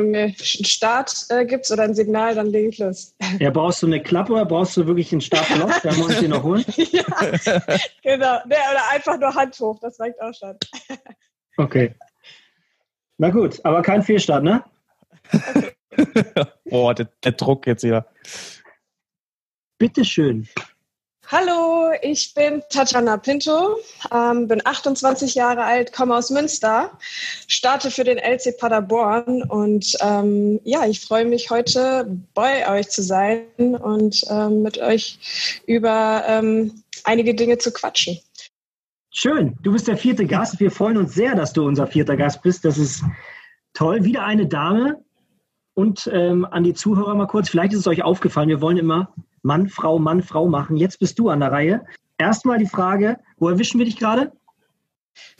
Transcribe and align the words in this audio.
einen 0.00 0.34
Start 0.36 1.26
äh, 1.28 1.44
gibt 1.44 1.70
oder 1.70 1.84
ein 1.84 1.94
Signal, 1.94 2.34
dann 2.34 2.48
lege 2.48 2.68
ich 2.68 2.78
los. 2.78 3.14
Ja, 3.38 3.50
brauchst 3.50 3.82
du 3.82 3.86
eine 3.86 4.02
Klappe 4.02 4.32
oder 4.32 4.44
brauchst 4.44 4.76
du 4.76 4.86
wirklich 4.86 5.12
einen 5.12 5.20
Startblock? 5.20 5.70
Da 5.82 5.92
muss 5.94 6.12
ich 6.12 6.20
den 6.20 6.30
noch 6.30 6.42
holen. 6.42 6.64
ja, 6.76 7.04
genau. 8.02 8.38
Nee, 8.46 8.54
oder 8.54 8.90
einfach 8.90 9.18
nur 9.18 9.34
Hand 9.34 9.58
hoch, 9.60 9.78
das 9.80 9.98
reicht 10.00 10.20
auch 10.20 10.34
schon. 10.34 10.56
okay. 11.56 11.94
Na 13.18 13.30
gut, 13.30 13.60
aber 13.64 13.82
kein 13.82 14.02
Fehlstart, 14.02 14.42
ne? 14.42 14.64
Boah, 16.64 16.94
der, 16.94 17.08
der 17.22 17.32
Druck 17.32 17.66
jetzt 17.66 17.84
wieder. 17.84 18.06
Bitteschön. 19.78 20.48
Hallo, 21.28 21.90
ich 22.02 22.34
bin 22.34 22.62
Tatjana 22.68 23.16
Pinto, 23.16 23.78
ähm, 24.12 24.46
bin 24.46 24.60
28 24.62 25.34
Jahre 25.34 25.64
alt, 25.64 25.90
komme 25.90 26.14
aus 26.14 26.28
Münster, 26.28 26.90
starte 27.48 27.90
für 27.90 28.04
den 28.04 28.18
LC 28.18 28.58
Paderborn 28.58 29.42
und 29.42 29.96
ähm, 30.00 30.60
ja, 30.64 30.84
ich 30.84 31.00
freue 31.00 31.24
mich 31.24 31.48
heute 31.48 32.06
bei 32.34 32.70
euch 32.70 32.90
zu 32.90 33.02
sein 33.02 33.46
und 33.56 34.22
ähm, 34.28 34.62
mit 34.62 34.76
euch 34.76 35.62
über 35.66 36.24
ähm, 36.26 36.82
einige 37.04 37.34
Dinge 37.34 37.56
zu 37.56 37.72
quatschen. 37.72 38.18
Schön, 39.10 39.56
du 39.62 39.72
bist 39.72 39.88
der 39.88 39.96
vierte 39.96 40.26
Gast. 40.26 40.60
Wir 40.60 40.70
freuen 40.70 40.98
uns 40.98 41.14
sehr, 41.14 41.34
dass 41.34 41.54
du 41.54 41.66
unser 41.66 41.86
vierter 41.86 42.18
Gast 42.18 42.42
bist. 42.42 42.66
Das 42.66 42.76
ist 42.76 43.02
toll. 43.72 44.04
Wieder 44.04 44.24
eine 44.24 44.46
Dame. 44.46 45.02
Und 45.72 46.08
ähm, 46.12 46.44
an 46.44 46.64
die 46.64 46.74
Zuhörer 46.74 47.14
mal 47.14 47.26
kurz, 47.26 47.48
vielleicht 47.48 47.72
ist 47.72 47.80
es 47.80 47.86
euch 47.86 48.04
aufgefallen, 48.04 48.48
wir 48.48 48.60
wollen 48.60 48.76
immer 48.76 49.12
Mann, 49.44 49.68
Frau, 49.68 49.98
Mann, 49.98 50.22
Frau 50.22 50.48
machen. 50.48 50.76
Jetzt 50.76 50.98
bist 50.98 51.18
du 51.18 51.28
an 51.28 51.40
der 51.40 51.52
Reihe. 51.52 51.84
Erstmal 52.16 52.58
die 52.58 52.66
Frage, 52.66 53.18
wo 53.36 53.50
erwischen 53.50 53.78
wir 53.78 53.84
dich 53.84 53.98
gerade? 53.98 54.32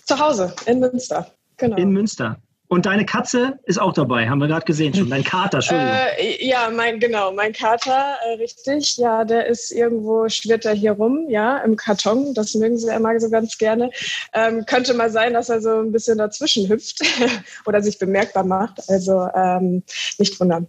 Zu 0.05 0.19
Hause, 0.19 0.55
in 0.67 0.81
Münster. 0.81 1.27
Genau. 1.57 1.77
In 1.77 1.91
Münster. 1.91 2.39
Und 2.69 2.87
deine 2.87 3.07
Katze 3.07 3.59
ist 3.65 3.81
auch 3.81 3.93
dabei, 3.93 4.29
haben 4.29 4.41
wir 4.41 4.49
gerade 4.49 4.65
gesehen 4.65 4.93
schon. 4.93 5.09
Dein 5.09 5.23
Kater, 5.25 5.59
Entschuldigung. 5.59 5.93
Äh, 6.19 6.47
ja, 6.47 6.71
mein, 6.71 6.99
genau, 6.99 7.33
mein 7.33 7.53
Kater, 7.53 8.17
äh, 8.27 8.35
richtig. 8.35 8.97
Ja, 8.97 9.25
der 9.25 9.47
ist 9.47 9.71
irgendwo, 9.71 10.29
schwirrt 10.29 10.65
er 10.65 10.75
hier 10.75 10.93
rum, 10.93 11.27
ja, 11.29 11.59
im 11.59 11.77
Karton. 11.77 12.35
Das 12.35 12.55
mögen 12.55 12.77
sie 12.77 12.93
immer 12.93 13.19
so 13.21 13.31
ganz 13.31 13.57
gerne. 13.59 13.91
Ähm, 14.33 14.67
könnte 14.67 14.93
mal 14.93 15.11
sein, 15.11 15.35
dass 15.35 15.49
er 15.49 15.61
so 15.61 15.79
ein 15.79 15.93
bisschen 15.93 16.19
dazwischen 16.19 16.69
hüpft 16.69 17.01
oder 17.67 17.83
sich 17.83 17.99
bemerkbar 17.99 18.45
macht. 18.45 18.81
Also 18.89 19.29
ähm, 19.35 19.83
nicht 20.19 20.39
wundern. 20.41 20.67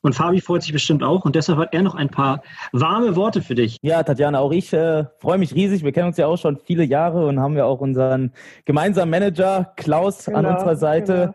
Und 0.00 0.14
Fabi 0.14 0.40
freut 0.40 0.62
sich 0.62 0.72
bestimmt 0.72 1.02
auch 1.02 1.24
und 1.24 1.34
deshalb 1.34 1.58
hat 1.58 1.74
er 1.74 1.82
noch 1.82 1.94
ein 1.94 2.08
paar 2.08 2.42
warme 2.72 3.16
Worte 3.16 3.42
für 3.42 3.54
dich. 3.54 3.78
Ja, 3.82 4.02
Tatjana, 4.02 4.38
auch 4.38 4.52
ich 4.52 4.72
äh, 4.72 5.04
freue 5.18 5.38
mich 5.38 5.54
riesig. 5.54 5.82
Wir 5.82 5.92
kennen 5.92 6.08
uns 6.08 6.16
ja 6.16 6.26
auch 6.26 6.36
schon 6.36 6.56
viele 6.56 6.84
Jahre 6.84 7.26
und 7.26 7.40
haben 7.40 7.56
ja 7.56 7.64
auch 7.64 7.80
unseren 7.80 8.32
gemeinsamen 8.64 9.10
Manager 9.10 9.72
Klaus 9.76 10.26
genau, 10.26 10.38
an 10.38 10.46
unserer 10.46 10.76
Seite. 10.76 11.12
Genau. 11.12 11.34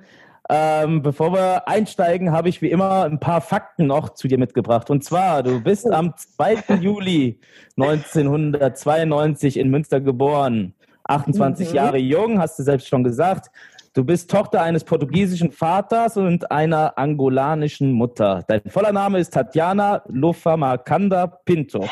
Ähm, 0.50 1.02
bevor 1.02 1.34
wir 1.34 1.68
einsteigen, 1.68 2.32
habe 2.32 2.50
ich 2.50 2.62
wie 2.62 2.70
immer 2.70 3.04
ein 3.04 3.20
paar 3.20 3.42
Fakten 3.42 3.88
noch 3.88 4.10
zu 4.10 4.28
dir 4.28 4.38
mitgebracht. 4.38 4.90
Und 4.90 5.04
zwar, 5.04 5.42
du 5.42 5.62
bist 5.62 5.90
am 5.90 6.14
2. 6.16 6.76
Juli 6.82 7.40
1992 7.78 9.58
in 9.58 9.70
Münster 9.70 10.02
geboren. 10.02 10.74
28 11.06 11.70
mhm. 11.70 11.76
Jahre 11.76 11.98
jung, 11.98 12.40
hast 12.40 12.60
du 12.60 12.64
selbst 12.64 12.88
schon 12.88 13.04
gesagt. 13.04 13.52
Du 13.96 14.04
bist 14.04 14.32
Tochter 14.32 14.64
eines 14.64 14.84
portugiesischen 14.84 15.52
Vaters 15.52 16.18
und 16.18 16.50
einer 16.50 16.98
angolanischen 16.98 17.92
Mutter. 17.92 18.44
Dein 18.48 18.64
voller 18.68 18.92
Name 18.92 19.20
ist 19.20 19.32
Tatjana 19.32 20.02
Lufamakanda 20.08 21.28
Pinto. 21.28 21.88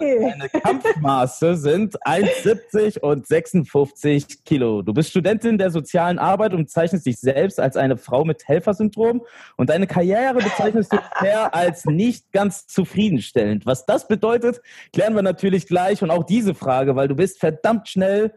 Deine 0.00 0.48
Kampfmaße 0.48 1.54
sind 1.54 1.96
1,70 2.02 2.98
und 2.98 3.28
56 3.28 4.42
Kilo. 4.44 4.82
Du 4.82 4.92
bist 4.92 5.10
Studentin 5.10 5.58
der 5.58 5.70
sozialen 5.70 6.18
Arbeit 6.18 6.54
und 6.54 6.64
bezeichnest 6.64 7.06
dich 7.06 7.20
selbst 7.20 7.60
als 7.60 7.76
eine 7.76 7.96
Frau 7.96 8.24
mit 8.24 8.48
Helfersyndrom. 8.48 9.22
Und 9.56 9.70
deine 9.70 9.86
Karriere 9.86 10.34
bezeichnest 10.34 10.92
du 10.92 10.96
bisher 10.96 11.54
als 11.54 11.84
nicht 11.84 12.32
ganz 12.32 12.66
zufriedenstellend. 12.66 13.64
Was 13.64 13.86
das 13.86 14.08
bedeutet, 14.08 14.60
klären 14.92 15.14
wir 15.14 15.22
natürlich 15.22 15.68
gleich. 15.68 16.02
Und 16.02 16.10
auch 16.10 16.24
diese 16.24 16.56
Frage, 16.56 16.96
weil 16.96 17.06
du 17.06 17.14
bist 17.14 17.38
verdammt 17.38 17.88
schnell, 17.88 18.34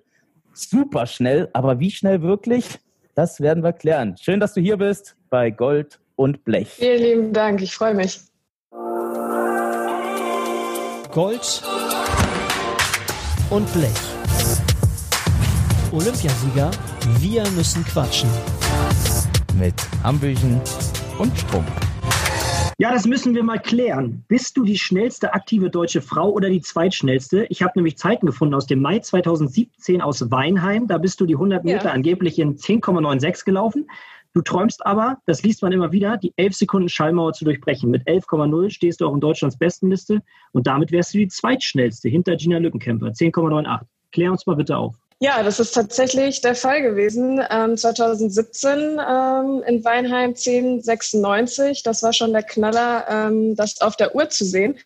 super 0.54 1.08
schnell. 1.08 1.50
Aber 1.54 1.80
wie 1.80 1.90
schnell 1.90 2.22
wirklich? 2.22 2.80
Das 3.16 3.42
werden 3.42 3.64
wir 3.64 3.74
klären. 3.74 4.16
Schön, 4.20 4.40
dass 4.40 4.54
du 4.54 4.62
hier 4.62 4.78
bist 4.78 5.16
bei 5.30 5.50
Gold 5.50 6.00
und 6.16 6.44
Blech. 6.44 6.70
Vielen 6.70 7.02
lieben 7.02 7.34
Dank, 7.34 7.62
ich 7.62 7.74
freue 7.74 7.94
mich. 7.94 8.22
Gold 11.12 11.62
und 13.50 13.74
Blech. 13.74 13.92
Olympiasieger, 15.92 16.72
wir 17.20 17.44
müssen 17.52 17.84
quatschen. 17.84 18.30
Mit 19.56 19.76
Hambüchen 20.04 20.62
und 21.20 21.38
Strumpf. 21.38 21.91
Ja, 22.82 22.92
das 22.92 23.06
müssen 23.06 23.36
wir 23.36 23.44
mal 23.44 23.60
klären. 23.60 24.26
Bist 24.28 24.58
du 24.58 24.64
die 24.64 24.80
schnellste 24.80 25.36
aktive 25.36 25.70
deutsche 25.70 26.02
Frau 26.02 26.32
oder 26.32 26.50
die 26.50 26.62
zweitschnellste? 26.62 27.46
Ich 27.50 27.62
habe 27.62 27.74
nämlich 27.76 27.96
Zeiten 28.00 28.26
gefunden 28.26 28.56
aus 28.56 28.66
dem 28.66 28.82
Mai 28.82 28.98
2017 28.98 30.02
aus 30.02 30.32
Weinheim. 30.32 30.88
Da 30.88 30.98
bist 30.98 31.22
du 31.22 31.28
die 31.28 31.36
100 31.36 31.64
Meter 31.64 31.86
ja. 31.86 31.92
angeblich 31.92 32.40
in 32.40 32.56
10,96 32.56 33.46
gelaufen. 33.46 33.88
Du 34.34 34.42
träumst 34.42 34.84
aber, 34.84 35.20
das 35.28 35.44
liest 35.44 35.62
man 35.62 35.74
immer 35.74 35.92
wieder, 35.92 36.18
die 36.18 36.34
11 36.38 36.56
Sekunden 36.56 36.90
Schallmauer 36.90 37.34
zu 37.34 37.46
durchbrechen. 37.46 37.92
Mit 37.92 38.08
11,0 38.08 38.72
stehst 38.72 39.00
du 39.00 39.06
auch 39.06 39.14
in 39.14 39.20
Deutschlands 39.20 39.60
Bestenliste 39.60 40.24
und 40.52 40.66
damit 40.66 40.92
wärst 40.92 41.14
du 41.14 41.20
die 41.20 41.28
zweitschnellste 41.28 42.10
hinter 42.10 42.36
Gina 42.36 42.58
Lückenkämper, 42.58 43.10
10,98. 43.10 43.82
Klär 44.12 44.32
uns 44.32 44.48
mal 44.48 44.56
bitte 44.56 44.78
auf. 44.78 44.96
Ja, 45.24 45.44
das 45.44 45.60
ist 45.60 45.74
tatsächlich 45.74 46.42
der 46.42 46.56
Fall 46.56 46.82
gewesen. 46.82 47.46
Ähm, 47.52 47.78
2017 47.78 48.72
ähm, 48.72 49.64
in 49.68 49.86
Weinheim 49.86 50.32
1096. 50.32 51.84
Das 51.84 52.02
war 52.02 52.12
schon 52.12 52.34
der 52.34 52.42
Knaller, 52.42 53.06
ähm, 53.08 53.56
das 53.56 53.82
auf 53.82 53.96
der 53.96 54.16
Uhr 54.16 54.30
zu 54.30 54.46
sehen. 54.46 54.80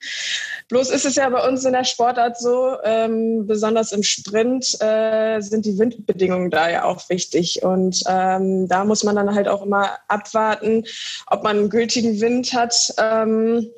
Bloß 0.68 0.90
ist 0.90 1.06
es 1.06 1.16
ja 1.16 1.30
bei 1.30 1.48
uns 1.48 1.64
in 1.64 1.72
der 1.72 1.86
Sportart 1.86 2.38
so, 2.38 2.76
ähm, 2.84 3.48
besonders 3.48 3.94
im 3.94 4.04
Sprint 4.04 4.76
äh, 4.82 5.40
sind 5.40 5.66
die 5.66 5.80
Windbedingungen 5.80 6.52
da 6.52 6.70
ja 6.70 6.84
auch 6.84 7.08
wichtig. 7.08 7.64
Und 7.64 8.04
ähm, 8.06 8.68
da 8.68 8.84
muss 8.84 9.06
man 9.06 9.16
dann 9.16 9.34
halt 9.34 9.48
auch 9.48 9.62
immer 9.62 9.92
abwarten, 10.10 10.84
ob 11.28 11.44
man 11.44 11.60
einen 11.60 11.70
gültigen 11.70 12.20
Wind 12.20 12.52
hat 12.52 12.94
ähm, 12.98 13.72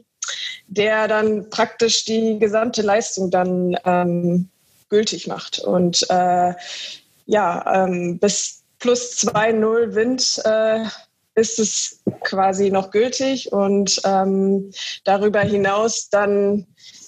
der 0.70 1.08
dann 1.08 1.50
praktisch 1.50 2.04
die 2.04 2.38
gesamte 2.40 2.82
Leistung 2.82 3.32
dann 3.32 3.78
ähm, 3.86 4.50
gültig 4.90 5.28
macht. 5.28 5.60
Und 5.60 6.06
äh, 6.10 6.54
ja, 7.26 7.84
ähm, 7.86 8.20
bis 8.20 8.64
plus 8.80 9.18
2,0 9.24 9.96
Wind 9.96 10.42
äh, 10.46 10.86
ist 11.36 11.60
es 11.60 12.02
quasi 12.24 12.72
noch 12.72 12.90
gültig 12.90 13.52
und 13.52 14.02
ähm, 14.04 14.72
darüber 15.04 15.42
hinaus 15.42 16.10
dann 16.10 16.66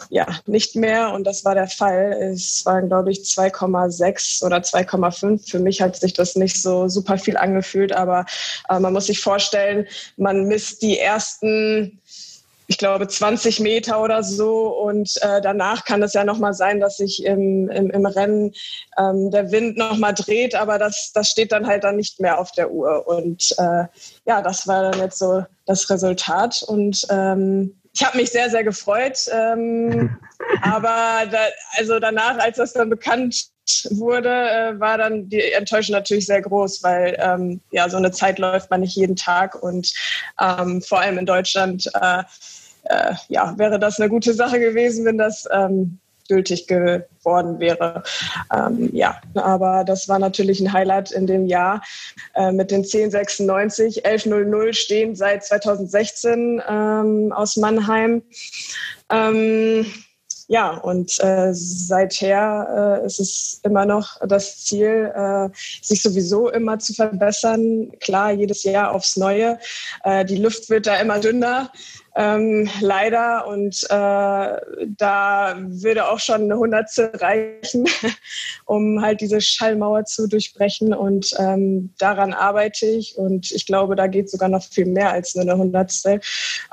ja 0.10 0.28
nicht 0.46 0.76
mehr 0.76 1.12
und 1.14 1.26
das 1.26 1.44
war 1.46 1.56
der 1.56 1.68
Fall. 1.68 2.14
Es 2.32 2.64
waren 2.66 2.88
glaube 2.88 3.12
ich 3.12 3.22
2,6 3.22 4.46
oder 4.46 4.58
2,5. 4.58 5.50
Für 5.50 5.60
mich 5.60 5.82
hat 5.82 5.96
sich 5.96 6.14
das 6.14 6.36
nicht 6.36 6.62
so 6.62 6.88
super 6.88 7.18
viel 7.18 7.38
angefühlt, 7.38 7.92
aber 7.92 8.26
äh, 8.70 8.80
man 8.80 8.94
muss 8.94 9.08
sich 9.08 9.20
vorstellen, 9.20 9.88
man 10.16 10.46
misst 10.46 10.84
die 10.84 11.00
ersten 11.00 12.00
ich 12.70 12.78
glaube, 12.78 13.08
20 13.08 13.62
Meter 13.62 14.00
oder 14.00 14.22
so. 14.22 14.68
Und 14.68 15.18
äh, 15.24 15.42
danach 15.42 15.86
kann 15.86 16.04
es 16.04 16.14
ja 16.14 16.24
nochmal 16.24 16.54
sein, 16.54 16.80
dass 16.80 16.98
sich 16.98 17.26
im, 17.26 17.68
im, 17.68 17.90
im 17.90 18.06
Rennen 18.06 18.54
ähm, 18.96 19.32
der 19.32 19.52
Wind 19.52 19.76
nochmal 19.76 20.14
dreht, 20.14 20.54
aber 20.54 20.78
das, 20.78 21.12
das 21.12 21.30
steht 21.30 21.52
dann 21.52 21.66
halt 21.66 21.84
dann 21.84 21.96
nicht 21.96 22.20
mehr 22.20 22.40
auf 22.40 22.52
der 22.52 22.72
Uhr. 22.72 23.08
Und 23.08 23.56
äh, 23.58 23.86
ja, 24.26 24.44
das 24.44 24.68
war 24.68 24.92
dann 24.92 25.02
jetzt 25.02 25.18
so 25.18 25.44
das 25.66 25.90
Resultat. 25.90 26.62
Und 26.62 27.08
ähm, 27.10 27.76
ich 27.92 28.06
habe 28.06 28.18
mich 28.18 28.30
sehr, 28.30 28.52
sehr 28.52 28.64
gefreut. 28.64 29.18
Ähm, 29.32 30.16
aber 30.62 31.26
da, 31.26 31.40
also 31.76 32.00
danach, 32.00 32.38
als 32.38 32.58
das 32.58 32.74
dann 32.74 32.92
bekannt 32.92 33.48
wurde, 33.90 34.30
äh, 34.30 34.80
war 34.80 35.00
dann 35.00 35.28
die 35.28 35.54
Enttäuschung 35.54 35.94
natürlich 35.94 36.28
sehr 36.28 36.44
groß, 36.44 36.84
weil 36.84 37.18
ähm, 37.20 37.62
ja 37.72 37.90
so 37.90 37.98
eine 37.98 38.12
Zeit 38.12 38.38
läuft 38.38 38.70
man 38.70 38.82
nicht 38.82 38.96
jeden 38.96 39.16
Tag 39.16 39.56
und 39.62 39.92
ähm, 40.40 40.84
vor 40.84 41.00
allem 41.00 41.18
in 41.18 41.26
Deutschland 41.26 41.90
äh, 42.00 42.24
äh, 42.84 43.14
ja, 43.28 43.54
wäre 43.58 43.80
das 43.80 44.00
eine 44.00 44.10
gute 44.10 44.34
Sache 44.34 44.60
gewesen, 44.60 45.06
wenn 45.06 45.18
das 45.18 45.48
ähm, 45.52 46.00
gültig 46.30 46.68
geworden 46.68 47.60
wäre. 47.60 48.04
Ähm, 48.56 48.90
ja, 48.94 49.20
aber 49.34 49.84
das 49.84 50.08
war 50.08 50.20
natürlich 50.20 50.62
ein 50.62 50.72
Highlight 50.72 51.12
in 51.12 51.28
dem 51.28 51.48
Jahr 51.48 51.82
äh, 52.36 52.52
mit 52.52 52.72
den 52.72 52.84
1096, 52.84 54.06
1100 54.06 54.76
stehen 54.76 55.16
seit 55.16 55.44
2016 55.44 56.62
ähm, 56.70 57.34
aus 57.34 57.58
Mannheim. 57.58 58.22
Ähm, 59.12 59.86
ja, 60.52 60.72
und 60.72 61.20
äh, 61.24 61.54
seither 61.54 63.02
äh, 63.04 63.06
ist 63.06 63.20
es 63.20 63.60
immer 63.64 63.86
noch 63.86 64.20
das 64.28 64.66
Ziel, 64.66 65.12
äh, 65.14 65.50
sich 65.84 66.02
sowieso 66.02 66.50
immer 66.50 66.80
zu 66.80 66.96
verbessern. 66.96 67.92
Klar, 68.00 68.32
jedes 68.32 68.64
Jahr 68.64 68.96
aufs 68.96 69.16
Neue. 69.16 69.60
Äh, 70.04 70.26
die 70.26 70.38
Luft 70.38 70.72
wird 70.72 70.88
da 70.88 70.96
immer 70.96 71.20
dünner. 71.20 71.72
Ähm, 72.20 72.70
leider. 72.82 73.48
Und 73.48 73.82
äh, 73.84 73.88
da 73.90 75.56
würde 75.58 76.10
auch 76.12 76.20
schon 76.20 76.44
eine 76.44 76.58
Hundertstel 76.58 77.12
reichen, 77.16 77.88
um 78.66 79.02
halt 79.02 79.22
diese 79.22 79.40
Schallmauer 79.40 80.04
zu 80.04 80.28
durchbrechen. 80.28 80.94
Und 80.94 81.34
ähm, 81.40 81.94
daran 81.98 82.34
arbeite 82.34 82.86
ich. 82.86 83.18
Und 83.18 83.52
ich 83.52 83.66
glaube, 83.66 83.96
da 83.96 84.08
geht 84.08 84.30
sogar 84.30 84.50
noch 84.50 84.64
viel 84.64 84.86
mehr 84.86 85.12
als 85.12 85.34
nur 85.34 85.44
eine 85.44 85.58
Hundertstel. 85.58 86.20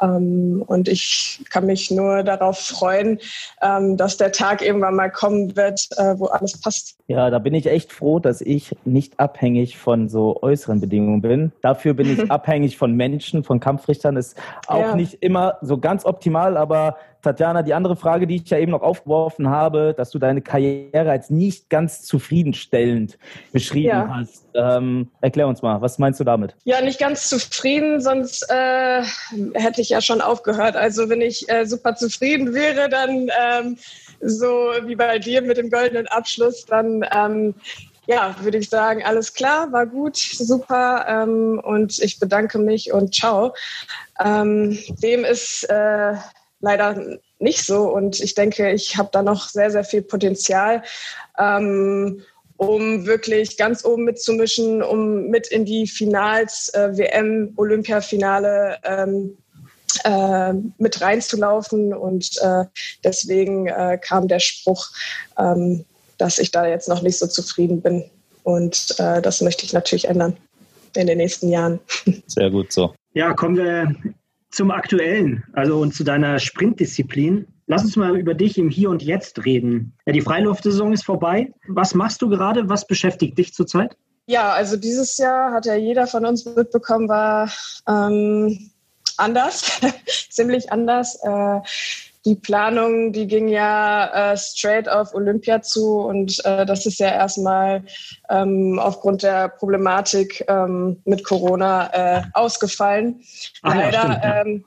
Ähm, 0.03 0.65
und 0.67 0.89
ich 0.89 1.45
kann 1.49 1.67
mich 1.67 1.93
nur 1.93 2.25
darauf 2.25 2.59
freuen, 2.59 3.21
ähm, 3.63 3.97
dass 3.97 4.17
der 4.17 4.33
Tag 4.33 4.63
irgendwann 4.63 4.97
mal 4.97 5.11
kommen 5.13 5.55
wird, 5.55 5.87
äh, 5.97 6.19
wo 6.19 6.27
alles 6.27 6.61
passt. 6.61 6.97
Ja, 7.07 7.31
da 7.31 7.39
bin 7.39 7.55
ich 7.55 7.67
echt 7.67 7.93
froh, 7.93 8.19
dass 8.19 8.41
ich 8.41 8.75
nicht 8.85 9.21
abhängig 9.21 9.79
von 9.79 10.09
so 10.09 10.43
äußeren 10.43 10.81
Bedingungen 10.81 11.23
bin. 11.23 11.53
Dafür 11.61 11.95
bin 11.95 12.13
ich 12.13 12.31
abhängig 12.33 12.77
von 12.77 12.95
Menschen, 12.95 13.45
von 13.45 13.61
Kampfrichtern. 13.61 14.17
Ist 14.17 14.37
auch 14.67 14.81
ja. 14.81 14.97
nicht 14.97 15.23
immer 15.23 15.36
so 15.63 15.79
ganz 15.79 16.05
optimal, 16.05 16.57
aber 16.57 16.97
Tatjana, 17.23 17.63
die 17.63 17.75
andere 17.75 17.97
Frage, 17.97 18.27
die 18.27 18.37
ich 18.37 18.49
ja 18.51 18.59
eben 18.59 18.71
noch 18.71 18.83
aufgeworfen 18.83 19.51
habe, 19.51 19.95
dass 19.97 20.11
du 20.11 20.19
deine 20.19 20.43
Karriere 20.43 21.11
als 21.11 21.29
nicht 21.29 21.69
ganz 21.71 22.03
zufriedenstellend 22.03 23.19
beschrieben 23.53 23.89
ja. 23.89 24.17
hast. 24.17 24.47
Ähm, 24.55 25.11
erklär 25.21 25.49
uns 25.49 25.61
mal, 25.61 25.81
was 25.81 25.99
meinst 25.99 26.21
du 26.21 26.25
damit? 26.25 26.55
Ja, 26.65 26.81
nicht 26.81 27.01
ganz 27.01 27.29
zufrieden, 27.29 28.01
sonst 28.01 28.47
äh, 28.49 29.03
hätte 29.55 29.81
ich 29.81 29.89
ja 29.89 30.01
schon 30.01 30.21
aufgehört. 30.21 30.77
Also 30.77 31.09
wenn 31.09 31.21
ich 31.21 31.49
äh, 31.49 31.67
super 31.67 31.97
zufrieden 31.97 32.55
wäre, 32.55 32.89
dann 32.89 33.29
ähm, 33.51 33.77
so 34.21 34.47
wie 34.85 34.95
bei 34.95 35.19
dir 35.19 35.43
mit 35.43 35.57
dem 35.57 35.71
goldenen 35.71 36.07
Abschluss, 36.07 36.65
dann 36.65 37.05
ähm, 37.15 37.55
ja, 38.07 38.37
würde 38.41 38.59
ich 38.59 38.69
sagen, 38.69 39.03
alles 39.05 39.35
klar, 39.35 39.73
war 39.73 39.87
gut, 39.87 40.17
super 40.17 41.07
ähm, 41.09 41.61
und 41.63 41.99
ich 41.99 42.19
bedanke 42.19 42.59
mich 42.59 42.93
und 42.93 43.15
ciao. 43.15 43.55
Ähm, 44.25 44.79
dem 45.03 45.25
ist 45.25 45.65
äh, 45.65 46.15
leider 46.61 47.19
nicht 47.39 47.65
so 47.65 47.91
und 47.93 48.21
ich 48.21 48.35
denke, 48.35 48.73
ich 48.73 48.97
habe 48.97 49.11
da 49.13 49.23
noch 49.23 49.49
sehr, 49.49 49.71
sehr 49.71 49.85
viel 49.85 50.03
Potenzial. 50.03 50.83
Ähm, 51.39 52.23
um 52.59 53.05
wirklich 53.07 53.57
ganz 53.57 53.85
oben 53.85 54.05
mitzumischen, 54.05 54.83
um 54.83 55.27
mit 55.29 55.49
in 55.49 55.65
die 55.65 55.87
Finals, 55.87 56.71
äh, 56.71 56.97
WM, 56.97 57.53
Olympiafinale 57.57 58.79
ähm, 58.85 59.37
äh, 60.05 60.53
mit 60.79 61.01
reinzulaufen. 61.01 61.93
Und 61.93 62.31
äh, 62.41 62.65
deswegen 63.05 63.67
äh, 63.67 63.99
kam 64.01 64.29
der 64.29 64.41
Spruch, 64.41 64.89
ähm, 65.39 65.85
dass 66.19 66.39
ich 66.39 66.51
da 66.51 66.67
jetzt 66.67 66.89
noch 66.89 67.03
nicht 67.03 67.19
so 67.19 67.27
zufrieden 67.27 67.83
bin. 67.83 68.05
Und 68.43 68.95
äh, 68.99 69.21
das 69.21 69.41
möchte 69.41 69.65
ich 69.65 69.73
natürlich 69.73 70.07
ändern 70.07 70.37
in 70.95 71.07
den 71.07 71.19
nächsten 71.19 71.49
Jahren. 71.49 71.81
Sehr 72.27 72.51
gut 72.51 72.73
so. 72.73 72.95
Ja, 73.13 73.35
kommen 73.35 73.57
wir 73.57 73.95
zum 74.51 74.71
Aktuellen, 74.71 75.45
also 75.53 75.79
und 75.79 75.95
zu 75.95 76.05
deiner 76.05 76.39
Sprintdisziplin. 76.39 77.47
Lass 77.67 77.85
uns 77.85 77.97
mal 77.97 78.17
über 78.17 78.35
dich 78.35 78.59
im 78.59 78.71
Hier 78.71 78.91
und 78.91 79.03
Jetzt 79.03 79.45
reden. 79.45 79.93
Ja, 80.07 80.13
die 80.13 80.21
Freiluftsaison 80.21 80.93
ist 80.93 81.05
vorbei. 81.05 81.53
Was 81.67 81.95
machst 81.95 82.23
du 82.23 82.29
gerade? 82.29 82.69
Was 82.69 82.87
beschäftigt 82.87 83.37
dich 83.37 83.53
zurzeit? 83.53 83.97
Ja, 84.27 84.53
also 84.53 84.77
dieses 84.77 85.17
Jahr 85.19 85.53
hat 85.53 85.67
ja 85.67 85.75
jeder 85.75 86.07
von 86.07 86.25
uns 86.27 86.45
mitbekommen, 86.45 87.09
war 87.09 87.51
ähm, 87.89 88.71
anders, 89.17 89.81
ziemlich 90.31 90.71
anders. 90.73 91.19
Äh, 91.23 91.61
die 92.27 92.35
Planung, 92.35 93.13
die 93.13 93.29
ging 93.29 93.47
ja 93.47 94.33
äh, 94.33 94.37
straight 94.37 94.89
auf 94.89 95.15
Olympia 95.15 95.63
zu 95.63 96.01
und 96.01 96.45
äh, 96.45 96.67
das 96.67 96.85
ist 96.85 96.99
ja 96.99 97.09
erstmal 97.09 97.85
ähm, 98.29 98.81
aufgrund 98.81 99.23
der 99.23 99.49
Problematik 99.49 100.45
ähm, 100.49 101.01
mit 101.05 101.23
Corona 101.23 101.89
äh, 101.93 102.23
ausgefallen. 102.35 103.23
Ach 103.63 103.75
Leider. 103.77 103.93
Ja, 103.93 104.01
stimmt, 104.01 104.25
ja. 104.25 104.41
Ähm, 104.41 104.65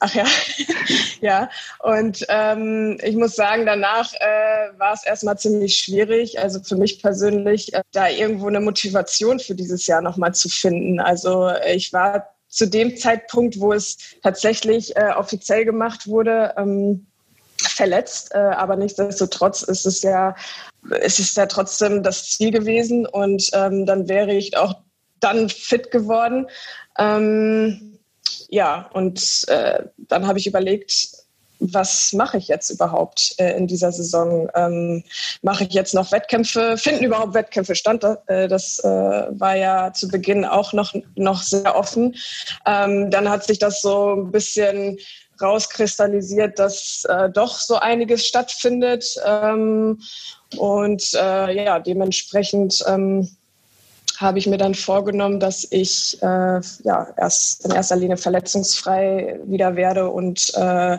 ach 0.00 0.14
ja, 0.14 0.24
ja. 1.20 1.50
Und 1.80 2.24
ähm, 2.30 2.98
ich 3.02 3.14
muss 3.14 3.36
sagen, 3.36 3.66
danach 3.66 4.14
äh, 4.14 4.78
war 4.78 4.94
es 4.94 5.04
erstmal 5.04 5.38
ziemlich 5.38 5.76
schwierig, 5.76 6.40
also 6.40 6.62
für 6.62 6.76
mich 6.76 7.02
persönlich, 7.02 7.74
äh, 7.74 7.82
da 7.92 8.08
irgendwo 8.08 8.46
eine 8.46 8.60
Motivation 8.60 9.38
für 9.38 9.54
dieses 9.54 9.86
Jahr 9.86 10.00
nochmal 10.00 10.34
zu 10.34 10.48
finden. 10.48 10.98
Also 10.98 11.50
ich 11.66 11.92
war 11.92 12.35
zu 12.48 12.66
dem 12.66 12.96
Zeitpunkt, 12.96 13.60
wo 13.60 13.72
es 13.72 13.98
tatsächlich 14.22 14.96
äh, 14.96 15.12
offiziell 15.16 15.64
gemacht 15.64 16.06
wurde, 16.06 16.54
ähm, 16.56 17.06
verletzt. 17.58 18.34
Äh, 18.34 18.38
aber 18.38 18.76
nichtsdestotrotz 18.76 19.62
ist 19.62 19.86
es 19.86 20.02
ja, 20.02 20.34
ist 21.02 21.36
ja 21.36 21.46
trotzdem 21.46 22.02
das 22.02 22.30
Ziel 22.30 22.50
gewesen 22.50 23.06
und 23.06 23.50
ähm, 23.52 23.86
dann 23.86 24.08
wäre 24.08 24.34
ich 24.34 24.56
auch 24.56 24.74
dann 25.20 25.48
fit 25.48 25.90
geworden. 25.90 26.46
Ähm, 26.98 27.98
ja, 28.48 28.88
und 28.92 29.44
äh, 29.48 29.84
dann 29.96 30.26
habe 30.26 30.38
ich 30.38 30.46
überlegt, 30.46 31.25
was 31.58 32.12
mache 32.12 32.38
ich 32.38 32.48
jetzt 32.48 32.70
überhaupt 32.70 33.34
äh, 33.38 33.56
in 33.56 33.66
dieser 33.66 33.92
Saison? 33.92 34.48
Ähm, 34.54 35.04
mache 35.42 35.64
ich 35.64 35.72
jetzt 35.72 35.94
noch 35.94 36.12
Wettkämpfe? 36.12 36.76
Finden 36.76 37.04
überhaupt 37.04 37.34
Wettkämpfe 37.34 37.74
statt? 37.74 38.04
Äh, 38.26 38.48
das 38.48 38.78
äh, 38.80 38.88
war 38.88 39.56
ja 39.56 39.92
zu 39.92 40.08
Beginn 40.08 40.44
auch 40.44 40.72
noch, 40.72 40.94
noch 41.14 41.42
sehr 41.42 41.76
offen. 41.76 42.14
Ähm, 42.66 43.10
dann 43.10 43.28
hat 43.28 43.44
sich 43.44 43.58
das 43.58 43.80
so 43.80 44.14
ein 44.14 44.30
bisschen 44.30 44.98
rauskristallisiert, 45.40 46.58
dass 46.58 47.04
äh, 47.08 47.28
doch 47.30 47.58
so 47.58 47.76
einiges 47.76 48.26
stattfindet. 48.26 49.16
Ähm, 49.24 50.00
und 50.56 51.14
äh, 51.14 51.64
ja, 51.64 51.78
dementsprechend 51.78 52.82
ähm, 52.86 53.28
habe 54.16 54.38
ich 54.38 54.46
mir 54.46 54.58
dann 54.58 54.74
vorgenommen, 54.74 55.40
dass 55.40 55.66
ich 55.70 56.20
äh, 56.22 56.60
ja, 56.84 57.08
erst 57.16 57.64
in 57.64 57.70
erster 57.70 57.96
Linie 57.96 58.16
verletzungsfrei 58.16 59.40
wieder 59.44 59.76
werde 59.76 60.08
und 60.10 60.52
äh, 60.54 60.98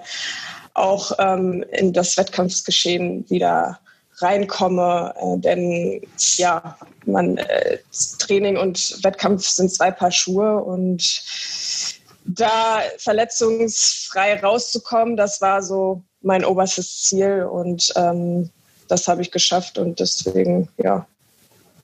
auch 0.74 1.12
ähm, 1.18 1.66
in 1.72 1.94
das 1.94 2.18
Wettkampfsgeschehen 2.18 3.30
wieder 3.30 3.80
reinkomme. 4.18 5.14
Äh, 5.20 5.40
denn 5.40 6.02
ja, 6.38 6.78
man, 7.06 7.38
äh, 7.38 7.80
Training 8.20 8.58
und 8.58 9.04
Wettkampf 9.04 9.48
sind 9.48 9.72
zwei 9.72 9.92
Paar 9.92 10.12
Schuhe 10.12 10.58
und 10.58 11.24
da 12.26 12.82
verletzungsfrei 12.98 14.40
rauszukommen, 14.42 15.16
das 15.16 15.42
war 15.42 15.64
so 15.64 16.04
mein 16.22 16.44
oberstes 16.44 17.04
Ziel 17.04 17.44
und 17.44 17.92
ähm, 17.96 18.50
das 18.90 19.08
habe 19.08 19.22
ich 19.22 19.32
geschafft 19.32 19.78
und 19.78 20.00
deswegen, 20.00 20.70
ja, 20.78 21.08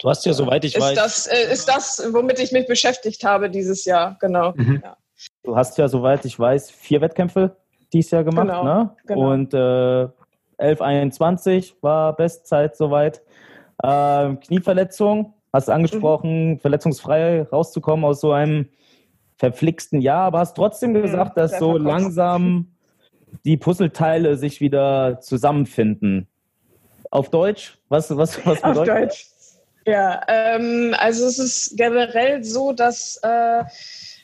Du 0.04 0.10
hast 0.10 0.26
ja, 0.26 0.34
soweit 0.34 0.66
ich 0.66 0.76
ist 0.76 0.82
weiß. 0.82 0.96
Das, 0.96 1.28
äh, 1.28 1.54
ist 1.54 1.70
das, 1.70 2.10
womit 2.12 2.38
ich 2.38 2.52
mich 2.52 2.68
beschäftigt 2.68 3.24
habe 3.24 3.50
dieses 3.50 3.86
Jahr, 3.86 4.18
genau. 4.20 4.52
Mhm. 4.54 4.82
Ja. 4.84 4.98
Du 5.44 5.56
hast 5.56 5.78
ja, 5.78 5.88
soweit 5.88 6.26
ich 6.26 6.38
weiß, 6.38 6.72
vier 6.72 7.00
Wettkämpfe 7.00 7.56
dieses 7.94 8.12
Jahr 8.12 8.26
gemacht, 8.26 8.48
genau, 8.48 8.66
ne? 8.66 8.94
Genau. 9.08 9.32
Und 9.32 9.54
äh, 9.54 9.58
11,21 9.58 11.76
war 11.80 12.14
Bestzeit 12.18 12.76
soweit. 12.76 13.22
Ähm, 13.82 14.42
Knieverletzung, 14.42 15.36
hast 15.54 15.70
angesprochen, 15.70 16.50
mhm. 16.50 16.60
verletzungsfrei 16.60 17.44
rauszukommen 17.44 18.04
aus 18.04 18.20
so 18.20 18.34
einem 18.34 18.68
verflixten 19.38 20.02
Jahr, 20.02 20.26
aber 20.26 20.40
hast 20.40 20.58
trotzdem 20.58 20.92
mhm, 20.92 21.04
gesagt, 21.04 21.38
dass 21.38 21.58
so 21.60 21.78
langsam 21.78 22.76
die 23.46 23.56
Puzzleteile 23.56 24.36
sich 24.36 24.60
wieder 24.60 25.22
zusammenfinden. 25.22 26.28
Auf 27.10 27.30
Deutsch? 27.30 27.78
Was, 27.88 28.10
was, 28.18 28.46
was 28.46 28.62
bedeutet 28.62 28.66
Auf 28.66 28.86
Deutsch. 28.86 29.33
Ja, 29.86 30.22
ähm, 30.28 30.96
also 30.98 31.28
es 31.28 31.40
ist 31.40 31.76
generell 31.76 32.44
so, 32.44 32.72
dass 32.72 33.20
äh, 33.22 33.64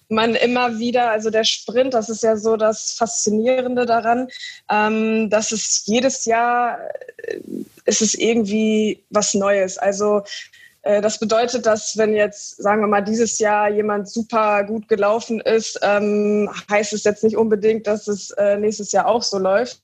man 0.07 0.35
immer 0.35 0.79
wieder, 0.79 1.11
also 1.11 1.29
der 1.29 1.43
Sprint, 1.43 1.93
das 1.93 2.09
ist 2.09 2.23
ja 2.23 2.35
so 2.37 2.57
das 2.57 2.93
Faszinierende 2.93 3.85
daran, 3.85 4.27
ähm, 4.69 5.29
dass 5.29 5.51
es 5.51 5.83
jedes 5.85 6.25
Jahr 6.25 6.79
äh, 7.17 7.39
ist 7.85 8.01
es 8.01 8.15
irgendwie 8.15 9.03
was 9.09 9.33
Neues. 9.33 9.77
Also 9.77 10.23
äh, 10.81 11.01
das 11.01 11.19
bedeutet, 11.19 11.65
dass 11.65 11.97
wenn 11.97 12.13
jetzt, 12.13 12.57
sagen 12.57 12.81
wir 12.81 12.87
mal, 12.87 13.01
dieses 13.01 13.37
Jahr 13.39 13.69
jemand 13.69 14.09
super 14.09 14.63
gut 14.63 14.87
gelaufen 14.87 15.41
ist, 15.41 15.79
ähm, 15.83 16.49
heißt 16.71 16.93
es 16.93 17.03
jetzt 17.03 17.23
nicht 17.23 17.37
unbedingt, 17.37 17.85
dass 17.85 18.07
es 18.07 18.31
äh, 18.31 18.57
nächstes 18.57 18.91
Jahr 18.91 19.07
auch 19.07 19.23
so 19.23 19.37
läuft. 19.37 19.81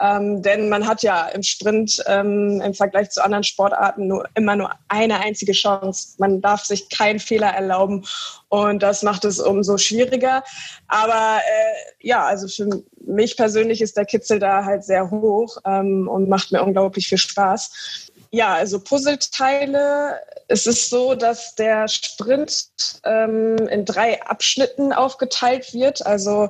Ähm, 0.00 0.42
denn 0.42 0.68
man 0.68 0.86
hat 0.86 1.02
ja 1.02 1.26
im 1.28 1.42
Sprint 1.42 2.02
ähm, 2.06 2.60
im 2.60 2.74
Vergleich 2.74 3.10
zu 3.10 3.24
anderen 3.24 3.44
Sportarten 3.44 4.06
nur, 4.06 4.28
immer 4.34 4.56
nur 4.56 4.70
eine 4.88 5.20
einzige 5.20 5.52
Chance. 5.52 6.14
Man 6.18 6.40
darf 6.40 6.64
sich 6.64 6.88
keinen 6.88 7.18
Fehler 7.18 7.48
erlauben 7.48 8.04
und 8.48 8.82
das 8.82 9.02
macht 9.02 9.24
es 9.24 9.38
umso 9.40 9.78
schwieriger. 9.78 10.42
Aber 10.88 11.38
äh, 11.38 12.06
ja, 12.06 12.24
also 12.24 12.48
für 12.48 12.82
mich 13.06 13.36
persönlich 13.36 13.80
ist 13.80 13.96
der 13.96 14.04
Kitzel 14.04 14.38
da 14.38 14.64
halt 14.64 14.84
sehr 14.84 15.10
hoch 15.10 15.58
ähm, 15.64 16.08
und 16.08 16.28
macht 16.28 16.52
mir 16.52 16.62
unglaublich 16.62 17.08
viel 17.08 17.18
Spaß. 17.18 18.10
Ja, 18.34 18.54
also 18.54 18.80
Puzzleteile. 18.80 20.18
Es 20.48 20.66
ist 20.66 20.88
so, 20.88 21.14
dass 21.14 21.54
der 21.54 21.86
Sprint 21.86 22.70
ähm, 23.04 23.58
in 23.68 23.84
drei 23.84 24.22
Abschnitten 24.22 24.94
aufgeteilt 24.94 25.74
wird. 25.74 26.04
Also 26.06 26.48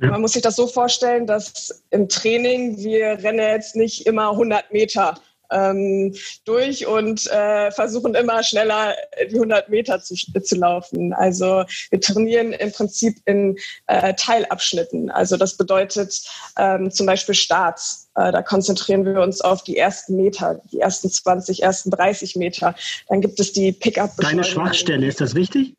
ja. 0.00 0.10
man 0.10 0.20
muss 0.20 0.34
sich 0.34 0.42
das 0.42 0.54
so 0.54 0.68
vorstellen, 0.68 1.26
dass 1.26 1.82
im 1.90 2.08
Training 2.08 2.78
wir 2.78 3.18
rennen 3.24 3.40
jetzt 3.40 3.74
nicht 3.74 4.06
immer 4.06 4.30
100 4.30 4.72
Meter 4.72 5.20
ähm, 5.50 6.14
durch 6.44 6.86
und 6.86 7.26
äh, 7.26 7.72
versuchen 7.72 8.14
immer 8.14 8.44
schneller 8.44 8.94
die 9.28 9.34
100 9.34 9.68
Meter 9.68 10.00
zu, 10.00 10.14
zu 10.14 10.54
laufen. 10.54 11.12
Also 11.12 11.64
wir 11.90 12.00
trainieren 12.00 12.52
im 12.52 12.70
Prinzip 12.70 13.16
in 13.24 13.58
äh, 13.88 14.14
Teilabschnitten. 14.14 15.10
Also 15.10 15.36
das 15.36 15.56
bedeutet 15.56 16.14
ähm, 16.56 16.92
zum 16.92 17.06
Beispiel 17.06 17.34
Starts. 17.34 18.03
Äh, 18.16 18.32
da 18.32 18.42
konzentrieren 18.42 19.04
wir 19.04 19.20
uns 19.20 19.40
auf 19.40 19.62
die 19.62 19.76
ersten 19.76 20.16
Meter, 20.16 20.60
die 20.72 20.80
ersten 20.80 21.10
20, 21.10 21.62
ersten 21.62 21.90
30 21.90 22.36
Meter. 22.36 22.74
Dann 23.08 23.20
gibt 23.20 23.40
es 23.40 23.52
die 23.52 23.72
Pickup. 23.72 24.16
Deine 24.18 24.44
Schwachstelle, 24.44 25.06
ist 25.06 25.20
das 25.20 25.34
richtig? 25.34 25.74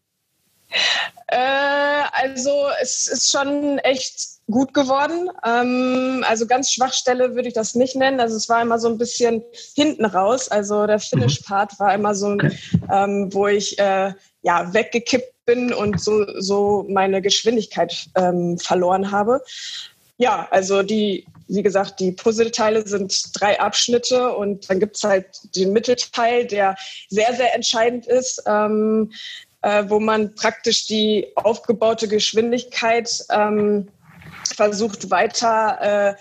Äh, 1.27 1.37
also 2.11 2.67
es 2.81 3.07
ist 3.07 3.31
schon 3.31 3.79
echt 3.79 4.35
gut 4.47 4.73
geworden. 4.73 5.29
Ähm, 5.45 6.23
also 6.27 6.45
ganz 6.45 6.71
Schwachstelle 6.71 7.35
würde 7.35 7.47
ich 7.47 7.53
das 7.53 7.75
nicht 7.75 7.95
nennen. 7.95 8.19
Also 8.19 8.35
es 8.35 8.47
war 8.49 8.61
immer 8.61 8.79
so 8.79 8.89
ein 8.89 8.97
bisschen 8.97 9.43
hinten 9.75 10.05
raus. 10.05 10.49
Also 10.49 10.85
der 10.85 10.99
Finish-Part 10.99 11.79
war 11.79 11.93
immer 11.93 12.13
so, 12.13 12.37
ähm, 12.91 13.33
wo 13.33 13.47
ich 13.47 13.79
äh, 13.79 14.13
ja 14.41 14.73
weggekippt 14.73 15.33
bin 15.45 15.73
und 15.73 15.99
so, 15.99 16.25
so 16.39 16.85
meine 16.89 17.21
Geschwindigkeit 17.21 18.07
ähm, 18.15 18.57
verloren 18.57 19.11
habe. 19.11 19.41
Ja, 20.17 20.47
also 20.51 20.81
die, 20.81 21.25
wie 21.47 21.63
gesagt, 21.63 21.99
die 21.99 22.11
Puzzleteile 22.11 22.87
sind 22.87 23.39
drei 23.39 23.59
Abschnitte 23.59 24.35
und 24.35 24.69
dann 24.69 24.79
gibt 24.79 24.97
es 24.97 25.03
halt 25.03 25.25
den 25.55 25.73
Mittelteil, 25.73 26.45
der 26.45 26.75
sehr, 27.09 27.33
sehr 27.33 27.53
entscheidend 27.53 28.07
ist. 28.07 28.43
Ähm, 28.47 29.11
äh, 29.65 29.89
wo 29.89 29.99
man 29.99 30.35
praktisch 30.35 30.85
die 30.85 31.31
aufgebaute 31.35 32.07
Geschwindigkeit 32.07 33.25
ähm, 33.31 33.87
versucht 34.55 35.09
weiter 35.09 35.79
äh, 35.81 36.15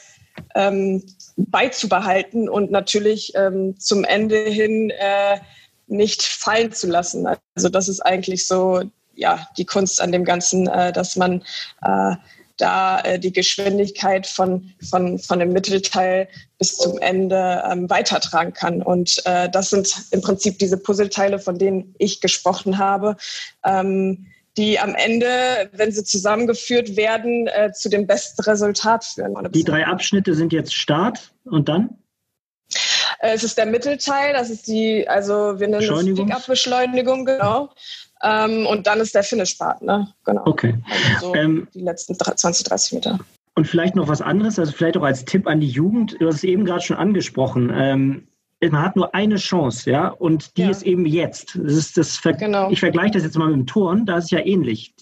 ähm, 0.55 1.05
beizubehalten 1.37 2.49
und 2.49 2.71
natürlich 2.71 3.35
ähm, 3.35 3.79
zum 3.79 4.05
Ende 4.05 4.39
hin 4.45 4.91
äh, 4.91 5.39
nicht 5.87 6.23
fallen 6.23 6.73
zu 6.73 6.87
lassen. 6.87 7.27
Also 7.55 7.69
das 7.69 7.89
ist 7.89 8.01
eigentlich 8.01 8.47
so 8.47 8.83
ja 9.15 9.47
die 9.59 9.67
Kunst 9.67 10.01
an 10.01 10.11
dem 10.11 10.25
Ganzen, 10.25 10.67
äh, 10.67 10.93
dass 10.93 11.17
man 11.17 11.45
äh, 11.83 12.17
da 12.57 13.01
äh, 13.01 13.19
die 13.19 13.33
Geschwindigkeit 13.33 14.27
von, 14.27 14.73
von, 14.89 15.19
von 15.19 15.39
dem 15.39 15.53
Mittelteil 15.53 16.29
bis 16.59 16.77
zum 16.77 16.99
Ende 16.99 17.63
ähm, 17.71 17.91
weitertragen 17.91 18.53
kann. 18.53 18.83
Und 18.83 19.23
äh, 19.27 19.49
das 19.51 19.71
sind 19.71 19.95
im 20.11 20.21
Prinzip 20.21 20.59
diese 20.59 20.77
Puzzleteile, 20.77 21.39
von 21.39 21.59
denen 21.59 21.95
ich 21.99 22.21
gesprochen 22.21 22.79
habe. 22.79 23.17
Ähm, 23.65 24.27
die 24.57 24.79
am 24.79 24.95
Ende, 24.95 25.69
wenn 25.73 25.91
sie 25.91 26.05
zusammengeführt 26.05 26.97
werden, 26.97 27.49
äh, 27.49 27.73
zu 27.73 27.89
dem 27.89 28.07
besten 28.07 28.41
Resultat 28.43 29.05
führen. 29.05 29.35
Die 29.53 29.65
drei 29.65 29.85
Abschnitte 29.85 30.35
sind 30.35 30.53
jetzt 30.53 30.75
Start 30.75 31.33
und 31.45 31.69
dann? 31.69 31.99
Äh, 33.19 33.35
es 33.35 33.43
ist 33.43 33.59
der 33.59 33.67
Mittelteil, 33.67 34.33
das 34.33 34.51
ist 34.51 34.69
die, 34.69 35.09
also 35.09 35.59
wir 35.59 35.69
nennen 35.69 35.83
es 35.83 36.15
Pick-up-Beschleunigung, 36.15 37.25
genau. 37.25 37.71
Ähm, 38.25 38.67
und 38.67 38.87
dann 38.87 39.01
ist 39.01 39.15
der 39.15 39.23
Finish-Part, 39.23 39.83
ne? 39.83 40.09
Genau. 40.25 40.43
Okay. 40.47 40.75
Also 41.13 41.27
so 41.29 41.35
ähm, 41.35 41.69
die 41.75 41.81
letzten 41.81 42.19
20, 42.19 42.67
30 42.67 42.93
Meter. 42.95 43.19
Und 43.55 43.67
vielleicht 43.69 43.95
noch 43.95 44.09
was 44.09 44.21
anderes, 44.21 44.59
also 44.59 44.73
vielleicht 44.73 44.97
auch 44.97 45.03
als 45.03 45.25
Tipp 45.25 45.47
an 45.47 45.61
die 45.61 45.69
Jugend. 45.69 46.17
Du 46.19 46.27
hast 46.27 46.37
es 46.37 46.45
eben 46.45 46.65
gerade 46.65 46.81
schon 46.81 46.97
angesprochen. 46.97 47.71
Ähm, 47.75 48.27
man 48.61 48.83
hat 48.83 48.97
nur 48.97 49.15
eine 49.15 49.37
Chance, 49.37 49.91
ja, 49.91 50.09
und 50.09 50.57
die 50.57 50.63
ja. 50.63 50.71
ist 50.71 50.83
eben 50.83 51.05
jetzt. 51.05 51.59
Das 51.63 51.75
ist 51.75 51.99
das 51.99 52.17
Ver 52.17 52.33
genau. 52.33 52.71
Ich 52.71 52.81
vergleiche 52.81 53.13
das 53.13 53.25
jetzt 53.25 53.37
mal 53.37 53.49
mit 53.49 53.57
dem 53.57 53.67
Turn, 53.67 54.07
da 54.07 54.17
ist 54.17 54.25
es 54.25 54.31
ja 54.31 54.41
ähnlich. 54.41 54.95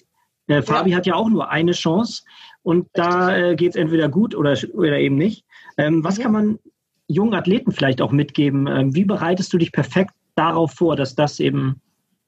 Äh, 0.49 0.63
Fabi 0.63 0.91
ja. 0.91 0.97
hat 0.97 1.07
ja 1.07 1.15
auch 1.15 1.29
nur 1.29 1.51
eine 1.51 1.73
Chance 1.73 2.25
und 2.63 2.81
Richtig. 2.81 2.93
da 2.95 3.37
äh, 3.37 3.55
geht 3.55 3.71
es 3.71 3.77
entweder 3.77 4.09
gut 4.09 4.35
oder, 4.35 4.57
oder 4.75 4.99
eben 4.99 5.17
nicht. 5.17 5.45
Ähm, 5.79 6.03
was 6.03 6.19
mhm. 6.19 6.23
kann 6.23 6.33
man 6.33 6.59
jungen 7.07 7.35
Athleten 7.35 7.73
vielleicht 7.73 8.01
auch 8.01 8.11
mitgeben? 8.11 8.67
Ähm, 8.67 8.95
wie 8.95 9.05
bereitest 9.05 9.53
du 9.53 9.59
dich 9.59 9.71
perfekt 9.71 10.15
darauf 10.35 10.73
vor, 10.73 10.97
dass 10.97 11.15
das 11.15 11.39
eben 11.39 11.81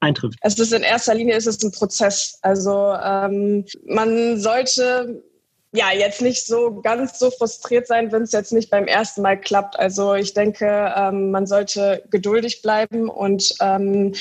eintrifft? 0.05 0.37
Es 0.41 0.57
ist 0.57 0.73
in 0.73 0.83
erster 0.83 1.13
Linie 1.13 1.35
ist 1.35 1.47
es 1.47 1.61
ein 1.63 1.71
Prozess. 1.71 2.39
Also 2.41 2.93
ähm, 3.03 3.65
man 3.85 4.39
sollte 4.39 5.23
ja, 5.75 5.91
jetzt 5.91 6.21
nicht 6.21 6.45
so 6.45 6.81
ganz 6.81 7.19
so 7.19 7.31
frustriert 7.31 7.87
sein, 7.87 8.11
wenn 8.11 8.23
es 8.23 8.31
jetzt 8.31 8.53
nicht 8.53 8.69
beim 8.69 8.87
ersten 8.87 9.21
Mal 9.21 9.39
klappt. 9.39 9.77
Also 9.77 10.13
ich 10.13 10.33
denke, 10.33 10.93
ähm, 10.95 11.31
man 11.31 11.45
sollte 11.47 12.03
geduldig 12.09 12.61
bleiben 12.61 13.09
und 13.09 13.53
ähm, 13.59 14.13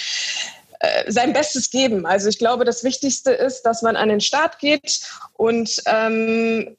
äh, 0.81 1.11
sein 1.11 1.33
Bestes 1.33 1.71
geben. 1.71 2.07
Also 2.07 2.29
ich 2.29 2.39
glaube, 2.39 2.65
das 2.65 2.83
Wichtigste 2.83 3.31
ist, 3.31 3.63
dass 3.63 3.83
man 3.83 3.97
an 3.97 4.09
den 4.09 4.21
Start 4.21 4.59
geht 4.59 5.01
und 5.35 5.81
ähm, 5.87 6.77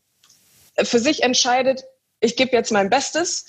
für 0.84 1.00
sich 1.00 1.24
entscheidet, 1.24 1.86
ich 2.20 2.36
gebe 2.36 2.52
jetzt 2.52 2.72
mein 2.72 2.90
Bestes 2.90 3.46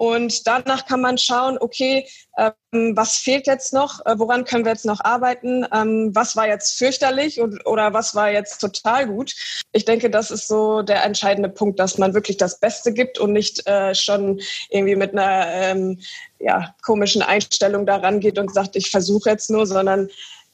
und 0.00 0.46
danach 0.46 0.86
kann 0.86 1.02
man 1.02 1.18
schauen, 1.18 1.58
okay, 1.60 2.06
ähm, 2.38 2.96
was 2.96 3.18
fehlt 3.18 3.46
jetzt 3.46 3.74
noch? 3.74 4.00
Äh, 4.06 4.18
woran 4.18 4.46
können 4.46 4.64
wir 4.64 4.72
jetzt 4.72 4.86
noch 4.86 5.04
arbeiten? 5.04 5.66
Ähm, 5.74 6.12
was 6.14 6.36
war 6.36 6.48
jetzt 6.48 6.78
fürchterlich 6.78 7.38
und, 7.38 7.66
oder 7.66 7.92
was 7.92 8.14
war 8.14 8.30
jetzt 8.30 8.62
total 8.62 9.08
gut? 9.08 9.34
Ich 9.72 9.84
denke, 9.84 10.08
das 10.08 10.30
ist 10.30 10.48
so 10.48 10.80
der 10.80 11.04
entscheidende 11.04 11.50
Punkt, 11.50 11.78
dass 11.78 11.98
man 11.98 12.14
wirklich 12.14 12.38
das 12.38 12.60
Beste 12.60 12.94
gibt 12.94 13.18
und 13.18 13.34
nicht 13.34 13.66
äh, 13.66 13.94
schon 13.94 14.40
irgendwie 14.70 14.96
mit 14.96 15.12
einer 15.12 15.46
ähm, 15.48 16.00
ja, 16.38 16.74
komischen 16.80 17.20
Einstellung 17.20 17.84
daran 17.84 18.20
geht 18.20 18.38
und 18.38 18.54
sagt, 18.54 18.76
ich 18.76 18.90
versuche 18.90 19.28
jetzt 19.28 19.50
nur, 19.50 19.66
sondern 19.66 20.08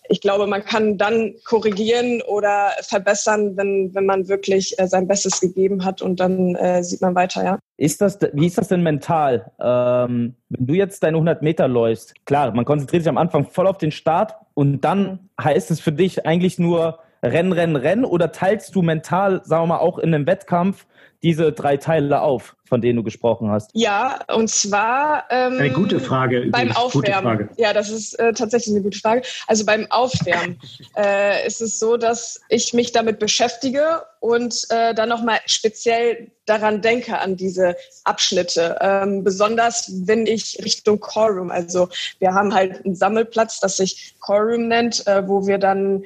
ich 0.09 0.21
glaube, 0.21 0.47
man 0.47 0.65
kann 0.65 0.99
dann 0.99 1.35
korrigieren 1.45 2.23
oder 2.23 2.71
verbessern, 2.83 3.57
wenn, 3.57 3.95
wenn 3.95 4.07
man 4.07 4.29
wirklich 4.29 4.79
äh, 4.79 4.87
sein 4.87 5.07
Bestes 5.07 5.41
gegeben 5.41 5.85
hat 5.85 6.03
und 6.03 6.21
dann 6.21 6.55
äh, 6.57 6.83
sieht 6.83 7.01
man 7.01 7.15
weiter, 7.15 7.45
ja. 7.45 7.59
Ist 7.77 8.01
das, 8.01 8.19
wie 8.33 8.47
ist 8.47 8.59
das 8.59 8.69
denn 8.69 8.83
mental? 8.83 9.51
Ähm, 9.61 10.35
wenn 10.49 10.67
du 10.67 10.75
jetzt 10.75 11.03
deine 11.03 11.17
100 11.17 11.43
Meter 11.43 11.69
läufst, 11.69 12.15
klar, 12.25 12.53
man 12.53 12.65
konzentriert 12.65 13.03
sich 13.03 13.11
am 13.11 13.19
Anfang 13.19 13.45
voll 13.45 13.67
auf 13.67 13.79
den 13.79 13.91
Start 13.91 14.35
und 14.55 14.81
dann 14.83 15.29
heißt 15.43 15.71
es 15.71 15.81
für 15.81 15.93
dich 15.93 16.27
eigentlich 16.27 16.59
nur 16.59 16.99
Rennen, 17.23 17.53
Rennen, 17.53 17.77
Rennen 17.77 18.05
oder 18.05 18.33
teilst 18.33 18.75
du 18.75 18.83
mental, 18.83 19.43
sagen 19.45 19.65
wir 19.65 19.75
mal, 19.75 19.79
auch 19.79 19.99
in 19.99 20.15
einem 20.15 20.27
Wettkampf 20.27 20.87
diese 21.23 21.53
drei 21.53 21.77
Teile 21.77 22.21
auf, 22.21 22.57
von 22.65 22.81
denen 22.81 22.97
du 22.97 23.03
gesprochen 23.03 23.51
hast? 23.51 23.71
Ja, 23.75 24.21
und 24.35 24.51
zwar 24.51 25.25
ähm, 25.31 25.59
eine 25.59 25.71
gute 25.71 26.01
Frage. 26.01 26.49
Beim 26.51 26.73
Aufwärmen. 26.73 27.51
Ja, 27.57 27.73
das 27.73 27.91
ist 27.91 28.19
äh, 28.19 28.33
tatsächlich 28.33 28.75
eine 28.75 28.83
gute 28.83 28.99
Frage. 28.99 29.23
Also 29.47 29.65
beim 29.65 29.87
Aufwärmen 29.91 30.59
äh, 30.97 31.47
ist 31.47 31.61
es 31.61 31.79
so, 31.79 31.97
dass 31.97 32.41
ich 32.49 32.75
mich 32.75 32.93
damit 32.93 33.19
beschäftige 33.19 34.03
und 34.21 34.67
äh, 34.71 34.95
dann 34.95 35.09
nochmal 35.09 35.39
speziell 35.47 36.33
daran 36.47 36.81
denke, 36.81 37.19
an 37.19 37.37
diese 37.37 37.77
Abschnitte. 38.05 38.79
Ähm, 38.81 39.25
besonders 39.25 39.91
wenn 40.07 40.27
ich 40.27 40.59
Richtung 40.65 41.01
Core 41.01 41.51
also 41.51 41.89
wir 42.19 42.33
haben 42.33 42.55
halt 42.55 42.85
einen 42.85 42.95
Sammelplatz, 42.95 43.61
das 43.61 43.77
sich 43.77 44.15
Core 44.21 44.59
nennt, 44.59 45.07
äh, 45.07 45.27
wo 45.29 45.47
wir 45.47 45.59
dann, 45.59 46.05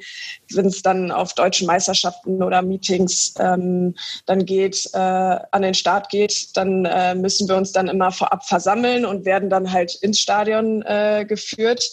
wenn 0.53 0.65
es 0.65 0.81
dann 0.81 1.11
auf 1.11 1.33
deutschen 1.33 1.67
Meisterschaften 1.67 2.41
oder 2.43 2.61
Meetings 2.61 3.35
ähm, 3.39 3.95
dann 4.25 4.45
geht, 4.45 4.89
äh, 4.93 4.97
an 5.51 5.61
den 5.61 5.73
Start 5.73 6.09
geht, 6.09 6.55
dann 6.55 6.85
äh, 6.85 7.15
müssen 7.15 7.47
wir 7.47 7.55
uns 7.55 7.71
dann 7.71 7.87
immer 7.87 8.11
vorab 8.11 8.45
versammeln 8.45 9.05
und 9.05 9.25
werden 9.25 9.49
dann 9.49 9.71
halt 9.71 9.95
ins 9.95 10.19
Stadion 10.19 10.81
äh, 10.83 11.25
geführt. 11.27 11.89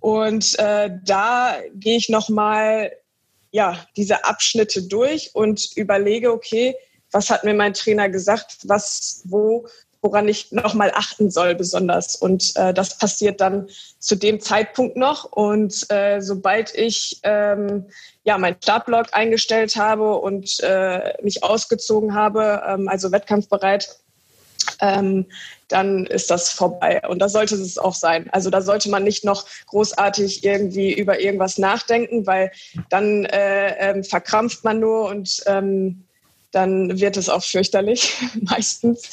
Und 0.00 0.58
äh, 0.58 0.90
da 1.04 1.56
gehe 1.74 1.96
ich 1.96 2.08
nochmal 2.08 2.92
ja, 3.52 3.84
diese 3.96 4.24
Abschnitte 4.24 4.82
durch 4.82 5.34
und 5.34 5.76
überlege, 5.76 6.32
okay, 6.32 6.76
was 7.10 7.30
hat 7.30 7.44
mir 7.44 7.54
mein 7.54 7.74
Trainer 7.74 8.08
gesagt, 8.08 8.58
was, 8.64 9.22
wo, 9.24 9.66
woran 10.00 10.28
ich 10.28 10.52
nochmal 10.52 10.92
achten 10.94 11.30
soll 11.30 11.54
besonders. 11.54 12.14
Und 12.16 12.52
äh, 12.56 12.72
das 12.72 12.96
passiert 12.96 13.40
dann 13.40 13.68
zu 13.98 14.16
dem 14.16 14.40
Zeitpunkt 14.40 14.96
noch. 14.96 15.24
Und 15.24 15.90
äh, 15.90 16.20
sobald 16.20 16.74
ich 16.74 17.18
ähm, 17.24 17.86
ja 18.30 18.38
meinen 18.38 18.56
Startblock 18.62 19.08
eingestellt 19.12 19.76
habe 19.76 20.16
und 20.16 20.60
äh, 20.60 21.14
mich 21.22 21.42
ausgezogen 21.42 22.14
habe, 22.14 22.62
ähm, 22.66 22.88
also 22.88 23.10
wettkampfbereit, 23.10 23.98
ähm, 24.80 25.26
dann 25.68 26.06
ist 26.06 26.30
das 26.30 26.50
vorbei. 26.50 27.02
Und 27.08 27.18
da 27.20 27.28
sollte 27.28 27.56
es 27.56 27.78
auch 27.78 27.94
sein. 27.94 28.28
Also 28.30 28.50
da 28.50 28.60
sollte 28.62 28.88
man 28.88 29.02
nicht 29.02 29.24
noch 29.24 29.46
großartig 29.66 30.44
irgendwie 30.44 30.92
über 30.92 31.20
irgendwas 31.20 31.58
nachdenken, 31.58 32.26
weil 32.26 32.52
dann 32.88 33.24
äh, 33.24 33.90
ähm, 33.90 34.04
verkrampft 34.04 34.64
man 34.64 34.78
nur 34.80 35.08
und 35.08 35.42
ähm, 35.46 36.04
dann 36.52 37.00
wird 37.00 37.16
es 37.16 37.28
auch 37.28 37.44
fürchterlich, 37.44 38.16
meistens. 38.42 39.08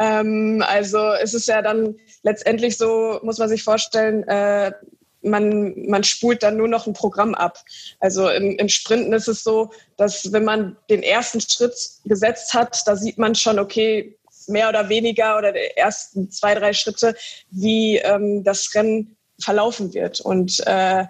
ähm, 0.00 0.64
also 0.66 0.98
es 1.20 1.34
ist 1.34 1.48
ja 1.48 1.62
dann 1.62 1.96
letztendlich 2.22 2.76
so, 2.76 3.18
muss 3.22 3.38
man 3.38 3.48
sich 3.48 3.62
vorstellen, 3.64 4.26
äh, 4.28 4.72
man, 5.22 5.74
man 5.88 6.04
spult 6.04 6.42
dann 6.42 6.56
nur 6.56 6.68
noch 6.68 6.86
ein 6.86 6.92
Programm 6.92 7.34
ab. 7.34 7.58
Also 8.00 8.28
im, 8.28 8.56
im 8.58 8.68
Sprinten 8.68 9.12
ist 9.12 9.28
es 9.28 9.42
so, 9.42 9.70
dass 9.96 10.32
wenn 10.32 10.44
man 10.44 10.76
den 10.90 11.02
ersten 11.02 11.40
Schritt 11.40 11.74
gesetzt 12.04 12.54
hat, 12.54 12.82
da 12.86 12.96
sieht 12.96 13.18
man 13.18 13.34
schon, 13.34 13.58
okay, 13.58 14.18
mehr 14.48 14.68
oder 14.68 14.88
weniger 14.88 15.38
oder 15.38 15.52
die 15.52 15.76
ersten 15.76 16.30
zwei, 16.30 16.54
drei 16.54 16.72
Schritte, 16.72 17.14
wie 17.50 17.98
ähm, 17.98 18.42
das 18.44 18.74
Rennen 18.74 19.16
verlaufen 19.40 19.94
wird. 19.94 20.20
Und 20.20 20.60
äh, 20.66 21.04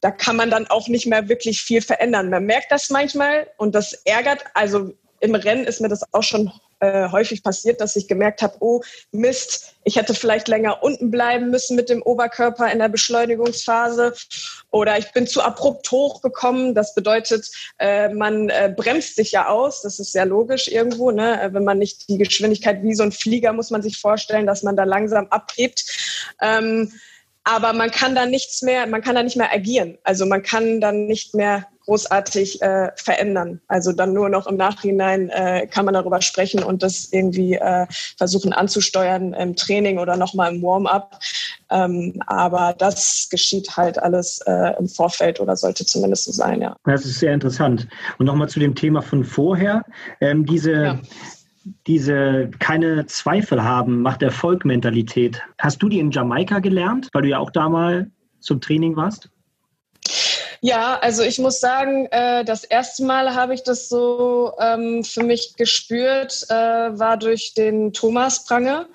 da 0.00 0.10
kann 0.10 0.36
man 0.36 0.50
dann 0.50 0.66
auch 0.68 0.88
nicht 0.88 1.06
mehr 1.06 1.28
wirklich 1.28 1.60
viel 1.60 1.82
verändern. 1.82 2.30
Man 2.30 2.44
merkt 2.44 2.70
das 2.70 2.90
manchmal 2.90 3.48
und 3.56 3.74
das 3.74 3.92
ärgert. 4.04 4.44
Also 4.54 4.92
im 5.20 5.34
Rennen 5.34 5.64
ist 5.64 5.80
mir 5.80 5.88
das 5.88 6.02
auch 6.12 6.22
schon 6.22 6.52
äh, 6.80 7.08
häufig 7.10 7.42
passiert, 7.42 7.80
dass 7.80 7.96
ich 7.96 8.08
gemerkt 8.08 8.42
habe, 8.42 8.56
oh 8.60 8.82
Mist, 9.10 9.74
ich 9.84 9.96
hätte 9.96 10.14
vielleicht 10.14 10.48
länger 10.48 10.82
unten 10.82 11.10
bleiben 11.10 11.50
müssen 11.50 11.76
mit 11.76 11.88
dem 11.88 12.02
Oberkörper 12.02 12.70
in 12.70 12.78
der 12.78 12.88
Beschleunigungsphase 12.88 14.14
oder 14.70 14.98
ich 14.98 15.12
bin 15.12 15.26
zu 15.26 15.42
abrupt 15.42 15.90
hochgekommen. 15.90 16.74
Das 16.74 16.94
bedeutet, 16.94 17.48
äh, 17.78 18.08
man 18.10 18.48
äh, 18.50 18.72
bremst 18.74 19.16
sich 19.16 19.32
ja 19.32 19.48
aus. 19.48 19.82
Das 19.82 19.98
ist 19.98 20.12
sehr 20.12 20.26
logisch 20.26 20.68
irgendwo. 20.68 21.10
Ne? 21.10 21.40
Äh, 21.40 21.54
wenn 21.54 21.64
man 21.64 21.78
nicht 21.78 22.08
die 22.08 22.18
Geschwindigkeit 22.18 22.82
wie 22.82 22.94
so 22.94 23.02
ein 23.02 23.12
Flieger, 23.12 23.52
muss 23.52 23.70
man 23.70 23.82
sich 23.82 23.98
vorstellen, 23.98 24.46
dass 24.46 24.62
man 24.62 24.76
da 24.76 24.84
langsam 24.84 25.26
abhebt. 25.28 25.84
Ähm, 26.40 26.92
aber 27.48 27.72
man 27.72 27.90
kann 27.90 28.14
da 28.14 28.26
nichts 28.26 28.60
mehr, 28.60 28.86
man 28.86 29.00
kann 29.00 29.14
da 29.14 29.22
nicht 29.22 29.36
mehr 29.36 29.52
agieren. 29.52 29.96
Also 30.04 30.26
man 30.26 30.42
kann 30.42 30.82
dann 30.82 31.06
nicht 31.06 31.34
mehr 31.34 31.66
großartig 31.86 32.60
äh, 32.60 32.90
verändern. 32.96 33.62
Also 33.68 33.92
dann 33.92 34.12
nur 34.12 34.28
noch 34.28 34.46
im 34.46 34.56
Nachhinein 34.56 35.30
äh, 35.30 35.66
kann 35.66 35.86
man 35.86 35.94
darüber 35.94 36.20
sprechen 36.20 36.62
und 36.62 36.82
das 36.82 37.08
irgendwie 37.10 37.54
äh, 37.54 37.86
versuchen 38.18 38.52
anzusteuern 38.52 39.32
im 39.32 39.56
Training 39.56 39.98
oder 39.98 40.18
nochmal 40.18 40.54
im 40.54 40.62
Warm-up. 40.62 41.18
Ähm, 41.70 42.20
aber 42.26 42.74
das 42.76 43.28
geschieht 43.30 43.74
halt 43.78 43.98
alles 43.98 44.40
äh, 44.46 44.74
im 44.78 44.86
Vorfeld 44.86 45.40
oder 45.40 45.56
sollte 45.56 45.86
zumindest 45.86 46.24
so 46.24 46.32
sein, 46.32 46.60
ja. 46.60 46.76
Das 46.84 47.06
ist 47.06 47.18
sehr 47.18 47.32
interessant. 47.32 47.88
Und 48.18 48.26
nochmal 48.26 48.50
zu 48.50 48.60
dem 48.60 48.74
Thema 48.74 49.00
von 49.00 49.24
vorher. 49.24 49.82
Ähm, 50.20 50.44
diese, 50.44 50.72
ja 50.72 51.00
diese 51.86 52.50
keine 52.58 53.06
Zweifel 53.06 53.62
haben, 53.62 54.02
macht 54.02 54.22
Erfolg-Mentalität. 54.22 55.42
Hast 55.58 55.82
du 55.82 55.88
die 55.88 55.98
in 55.98 56.10
Jamaika 56.10 56.58
gelernt, 56.58 57.08
weil 57.12 57.22
du 57.22 57.28
ja 57.28 57.38
auch 57.38 57.50
da 57.50 57.68
mal 57.68 58.10
zum 58.40 58.60
Training 58.60 58.96
warst? 58.96 59.30
Ja, 60.60 60.98
also 60.98 61.22
ich 61.22 61.38
muss 61.38 61.60
sagen, 61.60 62.06
äh, 62.06 62.44
das 62.44 62.64
erste 62.64 63.04
Mal 63.04 63.34
habe 63.34 63.54
ich 63.54 63.62
das 63.62 63.88
so 63.88 64.52
ähm, 64.58 65.04
für 65.04 65.22
mich 65.22 65.54
gespürt, 65.56 66.44
äh, 66.48 66.54
war 66.54 67.16
durch 67.16 67.54
den 67.54 67.92
Thomas 67.92 68.44
Prange. 68.44 68.88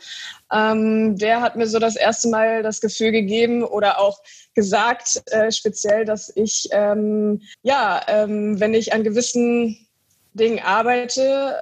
Ähm, 0.52 1.18
der 1.18 1.42
hat 1.42 1.56
mir 1.56 1.68
so 1.68 1.80
das 1.80 1.96
erste 1.96 2.28
Mal 2.28 2.64
das 2.64 2.82
Gefühl 2.82 3.12
gegeben 3.12 3.64
oder 3.64 4.00
auch 4.00 4.20
gesagt, 4.56 5.24
äh, 5.32 5.52
speziell, 5.52 6.04
dass 6.04 6.32
ich, 6.36 6.68
ähm, 6.72 7.42
ja, 7.62 8.02
wenn 8.08 8.74
ich 8.74 8.94
an 8.94 9.04
gewissen 9.04 9.88
Dingen 10.34 10.60
arbeite, 10.60 11.56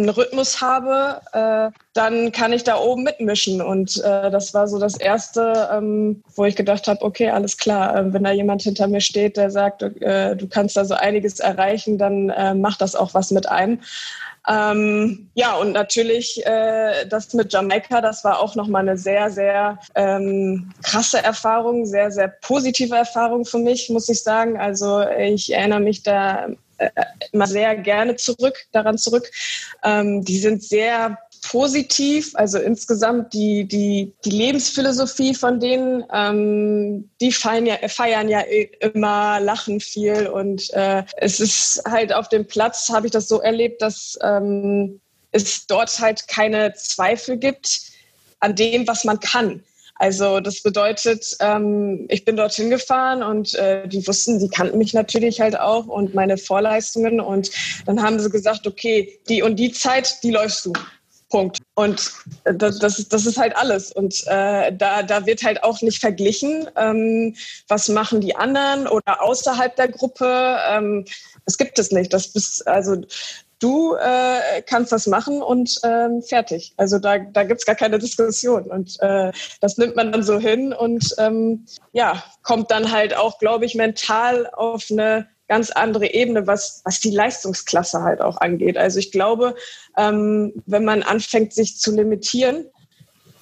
einen 0.00 0.08
Rhythmus 0.10 0.60
habe, 0.60 1.20
äh, 1.32 1.70
dann 1.94 2.32
kann 2.32 2.52
ich 2.52 2.64
da 2.64 2.78
oben 2.78 3.02
mitmischen. 3.02 3.60
Und 3.60 4.02
äh, 4.04 4.30
das 4.30 4.54
war 4.54 4.68
so 4.68 4.78
das 4.78 4.96
Erste, 4.96 5.68
ähm, 5.72 6.22
wo 6.34 6.44
ich 6.44 6.56
gedacht 6.56 6.86
habe, 6.88 7.02
okay, 7.02 7.30
alles 7.30 7.56
klar, 7.56 7.96
äh, 7.96 8.12
wenn 8.12 8.24
da 8.24 8.30
jemand 8.30 8.62
hinter 8.62 8.88
mir 8.88 9.00
steht, 9.00 9.36
der 9.36 9.50
sagt, 9.50 9.82
äh, 9.82 10.36
du 10.36 10.48
kannst 10.48 10.76
da 10.76 10.84
so 10.84 10.94
einiges 10.94 11.40
erreichen, 11.40 11.98
dann 11.98 12.30
äh, 12.30 12.54
macht 12.54 12.80
das 12.80 12.94
auch 12.94 13.14
was 13.14 13.30
mit 13.30 13.48
einem. 13.48 13.80
Ähm, 14.48 15.30
ja, 15.34 15.54
und 15.54 15.72
natürlich 15.72 16.44
äh, 16.46 17.06
das 17.06 17.34
mit 17.34 17.52
Jamaika, 17.52 18.00
das 18.00 18.24
war 18.24 18.40
auch 18.40 18.54
nochmal 18.54 18.82
eine 18.82 18.96
sehr, 18.96 19.30
sehr 19.30 19.78
ähm, 19.94 20.72
krasse 20.82 21.22
Erfahrung, 21.22 21.84
sehr, 21.84 22.10
sehr 22.10 22.28
positive 22.28 22.96
Erfahrung 22.96 23.44
für 23.44 23.58
mich, 23.58 23.90
muss 23.90 24.08
ich 24.08 24.22
sagen. 24.22 24.58
Also 24.58 25.02
ich 25.02 25.52
erinnere 25.52 25.80
mich 25.80 26.02
da 26.02 26.48
immer 27.32 27.46
sehr 27.46 27.76
gerne 27.76 28.16
zurück, 28.16 28.56
daran 28.72 28.98
zurück. 28.98 29.30
Ähm, 29.84 30.24
die 30.24 30.38
sind 30.38 30.62
sehr 30.62 31.18
positiv, 31.42 32.32
also 32.34 32.58
insgesamt 32.58 33.32
die, 33.32 33.66
die, 33.66 34.12
die 34.24 34.30
Lebensphilosophie 34.30 35.34
von 35.34 35.58
denen, 35.58 36.04
ähm, 36.12 37.10
die 37.20 37.32
feiern 37.32 37.66
ja, 37.66 37.76
feiern 37.88 38.28
ja 38.28 38.40
immer, 38.80 39.40
lachen 39.40 39.80
viel 39.80 40.26
und 40.26 40.70
äh, 40.74 41.04
es 41.16 41.40
ist 41.40 41.82
halt 41.86 42.12
auf 42.12 42.28
dem 42.28 42.46
Platz, 42.46 42.88
habe 42.90 43.06
ich 43.06 43.12
das 43.12 43.28
so 43.28 43.40
erlebt, 43.40 43.80
dass 43.80 44.18
ähm, 44.22 45.00
es 45.32 45.66
dort 45.66 45.98
halt 45.98 46.28
keine 46.28 46.74
Zweifel 46.74 47.36
gibt 47.36 47.82
an 48.40 48.54
dem, 48.54 48.86
was 48.86 49.04
man 49.04 49.20
kann. 49.20 49.62
Also 50.00 50.40
das 50.40 50.62
bedeutet, 50.62 51.36
ähm, 51.40 52.06
ich 52.08 52.24
bin 52.24 52.34
dorthin 52.34 52.70
gefahren 52.70 53.22
und 53.22 53.54
äh, 53.56 53.86
die 53.86 54.06
wussten, 54.06 54.38
die 54.38 54.48
kannten 54.48 54.78
mich 54.78 54.94
natürlich 54.94 55.42
halt 55.42 55.60
auch 55.60 55.88
und 55.88 56.14
meine 56.14 56.38
Vorleistungen. 56.38 57.20
Und 57.20 57.50
dann 57.84 58.02
haben 58.02 58.18
sie 58.18 58.30
gesagt, 58.30 58.66
okay, 58.66 59.20
die 59.28 59.42
und 59.42 59.56
die 59.56 59.72
Zeit, 59.72 60.22
die 60.22 60.30
läufst 60.30 60.64
du. 60.64 60.72
Punkt. 61.28 61.58
Und 61.74 62.12
äh, 62.44 62.54
das, 62.54 62.78
das, 62.78 63.08
das 63.08 63.26
ist 63.26 63.36
halt 63.36 63.54
alles. 63.54 63.92
Und 63.92 64.24
äh, 64.26 64.74
da, 64.74 65.02
da 65.02 65.26
wird 65.26 65.42
halt 65.42 65.62
auch 65.62 65.82
nicht 65.82 66.00
verglichen, 66.00 66.66
ähm, 66.76 67.36
was 67.68 67.90
machen 67.90 68.22
die 68.22 68.34
anderen 68.34 68.86
oder 68.88 69.22
außerhalb 69.22 69.76
der 69.76 69.88
Gruppe. 69.88 70.56
Ähm, 70.66 71.04
das 71.44 71.58
gibt 71.58 71.78
es 71.78 71.92
nicht. 71.92 72.10
Das 72.14 72.28
bist, 72.28 72.66
also 72.66 72.96
du 73.60 73.94
äh, 73.94 74.62
kannst 74.62 74.90
das 74.90 75.06
machen 75.06 75.42
und 75.42 75.78
ähm, 75.84 76.22
fertig. 76.22 76.72
Also 76.76 76.98
da, 76.98 77.18
da 77.18 77.44
gibt's 77.44 77.66
gar 77.66 77.76
keine 77.76 77.98
Diskussion. 77.98 78.64
Und 78.64 78.96
äh, 79.00 79.30
das 79.60 79.78
nimmt 79.78 79.96
man 79.96 80.10
dann 80.10 80.22
so 80.22 80.38
hin 80.38 80.72
und 80.72 81.14
ähm, 81.18 81.66
ja, 81.92 82.22
kommt 82.42 82.70
dann 82.70 82.90
halt 82.90 83.16
auch, 83.16 83.38
glaube 83.38 83.66
ich, 83.66 83.74
mental 83.74 84.48
auf 84.52 84.86
eine 84.90 85.28
ganz 85.46 85.70
andere 85.70 86.12
Ebene, 86.12 86.46
was, 86.46 86.80
was 86.84 87.00
die 87.00 87.10
Leistungsklasse 87.10 88.02
halt 88.02 88.20
auch 88.20 88.38
angeht. 88.38 88.78
Also 88.78 88.98
ich 88.98 89.12
glaube, 89.12 89.54
ähm, 89.96 90.62
wenn 90.66 90.84
man 90.84 91.02
anfängt, 91.02 91.52
sich 91.52 91.78
zu 91.78 91.94
limitieren, 91.94 92.66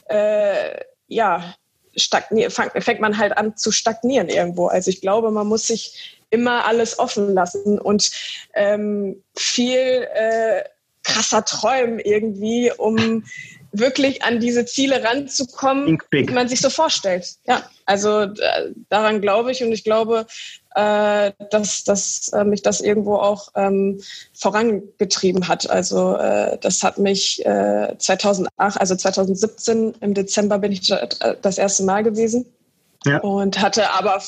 äh, 0.06 0.80
ja, 1.06 1.54
fängt 1.98 3.00
man 3.00 3.18
halt 3.18 3.36
an 3.36 3.56
zu 3.56 3.72
stagnieren 3.72 4.28
irgendwo. 4.28 4.68
Also 4.68 4.90
ich 4.90 5.00
glaube, 5.00 5.30
man 5.30 5.46
muss 5.46 5.66
sich 5.66 6.17
immer 6.30 6.64
alles 6.64 6.98
offen 6.98 7.34
lassen 7.34 7.78
und 7.78 8.10
ähm, 8.54 9.22
viel 9.36 10.06
äh, 10.14 10.62
krasser 11.02 11.44
träumen 11.44 11.98
irgendwie, 11.98 12.70
um 12.76 13.24
wirklich 13.72 14.22
an 14.22 14.40
diese 14.40 14.64
Ziele 14.64 15.04
ranzukommen, 15.04 15.98
die 16.12 16.32
man 16.32 16.48
sich 16.48 16.60
so 16.60 16.70
vorstellt. 16.70 17.36
Ja, 17.46 17.62
also 17.86 18.22
äh, 18.22 18.72
daran 18.88 19.20
glaube 19.20 19.52
ich 19.52 19.62
und 19.62 19.72
ich 19.72 19.84
glaube, 19.84 20.26
äh, 20.74 21.32
dass, 21.50 21.84
dass 21.84 22.28
äh, 22.28 22.44
mich 22.44 22.62
das 22.62 22.80
irgendwo 22.80 23.16
auch 23.16 23.48
ähm, 23.56 24.00
vorangetrieben 24.32 25.48
hat. 25.48 25.68
Also 25.68 26.16
äh, 26.16 26.58
das 26.60 26.82
hat 26.82 26.98
mich 26.98 27.42
2008, 27.44 28.48
äh, 28.56 28.78
also 28.78 28.96
2017 28.96 29.94
im 30.00 30.14
Dezember 30.14 30.58
bin 30.58 30.72
ich 30.72 30.92
das 31.42 31.58
erste 31.58 31.82
Mal 31.84 32.02
gewesen 32.02 32.46
ja. 33.04 33.18
und 33.18 33.60
hatte 33.60 33.90
aber 33.90 34.20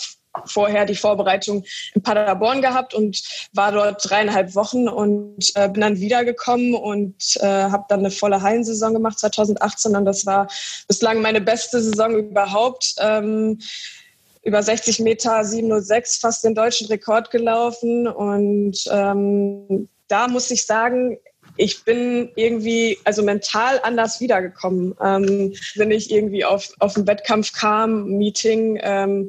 vorher 0.47 0.85
die 0.85 0.95
Vorbereitung 0.95 1.65
in 1.95 2.03
Paderborn 2.03 2.63
gehabt 2.63 2.95
und 2.95 3.23
war 3.53 3.73
dort 3.73 4.09
dreieinhalb 4.09 4.55
Wochen 4.55 4.89
und 4.89 5.53
äh, 5.55 5.69
bin 5.69 5.81
dann 5.81 6.01
wiedergekommen 6.01 6.75
und 6.75 7.37
äh, 7.41 7.47
habe 7.47 7.85
dann 7.89 8.01
eine 8.01 8.11
volle 8.11 8.43
Hallensaison 8.43 8.95
gemacht 8.95 9.19
2018 9.19 9.97
und 9.97 10.05
das 10.05 10.27
war 10.27 10.49
bislang 10.89 11.21
meine 11.21 11.41
beste 11.41 11.81
Saison 11.81 12.17
überhaupt. 12.17 12.95
Ähm, 12.99 13.59
über 14.43 14.63
60 14.63 15.01
Meter 15.01 15.45
706 15.45 16.17
fast 16.17 16.45
den 16.45 16.55
deutschen 16.55 16.87
Rekord 16.87 17.31
gelaufen 17.31 18.09
und 18.09 18.77
ähm, 18.91 19.89
da 20.09 20.29
muss 20.29 20.51
ich 20.51 20.65
sagen, 20.65 21.19
ich 21.61 21.85
bin 21.85 22.31
irgendwie, 22.37 22.99
also 23.05 23.23
mental 23.23 23.81
anders 23.83 24.19
wiedergekommen. 24.19 24.95
Ähm, 25.03 25.53
wenn 25.75 25.91
ich 25.91 26.11
irgendwie 26.11 26.43
auf, 26.43 26.73
auf 26.79 26.95
den 26.95 27.07
Wettkampf 27.07 27.53
kam, 27.53 28.07
Meeting, 28.17 28.81
ähm, 28.83 29.29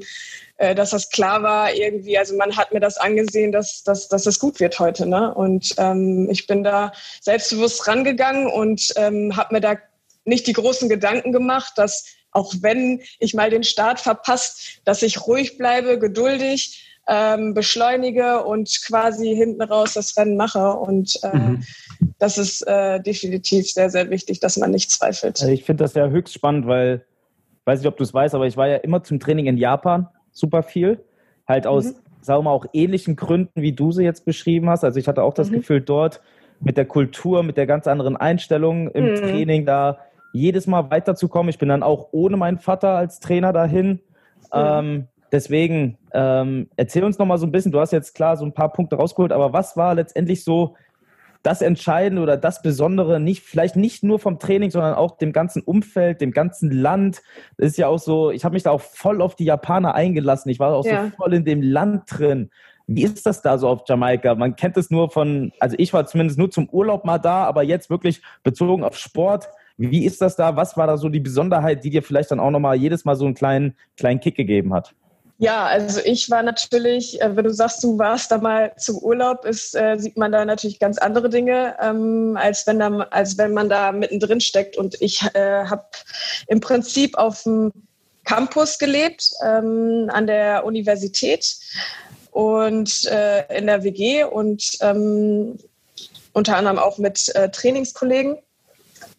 äh, 0.56 0.74
dass 0.74 0.92
das 0.92 1.10
klar 1.10 1.44
war 1.44 1.74
irgendwie, 1.74 2.18
also 2.18 2.38
man 2.38 2.56
hat 2.56 2.72
mir 2.72 2.80
das 2.80 2.98
angesehen, 2.98 3.52
dass, 3.52 3.84
dass, 3.84 4.08
dass 4.08 4.24
das 4.24 4.40
gut 4.40 4.62
wird 4.62 4.80
heute. 4.80 5.06
Ne? 5.06 5.34
Und 5.34 5.76
ähm, 5.78 6.30
ich 6.32 6.48
bin 6.48 6.64
da 6.64 6.94
selbstbewusst 7.20 7.86
rangegangen 7.86 8.48
und 8.48 8.94
ähm, 8.96 9.36
habe 9.36 9.56
mir 9.56 9.62
da 9.62 9.76
nicht 10.24 10.48
die 10.48 10.54
großen 10.54 10.88
Gedanken 10.88 11.34
gemacht, 11.34 11.74
dass 11.76 12.06
auch 12.32 12.54
wenn 12.62 13.02
ich 13.20 13.34
mal 13.34 13.50
den 13.50 13.66
Start 13.66 14.00
verpasst, 14.00 14.80
dass 14.86 15.02
ich 15.02 15.28
ruhig 15.28 15.58
bleibe, 15.58 16.00
geduldig, 16.00 16.88
ähm, 17.08 17.54
beschleunige 17.54 18.46
und 18.46 18.70
quasi 18.88 19.36
hinten 19.36 19.62
raus 19.62 19.96
das 19.96 20.16
Rennen 20.16 20.38
mache. 20.38 20.72
Und 20.72 21.20
äh, 21.24 21.36
mhm. 21.36 21.64
Das 22.22 22.38
ist 22.38 22.62
äh, 22.68 23.02
definitiv 23.02 23.72
sehr, 23.72 23.90
sehr 23.90 24.12
wichtig, 24.12 24.40
dass 24.40 24.56
man 24.56 24.70
nicht 24.70 24.92
zweifelt. 24.92 25.42
Also 25.42 25.52
ich 25.52 25.64
finde 25.64 25.84
das 25.84 25.96
ja 25.96 26.08
höchst 26.08 26.36
spannend, 26.36 26.68
weil, 26.68 27.04
ich 27.60 27.66
weiß 27.66 27.80
nicht, 27.80 27.88
ob 27.88 27.98
du 27.98 28.04
es 28.04 28.14
weißt, 28.14 28.36
aber 28.36 28.46
ich 28.46 28.56
war 28.56 28.68
ja 28.68 28.76
immer 28.78 29.04
zum 29.04 29.20
Training 29.20 29.48
in 29.48 29.58
Japan 29.58 30.08
super 30.32 30.62
viel. 30.62 31.04
Halt 31.48 31.66
aus, 31.66 31.86
mhm. 31.86 31.96
sagen 32.22 32.40
wir 32.40 32.44
mal, 32.44 32.52
auch 32.52 32.68
ähnlichen 32.74 33.16
Gründen, 33.16 33.60
wie 33.60 33.74
du 33.74 33.92
sie 33.92 34.04
jetzt 34.04 34.24
beschrieben 34.24 34.70
hast. 34.70 34.84
Also 34.84 35.00
ich 35.00 35.08
hatte 35.08 35.24
auch 35.24 35.34
das 35.34 35.50
mhm. 35.50 35.56
Gefühl, 35.56 35.82
dort 35.82 36.22
mit 36.60 36.78
der 36.78 36.86
Kultur, 36.86 37.42
mit 37.42 37.58
der 37.58 37.66
ganz 37.66 37.88
anderen 37.88 38.18
Einstellung 38.18 38.92
im 38.92 39.14
mhm. 39.14 39.16
Training 39.16 39.66
da 39.66 39.98
jedes 40.32 40.68
Mal 40.68 40.92
weiterzukommen. 40.92 41.50
Ich 41.50 41.58
bin 41.58 41.70
dann 41.70 41.82
auch 41.82 42.10
ohne 42.12 42.38
meinen 42.38 42.60
Vater 42.60 42.90
als 42.90 43.20
Trainer 43.20 43.52
dahin. 43.52 44.00
Ähm, 44.54 45.08
deswegen 45.32 45.98
ähm, 46.14 46.70
erzähl 46.76 47.04
uns 47.04 47.18
noch 47.18 47.26
mal 47.26 47.40
so 47.40 47.48
ein 47.48 47.52
bisschen. 47.52 47.72
Du 47.72 47.80
hast 47.80 47.92
jetzt 47.92 48.14
klar 48.14 48.38
so 48.38 48.46
ein 48.46 48.54
paar 48.54 48.72
Punkte 48.72 48.98
rausgeholt, 48.98 49.32
aber 49.32 49.54
was 49.54 49.76
war 49.76 49.96
letztendlich 49.96 50.44
so 50.44 50.76
das 51.44 51.62
Entscheidende 51.62 52.22
oder 52.22 52.38
das 52.38 52.62
Besondere, 52.62 53.20
nicht, 53.20 53.44
vielleicht 53.44 53.76
nicht 53.76 54.04
nur 54.04 54.20
vom 54.20 54.40
Training, 54.40 54.70
sondern 54.70 54.94
auch 54.94 55.18
dem 55.18 55.34
ganzen 55.34 55.62
Umfeld, 55.62 56.22
dem 56.22 56.32
ganzen 56.32 56.72
Land. 56.72 57.22
Das 57.58 57.68
ist 57.68 57.78
ja 57.78 57.88
auch 57.88 58.00
so, 58.00 58.32
ich 58.32 58.46
habe 58.46 58.54
mich 58.54 58.64
da 58.64 58.72
auch 58.72 58.82
voll 58.82 59.22
auf 59.22 59.36
die 59.36 59.46
Japaner 59.46 59.96
eingelassen. 59.96 60.50
Ich 60.50 60.60
war 60.60 60.74
auch 60.76 60.86
ja. 60.86 61.06
so 61.06 61.12
voll 61.18 61.34
in 61.34 61.46
dem 61.46 61.62
Land 61.62 62.04
drin. 62.08 62.52
Wie 62.88 63.04
ist 63.04 63.26
das 63.26 63.42
da 63.42 63.58
so 63.58 63.70
auf 63.70 63.84
Jamaika? 63.88 64.36
Man 64.36 64.56
kennt 64.56 64.78
es 64.78 64.92
nur 64.92 65.10
von, 65.10 65.52
also 65.60 65.76
ich 65.80 65.94
war 65.94 66.06
zumindest 66.06 66.38
nur 66.38 66.52
zum 66.52 66.70
Urlaub 66.70 67.06
mal 67.06 67.20
da, 67.20 67.46
aber 67.46 67.64
jetzt 67.64 67.90
wirklich 67.90 68.22
bezogen 68.44 68.84
auf 68.84 68.98
Sport. 68.98 69.48
Wie 69.78 70.06
ist 70.06 70.22
das 70.22 70.36
da? 70.36 70.56
Was 70.56 70.78
war 70.78 70.88
da 70.88 70.98
so 70.98 71.10
die 71.10 71.20
Besonderheit, 71.20 71.84
die 71.84 71.90
dir 71.90 72.04
vielleicht 72.04 72.32
dann 72.32 72.40
auch 72.40 72.52
nochmal 72.52 72.76
jedes 72.76 73.06
Mal 73.06 73.16
so 73.16 73.26
einen 73.26 73.34
kleinen, 73.34 73.76
kleinen 73.98 74.20
Kick 74.20 74.36
gegeben 74.36 74.74
hat? 74.74 74.94
Ja, 75.42 75.66
also 75.66 76.02
ich 76.06 76.30
war 76.30 76.44
natürlich, 76.44 77.20
äh, 77.20 77.36
wenn 77.36 77.46
du 77.46 77.52
sagst, 77.52 77.84
du 77.84 77.98
warst 77.98 78.30
da 78.30 78.38
mal 78.38 78.74
zum 78.78 79.00
Urlaub, 79.00 79.44
ist, 79.44 79.76
äh, 79.76 79.98
sieht 79.98 80.16
man 80.16 80.32
da 80.32 80.46
natürlich 80.46 80.78
ganz 80.78 81.00
andere 81.00 81.32
Dinge, 81.32 81.76
ähm, 81.82 82.38
als, 82.40 82.68
wenn 82.68 82.78
da, 82.78 82.90
als 83.10 83.40
wenn 83.40 83.52
man 83.52 83.68
da 83.68 83.92
mittendrin 83.92 84.40
steckt. 84.40 84.78
Und 84.78 85.02
ich 85.02 85.20
äh, 85.34 85.66
habe 85.66 85.84
im 86.46 86.60
Prinzip 86.60 87.18
auf 87.18 87.42
dem 87.42 87.72
Campus 88.24 88.78
gelebt, 88.78 89.32
ähm, 89.44 90.12
an 90.14 90.28
der 90.28 90.64
Universität 90.64 91.58
und 92.30 93.06
in 93.50 93.66
der 93.66 93.84
WG 93.84 94.24
und 94.24 94.64
ähm, 94.82 95.58
unter 96.34 96.56
anderem 96.56 96.78
auch 96.78 97.00
mit 97.00 97.34
Trainingskollegen. 97.52 98.38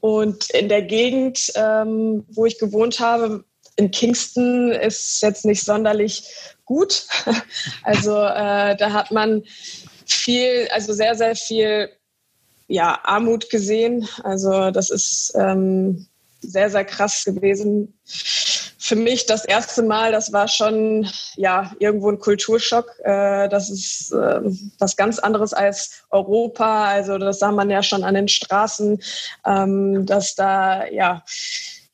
Und 0.00 0.50
in 0.50 0.68
der 0.68 0.82
Gegend, 0.82 1.52
wo 1.54 2.46
ich 2.46 2.58
gewohnt 2.58 3.00
habe, 3.00 3.44
in 3.82 3.90
Kingston 3.90 4.70
ist 4.70 5.20
jetzt 5.22 5.44
nicht 5.44 5.64
sonderlich 5.64 6.24
gut. 6.64 7.04
Also 7.82 8.16
äh, 8.16 8.76
da 8.76 8.92
hat 8.92 9.10
man 9.10 9.42
viel, 10.06 10.68
also 10.72 10.92
sehr, 10.92 11.14
sehr 11.16 11.34
viel 11.34 11.90
ja, 12.68 12.98
Armut 13.02 13.50
gesehen. 13.50 14.08
Also 14.22 14.70
das 14.70 14.90
ist 14.90 15.32
ähm, 15.34 16.06
sehr, 16.40 16.70
sehr 16.70 16.84
krass 16.84 17.24
gewesen. 17.24 17.98
Für 18.04 18.96
mich 18.96 19.26
das 19.26 19.44
erste 19.44 19.82
Mal, 19.82 20.12
das 20.12 20.32
war 20.32 20.48
schon 20.48 21.08
ja 21.36 21.72
irgendwo 21.78 22.10
ein 22.10 22.18
Kulturschock. 22.18 22.86
Äh, 23.04 23.48
das 23.48 23.68
ist 23.70 24.12
äh, 24.12 24.40
was 24.78 24.96
ganz 24.96 25.18
anderes 25.18 25.52
als 25.52 26.04
Europa. 26.10 26.86
Also 26.86 27.18
das 27.18 27.40
sah 27.40 27.52
man 27.52 27.70
ja 27.70 27.82
schon 27.82 28.04
an 28.04 28.14
den 28.14 28.28
Straßen, 28.28 29.02
ähm, 29.44 30.06
dass 30.06 30.34
da 30.34 30.86
ja 30.86 31.24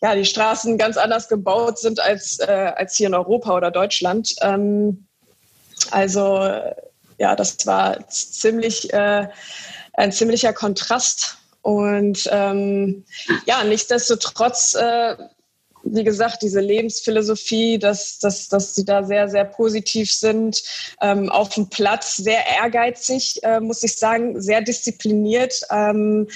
ja, 0.01 0.15
die 0.15 0.25
Straßen 0.25 0.79
ganz 0.79 0.97
anders 0.97 1.29
gebaut 1.29 1.79
sind 1.79 2.01
als, 2.01 2.39
äh, 2.39 2.73
als 2.77 2.97
hier 2.97 3.09
in 3.09 3.15
Europa 3.15 3.57
oder 3.57 3.71
Deutschland. 3.71 4.35
Ähm, 4.43 5.07
also 5.91 6.51
ja, 7.19 7.35
das 7.35 7.67
war 7.67 8.09
ziemlich 8.09 8.93
äh, 8.93 9.29
ein 9.99 10.13
ziemlicher 10.13 10.53
Kontrast. 10.53 11.39
Und 11.63 12.29
ähm, 12.31 13.05
ja, 13.45 13.65
nichtsdestotrotz, 13.65 14.75
äh, 14.75 15.17
wie 15.83 16.05
gesagt, 16.05 16.43
diese 16.43 16.61
Lebensphilosophie, 16.61 17.79
dass, 17.79 18.19
dass, 18.21 18.49
dass 18.49 18.75
sie 18.75 18.85
da 18.85 19.03
sehr, 19.03 19.29
sehr 19.29 19.45
positiv 19.45 20.13
sind, 20.13 20.63
ähm, 21.03 21.29
auf 21.29 21.51
dem 21.51 21.69
Platz 21.69 22.17
sehr 22.17 22.47
ehrgeizig, 22.47 23.43
äh, 23.43 23.61
muss 23.61 23.83
ich 23.83 23.97
sagen, 23.97 24.41
sehr 24.41 24.61
diszipliniert. 24.61 25.63
Ähm, 25.71 26.29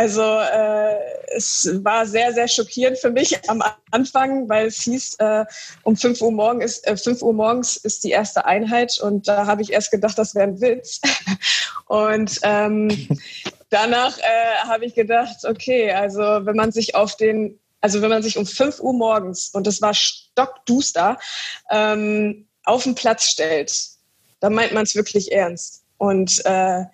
also 0.00 0.22
äh, 0.22 0.96
es 1.26 1.68
war 1.84 2.06
sehr, 2.06 2.32
sehr 2.32 2.48
schockierend 2.48 2.96
für 2.96 3.10
mich 3.10 3.38
am 3.50 3.62
Anfang, 3.90 4.48
weil 4.48 4.68
es 4.68 4.80
hieß, 4.80 5.16
äh, 5.18 5.44
um 5.82 5.94
5 5.94 6.22
Uhr, 6.22 6.32
morgen 6.32 6.62
ist, 6.62 6.86
äh, 6.86 6.96
5 6.96 7.20
Uhr 7.20 7.34
morgens 7.34 7.76
ist 7.76 8.02
die 8.02 8.10
erste 8.10 8.46
Einheit 8.46 8.98
und 8.98 9.28
da 9.28 9.44
habe 9.44 9.60
ich 9.60 9.74
erst 9.74 9.90
gedacht, 9.90 10.16
das 10.16 10.34
wäre 10.34 10.48
ein 10.48 10.60
Witz. 10.62 11.02
Und 11.86 12.38
ähm, 12.44 13.18
danach 13.68 14.16
äh, 14.20 14.66
habe 14.66 14.86
ich 14.86 14.94
gedacht, 14.94 15.44
okay, 15.44 15.92
also 15.92 16.22
wenn 16.22 16.56
man 16.56 16.72
sich 16.72 16.94
auf 16.94 17.16
den, 17.16 17.58
also 17.82 18.00
wenn 18.00 18.10
man 18.10 18.22
sich 18.22 18.38
um 18.38 18.46
5 18.46 18.80
Uhr 18.80 18.94
morgens, 18.94 19.50
und 19.52 19.66
es 19.66 19.82
war 19.82 19.92
stockduster, 19.92 21.18
ähm, 21.70 22.46
auf 22.64 22.84
den 22.84 22.94
Platz 22.94 23.24
stellt, 23.24 23.76
dann 24.38 24.54
meint 24.54 24.72
man 24.72 24.84
es 24.84 24.94
wirklich 24.94 25.30
ernst. 25.30 25.82
Und 25.98 26.42
äh, 26.46 26.84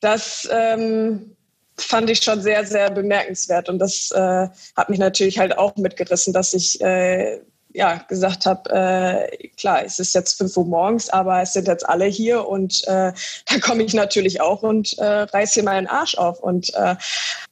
das 0.00 0.46
ähm, 0.50 1.35
fand 1.78 2.10
ich 2.10 2.22
schon 2.22 2.40
sehr, 2.40 2.64
sehr 2.64 2.90
bemerkenswert. 2.90 3.68
Und 3.68 3.78
das 3.78 4.10
äh, 4.10 4.48
hat 4.76 4.88
mich 4.88 4.98
natürlich 4.98 5.38
halt 5.38 5.56
auch 5.58 5.76
mitgerissen, 5.76 6.32
dass 6.32 6.54
ich 6.54 6.80
äh, 6.80 7.40
ja, 7.76 8.00
gesagt 8.08 8.46
habe, 8.46 8.70
äh, 8.70 9.48
klar, 9.48 9.84
es 9.84 9.98
ist 9.98 10.14
jetzt 10.14 10.38
5 10.38 10.56
Uhr 10.56 10.64
morgens, 10.64 11.10
aber 11.10 11.42
es 11.42 11.52
sind 11.52 11.68
jetzt 11.68 11.86
alle 11.86 12.06
hier 12.06 12.48
und 12.48 12.82
äh, 12.86 13.12
da 13.50 13.58
komme 13.60 13.82
ich 13.82 13.92
natürlich 13.92 14.40
auch 14.40 14.62
und 14.62 14.98
äh, 14.98 15.04
reiß 15.04 15.52
hier 15.52 15.62
meinen 15.62 15.86
Arsch 15.86 16.16
auf. 16.16 16.40
Und 16.40 16.74
äh, 16.74 16.96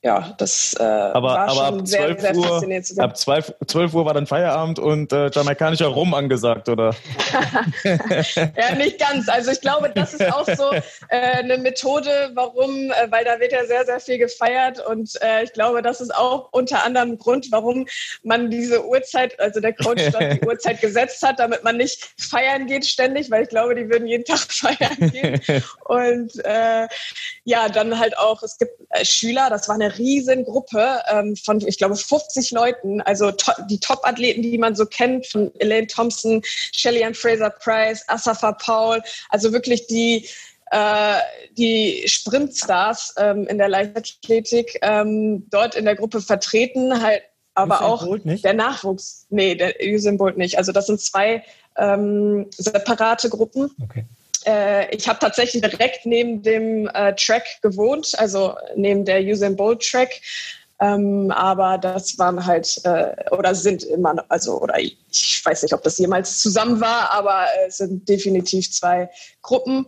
ja, 0.03 0.35
das 0.39 0.75
äh, 0.81 0.83
aber, 0.83 1.29
war 1.29 1.39
aber 1.41 1.55
schon 1.55 1.81
ab 1.81 1.87
sehr, 1.87 2.19
sehr 2.19 2.37
Uhr, 2.37 2.45
faszinierend 2.45 2.87
zu. 2.87 3.03
Ab 3.03 3.17
12, 3.19 3.55
12 3.67 3.95
Uhr 3.95 4.07
war 4.07 4.15
dann 4.15 4.27
Feierabend 4.27 4.79
und 4.79 5.13
äh, 5.13 5.29
jamaikanischer 5.31 5.89
Rum 5.89 6.15
angesagt, 6.15 6.71
oder? 6.71 6.95
ja, 7.85 8.75
nicht 8.77 8.99
ganz. 8.99 9.29
Also 9.29 9.51
ich 9.51 9.61
glaube, 9.61 9.93
das 9.95 10.15
ist 10.15 10.33
auch 10.33 10.47
so 10.47 10.73
äh, 10.73 10.81
eine 11.11 11.59
Methode, 11.59 12.31
warum, 12.33 12.91
äh, 12.91 13.11
weil 13.11 13.27
da 13.27 13.39
wird 13.41 13.53
ja 13.53 13.67
sehr, 13.67 13.85
sehr 13.85 14.01
viel 14.01 14.17
gefeiert 14.17 14.81
und 14.87 15.21
äh, 15.23 15.45
ich 15.45 15.53
glaube, 15.53 15.83
das 15.83 16.01
ist 16.01 16.15
auch 16.15 16.49
unter 16.53 16.83
anderem 16.83 17.19
Grund, 17.19 17.49
warum 17.51 17.87
man 18.23 18.49
diese 18.49 18.87
Uhrzeit, 18.87 19.39
also 19.39 19.61
der 19.61 19.75
Coach 19.75 20.03
dort 20.15 20.33
die 20.33 20.47
Uhrzeit 20.47 20.81
gesetzt 20.81 21.23
hat, 21.23 21.39
damit 21.39 21.65
man 21.65 21.77
nicht 21.77 22.15
feiern 22.19 22.67
geht 22.67 22.87
ständig, 22.87 23.31
weil 23.31 23.43
ich 23.43 23.49
glaube, 23.49 23.75
die 23.75 23.89
würden 23.89 24.07
jeden 24.07 24.25
Tag 24.25 24.39
feiern 24.49 25.11
gehen. 25.11 25.41
Und 25.85 26.45
äh, 26.45 26.89
ja, 27.45 27.69
dann 27.69 27.99
halt 27.99 28.17
auch, 28.19 28.43
es 28.43 28.59
gibt 28.59 28.73
äh, 28.91 29.05
Schüler, 29.05 29.51
das 29.51 29.69
war 29.69 29.75
eine 29.75 29.97
Riesengruppe 29.99 31.03
ähm, 31.11 31.37
von, 31.37 31.61
ich 31.67 31.79
glaube, 31.79 31.97
50 31.97 32.51
Leuten, 32.53 33.01
also 33.03 33.31
to 33.33 33.53
die 33.69 33.81
Top-Athleten, 33.81 34.43
die 34.43 34.59
man 34.59 34.75
so 34.75 34.87
kennt, 34.87 35.27
von 35.27 35.53
Elaine 35.59 35.87
Thompson, 35.87 36.43
Shelly 36.45 37.05
Ann 37.05 37.15
Fraser 37.15 37.51
Price, 37.51 38.05
Asafa 38.09 38.53
Paul, 38.53 39.03
also 39.31 39.53
wirklich 39.53 39.87
die 39.87 40.29
äh, 40.71 41.19
die 41.53 42.03
Sprintstars 42.07 43.15
ähm, 43.19 43.47
in 43.47 43.59
der 43.59 43.69
Leichtathletik 43.69 44.79
ähm, 44.83 45.49
dort 45.51 45.75
in 45.75 45.85
der 45.85 45.95
Gruppe 45.95 46.21
vertreten, 46.21 47.03
halt 47.03 47.23
aber 47.55 47.77
Usain 47.77 47.89
auch 47.89 48.41
der 48.43 48.55
Nachwuchs. 48.55 49.27
Nee, 49.31 49.55
der 49.55 49.75
Usain 49.83 50.19
Bolt 50.19 50.37
nicht. 50.37 50.59
Also 50.59 50.73
das 50.73 50.87
sind 50.87 51.01
zwei 51.01 51.43
ähm, 51.77 52.47
separate 52.57 53.29
Gruppen. 53.29 53.71
Okay. 53.83 54.05
Äh, 54.47 54.95
ich 54.95 55.09
habe 55.09 55.19
tatsächlich 55.19 55.63
direkt 55.63 56.07
neben 56.07 56.43
dem 56.43 56.89
äh, 56.93 57.15
Track 57.15 57.45
gewohnt, 57.63 58.13
also 58.19 58.55
neben 58.77 59.05
der 59.05 59.23
Usain 59.23 59.57
Bolt 59.57 59.83
Track. 59.83 60.21
Ähm, 60.81 61.31
aber 61.31 61.79
das 61.79 62.19
waren 62.19 62.45
halt 62.45 62.81
äh, 62.85 63.15
oder 63.31 63.55
sind 63.55 63.85
immer, 63.85 64.25
also 64.29 64.61
oder 64.61 64.79
ich 64.79 65.41
weiß 65.45 65.63
nicht, 65.63 65.73
ob 65.73 65.83
das 65.83 65.99
jemals 65.99 66.41
zusammen 66.41 66.81
war, 66.81 67.13
aber 67.13 67.47
es 67.67 67.79
sind 67.79 68.09
definitiv 68.09 68.71
zwei 68.73 69.09
Gruppen. 69.41 69.87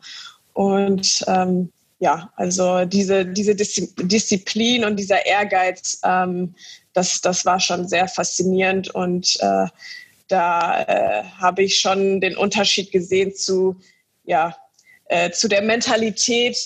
Und 0.53 1.25
ähm, 1.27 1.73
ja, 1.99 2.31
also 2.37 2.85
diese, 2.85 3.25
diese 3.25 3.55
Disziplin 3.55 4.85
und 4.85 4.97
dieser 4.97 5.25
Ehrgeiz, 5.25 6.01
ähm, 6.05 6.55
das, 6.93 7.21
das 7.21 7.45
war 7.45 7.61
schon 7.61 7.89
sehr 7.89 8.09
faszinierend 8.09 8.95
und 8.95 9.37
äh, 9.41 9.67
da 10.29 10.83
äh, 10.83 11.23
habe 11.39 11.63
ich 11.63 11.79
schon 11.79 12.21
den 12.21 12.37
Unterschied 12.37 12.91
gesehen 12.91 13.35
zu, 13.35 13.77
ja, 14.25 14.57
äh, 15.07 15.31
zu 15.31 15.49
der 15.49 15.63
Mentalität 15.63 16.59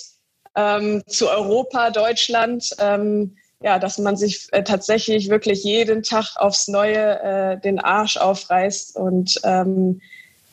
ähm, 0.57 1.03
zu 1.07 1.29
Europa, 1.29 1.91
Deutschland. 1.91 2.71
Ähm, 2.79 3.37
ja, 3.63 3.79
dass 3.79 3.99
man 3.99 4.17
sich 4.17 4.49
äh, 4.53 4.65
tatsächlich 4.65 5.29
wirklich 5.29 5.63
jeden 5.65 6.03
Tag 6.03 6.37
aufs 6.37 6.67
Neue 6.67 7.21
äh, 7.21 7.61
den 7.61 7.79
Arsch 7.79 8.17
aufreißt 8.17 8.97
und 8.97 9.39
ähm, 9.45 10.01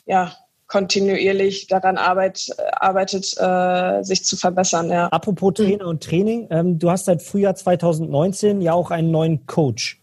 ja, 0.04 0.36
kontinuierlich 0.68 1.66
daran 1.66 1.96
arbeit, 1.96 2.50
arbeitet, 2.72 3.34
äh, 3.38 4.02
sich 4.04 4.24
zu 4.24 4.36
verbessern. 4.36 4.90
Ja. 4.90 5.08
Apropos 5.08 5.54
Trainer 5.54 5.86
und 5.86 6.02
Training, 6.02 6.46
ähm, 6.50 6.78
du 6.78 6.90
hast 6.90 7.06
seit 7.06 7.22
Frühjahr 7.22 7.54
2019 7.54 8.60
ja 8.60 8.74
auch 8.74 8.90
einen 8.90 9.10
neuen 9.10 9.46
Coach, 9.46 10.00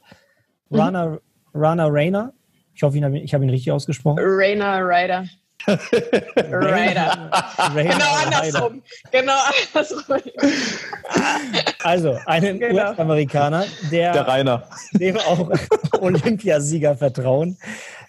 mhm. 0.69 0.79
Rana, 0.79 1.19
Rana 1.53 1.85
Rainer. 1.87 2.33
Ich 2.73 2.83
hoffe, 2.83 2.97
ich 2.97 3.33
habe 3.33 3.45
ihn 3.45 3.49
richtig 3.49 3.71
ausgesprochen. 3.71 4.19
Rainer 4.19 4.81
Ryder. 4.81 5.25
Ryder. 5.67 7.31
genau 7.75 8.15
andersrum. 8.23 8.83
Genau 9.11 9.33
andersrum. 9.73 10.21
Also, 11.83 12.19
einen 12.25 12.59
genau. 12.59 12.91
US-Amerikaner, 12.91 13.65
der, 13.91 14.13
der 14.13 14.27
Rainer. 14.27 14.63
dem 14.93 15.17
auch 15.17 15.49
Olympiasieger 15.99 16.95
vertrauen. 16.95 17.57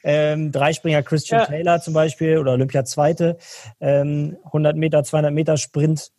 Ähm, 0.04 0.52
Dreispringer 0.52 1.02
Christian 1.02 1.40
ja. 1.40 1.46
Taylor 1.46 1.80
zum 1.80 1.94
Beispiel 1.94 2.38
oder 2.38 2.52
Olympia 2.52 2.84
Zweite, 2.84 3.38
ähm, 3.80 4.36
100 4.44 4.76
Meter, 4.76 5.02
200 5.02 5.32
Meter 5.32 5.56
Sprint 5.56 6.12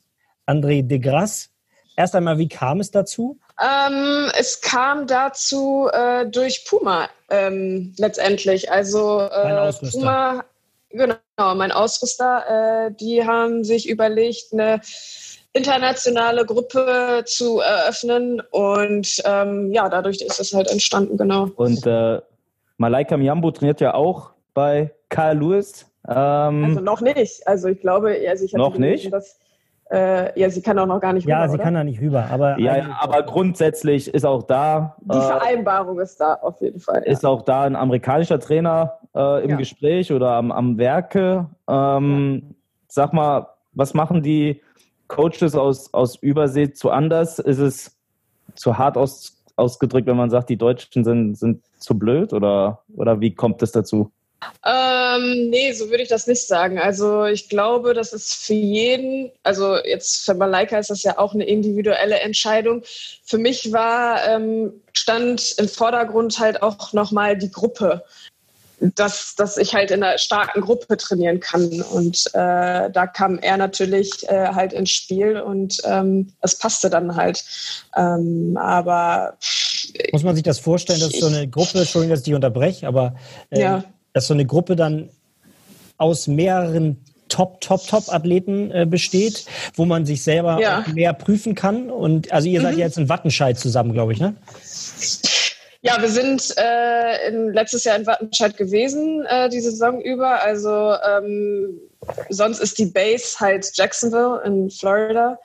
André 0.46 0.86
de 0.86 1.00
Grasse. 1.00 1.50
Erst 1.96 2.16
einmal, 2.16 2.38
wie 2.38 2.48
kam 2.48 2.80
es 2.80 2.92
dazu? 2.92 3.40
Ähm, 3.60 4.30
es 4.38 4.62
kam 4.62 5.08
dazu 5.08 5.90
äh, 5.92 6.28
durch 6.28 6.66
Puma 6.66 7.10
ähm, 7.30 7.96
letztendlich. 7.98 8.72
Also 8.72 9.22
äh, 9.22 9.74
Puma, 9.92 10.44
genau, 10.90 11.16
mein 11.56 11.72
Ausrüster, 11.72 12.88
äh, 12.88 12.92
die 12.92 13.26
haben 13.26 13.64
sich 13.64 13.90
überlegt, 13.90 14.54
eine 14.54 14.82
internationale 15.54 16.46
Gruppe 16.46 17.24
zu 17.26 17.60
eröffnen 17.60 18.42
und 18.52 19.22
ähm, 19.26 19.72
ja, 19.72 19.90
dadurch 19.90 20.22
ist 20.22 20.40
es 20.40 20.54
halt 20.54 20.70
entstanden, 20.70 21.18
genau. 21.18 21.50
Und 21.56 21.86
äh, 21.88 22.22
Malaika 22.78 23.18
Miambo 23.18 23.52
trainiert 23.52 23.82
ja 23.82 23.94
auch 23.94 24.32
bei 24.54 24.94
Carl 25.10 25.38
Lewis. 25.38 25.88
Ähm, 26.08 26.64
also 26.64 26.80
noch 26.82 27.02
nicht. 27.02 27.48
Also 27.48 27.68
ich 27.70 27.80
glaube, 27.80 28.18
also 28.28 28.46
ich 28.46 28.54
noch 28.54 28.78
nicht. 28.78 29.12
Dass, 29.12 29.40
äh, 29.90 30.40
ja, 30.40 30.50
sie 30.50 30.62
kann 30.62 30.78
auch 30.80 30.86
noch 30.86 31.00
gar 31.00 31.14
nicht 31.14 31.26
rüber. 31.26 31.38
Ja, 31.38 31.48
sie 31.48 31.56
oder? 31.56 31.64
kann 31.64 31.74
da 31.74 31.84
nicht 31.84 32.02
rüber. 32.02 32.26
Aber 32.30 32.60
ja, 32.60 32.78
ja, 32.78 32.98
aber 33.00 33.24
grundsätzlich 33.24 34.14
ist 34.14 34.26
auch 34.26 34.44
da. 34.44 34.96
Die 35.02 35.18
äh, 35.18 35.22
Vereinbarung 35.22 36.00
ist 36.00 36.20
da 36.20 36.34
auf 36.36 36.60
jeden 36.62 36.80
Fall. 36.80 37.04
Ist 37.04 37.24
ja. 37.24 37.30
auch 37.30 37.44
da 37.44 37.64
ein 37.64 37.76
amerikanischer 37.76 38.40
Trainer 38.40 39.00
äh, 39.16 39.44
im 39.44 39.52
ja. 39.52 39.56
Gespräch 39.56 40.12
oder 40.12 40.32
am, 40.32 40.52
am 40.52 40.78
Werke. 40.78 41.48
Ähm, 41.70 42.56
sag 42.88 43.14
mal, 43.14 43.48
was 43.74 43.94
machen 43.94 44.22
die 44.22 44.62
Coaches 45.08 45.56
aus, 45.56 45.94
aus 45.94 46.18
Übersee 46.18 46.74
zu 46.74 46.92
anders? 46.92 47.40
Ist 47.40 47.60
es 47.60 47.98
zu 48.56 48.78
hart 48.78 48.98
aus, 48.98 49.42
ausgedrückt, 49.56 50.08
wenn 50.08 50.18
man 50.18 50.30
sagt, 50.30 50.50
die 50.50 50.58
Deutschen 50.58 51.06
sind, 51.06 51.36
sind 51.36 51.64
zu 51.78 51.98
blöd 51.98 52.34
oder, 52.34 52.84
oder 52.94 53.22
wie 53.22 53.34
kommt 53.34 53.62
es 53.62 53.72
dazu? 53.72 54.12
Ähm, 54.66 55.50
nee, 55.50 55.72
so 55.74 55.90
würde 55.90 56.04
ich 56.04 56.10
das 56.10 56.28
nicht 56.28 56.46
sagen. 56.46 56.78
Also 56.80 57.26
ich 57.26 57.50
glaube, 57.50 57.94
das 57.94 58.14
ist 58.14 58.34
für 58.36 58.54
jeden, 58.54 59.32
also 59.44 59.78
jetzt 59.78 60.26
für 60.26 60.36
Malaika 60.36 60.78
ist 60.78 60.90
das 60.90 61.04
ja 61.04 61.18
auch 61.18 61.34
eine 61.34 61.46
individuelle 61.46 62.20
Entscheidung. 62.20 62.84
Für 63.24 63.38
mich 63.38 63.72
war, 63.72 64.28
ähm, 64.28 64.74
stand 64.94 65.56
im 65.58 65.68
Vordergrund 65.68 66.40
halt 66.40 66.62
auch 66.62 66.94
nochmal 66.94 67.38
die 67.38 67.52
Gruppe 67.52 68.04
dass, 68.80 69.36
dass 69.36 69.58
ich 69.58 69.74
halt 69.74 69.92
in 69.92 70.04
einer 70.04 70.18
starken 70.18 70.62
Gruppe 70.62 70.98
trainieren 70.98 71.40
kann. 71.40 71.82
Und 71.82 72.28
äh, 72.34 72.92
da 72.92 73.08
kam 73.08 73.40
er 73.40 73.58
natürlich 73.58 74.28
äh, 74.30 74.50
halt 74.50 74.74
ins 74.74 74.92
Spiel 74.92 75.40
und 75.40 75.78
ähm, 75.84 76.32
es 76.42 76.58
passte 76.58 76.90
dann 76.90 77.16
halt. 77.16 77.44
Ähm, 77.96 78.58
aber 78.58 79.38
muss 80.12 80.24
man 80.24 80.36
sich 80.36 80.44
das 80.44 80.60
vorstellen, 80.60 81.00
dass 81.00 81.14
so 81.14 81.28
eine 81.28 81.48
Gruppe, 81.48 81.80
Entschuldigung, 81.80 82.12
dass 82.12 82.20
ich 82.20 82.26
dich 82.26 82.36
unterbreche, 82.36 82.88
aber 82.88 83.16
äh, 83.50 83.62
ja. 83.62 83.84
Dass 84.18 84.28
so 84.28 84.34
eine 84.34 84.46
Gruppe 84.46 84.76
dann 84.76 85.10
aus 85.98 86.28
mehreren 86.28 86.98
Top, 87.30 87.62
Top, 87.62 87.86
Top-Athleten 87.86 88.72
äh, 88.72 88.86
besteht, 88.90 89.46
wo 89.76 89.86
man 89.86 90.06
sich 90.06 90.24
selber 90.24 90.60
ja. 90.60 90.86
mehr 90.94 91.14
prüfen 91.14 91.56
kann. 91.56 91.90
Und 91.90 92.32
also 92.32 92.48
ihr 92.48 92.60
mhm. 92.60 92.64
seid 92.64 92.78
jetzt 92.78 92.98
in 92.98 93.10
Wattenscheid 93.10 93.60
zusammen, 93.60 93.94
glaube 93.94 94.14
ich, 94.14 94.20
ne? 94.20 94.36
Ja, 95.82 96.02
wir 96.02 96.10
sind 96.10 96.56
äh, 96.58 97.28
in, 97.28 97.54
letztes 97.54 97.84
Jahr 97.84 97.96
in 97.98 98.08
Wattenscheid 98.08 98.58
gewesen, 98.58 99.26
äh, 99.28 99.50
die 99.50 99.60
Saison 99.60 100.02
über. 100.02 100.42
Also 100.42 100.96
ähm, 101.08 101.80
sonst 102.30 102.60
ist 102.60 102.80
die 102.80 102.88
Base 102.88 103.40
halt 103.40 103.70
Jacksonville 103.76 104.42
in 104.44 104.72
Florida. 104.72 105.38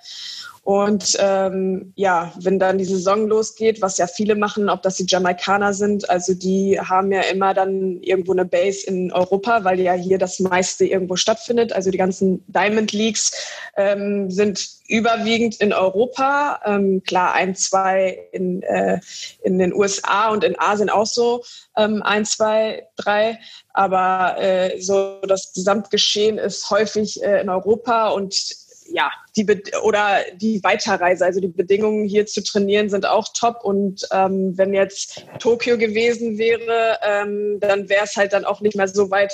Und 0.64 1.16
ähm, 1.18 1.92
ja, 1.96 2.33
wenn 2.38 2.61
dann 2.61 2.79
die 2.79 2.85
Saison 2.85 3.27
losgeht, 3.27 3.83
was 3.83 3.98
ja 3.98 4.07
viele 4.07 4.37
machen, 4.37 4.68
ob 4.68 4.83
das 4.83 4.96
die 4.96 5.07
Jamaikaner 5.09 5.75
sind, 5.75 6.09
also 6.09 6.35
die 6.35 6.79
haben 6.79 7.11
ja 7.11 7.22
immer 7.22 7.53
dann 7.53 8.01
irgendwo 8.01 8.31
eine 8.31 8.44
Base 8.44 8.87
in 8.87 9.11
Europa, 9.11 9.64
weil 9.64 9.81
ja 9.81 9.94
hier 9.94 10.18
das 10.18 10.38
meiste 10.38 10.85
irgendwo 10.85 11.16
stattfindet. 11.16 11.72
Also 11.72 11.90
die 11.90 11.98
ganzen 11.98 12.44
Diamond 12.46 12.92
Leagues 12.92 13.33
ähm, 13.77 14.31
sind 14.31 14.64
überwiegend 14.87 15.57
in 15.61 15.72
Europa. 15.72 16.61
Ähm, 16.64 17.03
klar, 17.05 17.33
ein, 17.33 17.57
zwei 17.57 18.29
in, 18.31 18.62
äh, 18.62 19.01
in 19.42 19.59
den 19.59 19.75
USA 19.75 20.29
und 20.29 20.44
in 20.44 20.57
Asien 20.61 20.90
auch 20.90 21.07
so, 21.07 21.42
ähm, 21.77 22.05
ein, 22.05 22.25
zwei, 22.25 22.87
drei. 22.94 23.40
Aber 23.72 24.37
äh, 24.38 24.81
so 24.81 25.18
das 25.22 25.53
Gesamtgeschehen 25.55 26.38
ist 26.38 26.70
häufig 26.70 27.20
äh, 27.20 27.40
in 27.40 27.48
Europa 27.48 28.11
und 28.11 28.62
ja, 28.92 29.11
die 29.37 29.46
oder 29.83 30.18
die 30.37 30.62
Weiterreise, 30.62 31.24
also 31.24 31.40
die 31.40 31.48
Bedingungen 31.48 32.05
hier 32.05 32.26
zu 32.26 32.42
trainieren 32.42 32.90
sind 32.90 33.07
auch 33.07 33.28
top. 33.35 33.64
Und 33.64 34.07
ähm, 34.12 34.57
wenn 34.57 34.74
jetzt 34.74 35.26
Tokio 35.38 35.78
gewesen 35.78 36.38
wäre, 36.38 36.98
ähm, 37.02 37.59
dann 37.61 37.88
wäre 37.88 38.05
es 38.05 38.16
halt 38.16 38.33
dann 38.33 38.44
auch 38.44 38.61
nicht 38.61 38.76
mehr 38.76 38.88
so 38.88 39.11
weit 39.11 39.33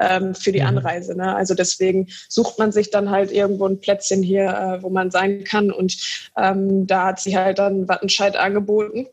ähm, 0.00 0.34
für 0.34 0.52
die 0.52 0.60
mhm. 0.60 0.66
Anreise. 0.66 1.16
Ne? 1.16 1.34
Also 1.34 1.54
deswegen 1.54 2.08
sucht 2.28 2.58
man 2.58 2.72
sich 2.72 2.90
dann 2.90 3.10
halt 3.10 3.32
irgendwo 3.32 3.66
ein 3.66 3.80
Plätzchen 3.80 4.22
hier, 4.22 4.48
äh, 4.48 4.82
wo 4.82 4.90
man 4.90 5.10
sein 5.10 5.44
kann. 5.44 5.70
Und 5.70 5.96
ähm, 6.36 6.86
da 6.86 7.06
hat 7.06 7.20
sie 7.20 7.36
halt 7.36 7.58
dann 7.58 7.88
Wattenscheid 7.88 8.36
angeboten. 8.36 9.06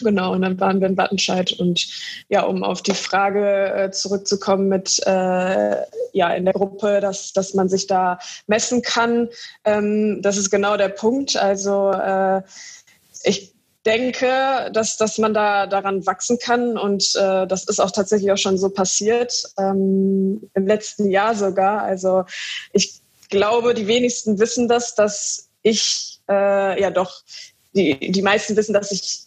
Genau, 0.00 0.32
und 0.32 0.42
dann 0.42 0.58
waren 0.58 0.80
wir 0.80 0.88
in 0.88 0.96
Wattenscheid. 0.96 1.52
Und 1.52 1.86
ja, 2.28 2.42
um 2.42 2.64
auf 2.64 2.82
die 2.82 2.94
Frage 2.94 3.72
äh, 3.74 3.90
zurückzukommen 3.90 4.68
mit 4.68 5.00
äh, 5.06 5.76
ja 6.12 6.34
in 6.34 6.44
der 6.44 6.54
Gruppe, 6.54 7.00
dass, 7.00 7.32
dass 7.32 7.54
man 7.54 7.68
sich 7.68 7.86
da 7.86 8.18
messen 8.46 8.82
kann, 8.82 9.28
ähm, 9.64 10.20
das 10.22 10.36
ist 10.36 10.50
genau 10.50 10.76
der 10.76 10.88
Punkt. 10.88 11.36
Also 11.36 11.92
äh, 11.92 12.42
ich 13.22 13.52
denke, 13.84 14.70
dass, 14.72 14.96
dass 14.96 15.18
man 15.18 15.34
da 15.34 15.66
daran 15.66 16.06
wachsen 16.06 16.38
kann 16.38 16.78
und 16.78 17.14
äh, 17.16 17.46
das 17.46 17.64
ist 17.64 17.80
auch 17.80 17.90
tatsächlich 17.90 18.30
auch 18.30 18.38
schon 18.38 18.56
so 18.56 18.70
passiert, 18.70 19.44
ähm, 19.58 20.48
im 20.54 20.66
letzten 20.66 21.10
Jahr 21.10 21.34
sogar. 21.34 21.82
Also 21.82 22.24
ich 22.72 23.00
glaube, 23.28 23.74
die 23.74 23.88
wenigsten 23.88 24.38
wissen 24.38 24.68
das, 24.68 24.94
dass 24.94 25.48
ich 25.62 26.20
äh, 26.28 26.80
ja 26.80 26.90
doch, 26.90 27.22
die, 27.74 28.12
die 28.12 28.22
meisten 28.22 28.56
wissen, 28.56 28.74
dass 28.74 28.92
ich 28.92 29.26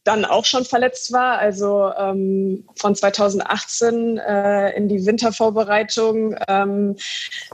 dann 0.03 0.25
auch 0.25 0.45
schon 0.45 0.65
verletzt 0.65 1.11
war. 1.11 1.37
Also 1.37 1.91
ähm, 1.95 2.67
von 2.75 2.95
2018 2.95 4.17
äh, 4.17 4.71
in 4.71 4.89
die 4.89 5.05
Wintervorbereitung 5.05 6.35
ähm, 6.47 6.95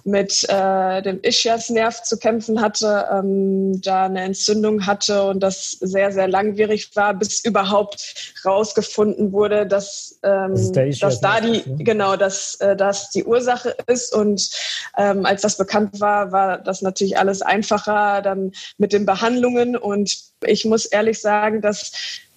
mit 0.06 0.46
äh, 0.48 1.02
dem 1.02 1.20
Ischiasnerv 1.22 2.04
zu 2.04 2.18
kämpfen 2.18 2.62
hatte, 2.62 3.08
ähm, 3.12 3.82
da 3.82 4.06
eine 4.06 4.22
Entzündung 4.22 4.86
hatte 4.86 5.24
und 5.26 5.42
das 5.42 5.72
sehr, 5.72 6.12
sehr 6.14 6.30
langwierig 6.30 6.96
war, 6.96 7.14
bis 7.14 7.44
überhaupt 7.44 8.34
rausgefunden 8.46 9.34
wurde, 9.34 9.68
dass, 9.68 10.18
ähm, 10.24 10.54
das 10.74 11.00
dass 11.00 11.20
da 11.20 11.42
die, 11.42 11.64
genau, 11.84 12.16
dass 12.16 12.56
äh, 12.56 12.78
das 12.78 13.10
die 13.10 13.26
Ursache 13.26 13.76
ist. 13.88 14.16
Und 14.16 14.50
ähm, 14.98 15.26
als 15.26 15.42
das 15.42 15.58
bekannt 15.58 16.00
war, 16.00 16.32
war 16.32 16.58
das 16.60 16.82
natürlich 16.82 17.18
alles 17.18 17.42
einfacher 17.42 18.22
dann 18.22 18.54
mit 18.78 18.94
den 18.94 19.06
Behandlungen. 19.06 19.76
Und 19.76 20.18
ich 20.46 20.64
muss 20.64 20.86
ehrlich 20.86 21.20
sagen, 21.20 21.62
dass 21.62 21.92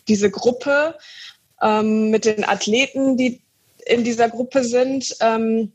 diese 0.08 0.30
Gruppe 0.30 0.96
ähm, 1.62 2.10
mit 2.10 2.24
den 2.24 2.44
Athleten, 2.44 3.16
die 3.16 3.40
in 3.86 4.04
dieser 4.04 4.28
Gruppe 4.28 4.64
sind, 4.64 5.16
ähm, 5.20 5.72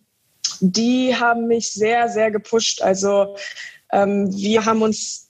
die 0.60 1.16
haben 1.16 1.48
mich 1.48 1.72
sehr, 1.72 2.10
sehr 2.10 2.32
gepusht. 2.32 2.82
Also 2.82 3.36
ähm, 3.92 4.34
wir 4.36 4.66
haben 4.66 4.82
uns 4.82 5.26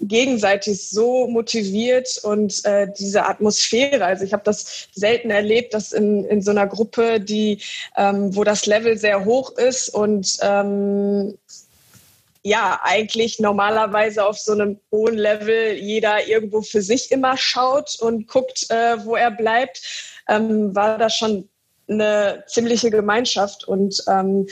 gegenseitig 0.00 0.88
so 0.88 1.26
motiviert 1.26 2.20
und 2.22 2.64
äh, 2.64 2.86
diese 2.98 3.26
Atmosphäre. 3.26 4.04
Also 4.04 4.24
ich 4.24 4.32
habe 4.32 4.44
das 4.44 4.88
selten 4.92 5.30
erlebt, 5.30 5.74
dass 5.74 5.92
in, 5.92 6.24
in 6.24 6.40
so 6.40 6.52
einer 6.52 6.66
Gruppe, 6.66 7.20
die, 7.20 7.60
ähm, 7.96 8.34
wo 8.36 8.44
das 8.44 8.66
Level 8.66 8.96
sehr 8.96 9.24
hoch 9.24 9.56
ist 9.56 9.88
und 9.88 10.38
ähm, 10.42 11.36
ja 12.42 12.80
eigentlich 12.82 13.38
normalerweise 13.40 14.24
auf 14.24 14.38
so 14.38 14.52
einem 14.52 14.80
hohen 14.90 15.16
Level 15.16 15.72
jeder 15.72 16.26
irgendwo 16.26 16.62
für 16.62 16.82
sich 16.82 17.10
immer 17.10 17.36
schaut 17.36 17.98
und 18.00 18.26
guckt, 18.26 18.66
äh, 18.70 19.04
wo 19.04 19.16
er 19.16 19.30
bleibt, 19.30 19.80
ähm, 20.28 20.74
war 20.74 20.98
das 20.98 21.16
schon 21.16 21.48
eine 21.88 22.44
ziemliche 22.46 22.90
Gemeinschaft 22.90 23.66
und 23.66 24.02
ähm, 24.08 24.46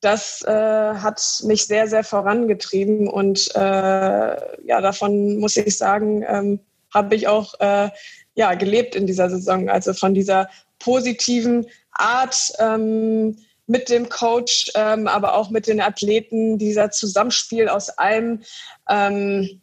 das 0.00 0.42
äh, 0.42 0.50
hat 0.50 1.22
mich 1.44 1.66
sehr, 1.66 1.86
sehr 1.86 2.04
vorangetrieben 2.04 3.08
und 3.08 3.54
äh, 3.54 3.58
ja, 3.58 4.80
davon 4.80 5.38
muss 5.38 5.56
ich 5.56 5.76
sagen, 5.76 6.24
ähm, 6.26 6.60
habe 6.92 7.14
ich 7.14 7.28
auch 7.28 7.58
äh, 7.60 7.90
ja, 8.34 8.54
gelebt 8.54 8.94
in 8.94 9.06
dieser 9.06 9.28
Saison. 9.30 9.68
Also 9.68 9.92
von 9.92 10.14
dieser 10.14 10.48
positiven 10.78 11.66
Art, 11.92 12.52
ähm, 12.58 13.36
mit 13.70 13.88
dem 13.88 14.08
Coach, 14.08 14.72
ähm, 14.74 15.06
aber 15.06 15.34
auch 15.34 15.50
mit 15.50 15.68
den 15.68 15.80
Athleten. 15.80 16.58
Dieser 16.58 16.90
Zusammenspiel 16.90 17.68
aus 17.68 17.88
allem 17.88 18.42
ähm, 18.88 19.60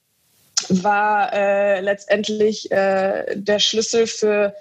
war 0.69 1.33
äh, 1.33 1.81
letztendlich 1.81 2.71
äh, 2.71 3.35
der 3.35 3.59
Schlüssel 3.59 4.07
für 4.07 4.55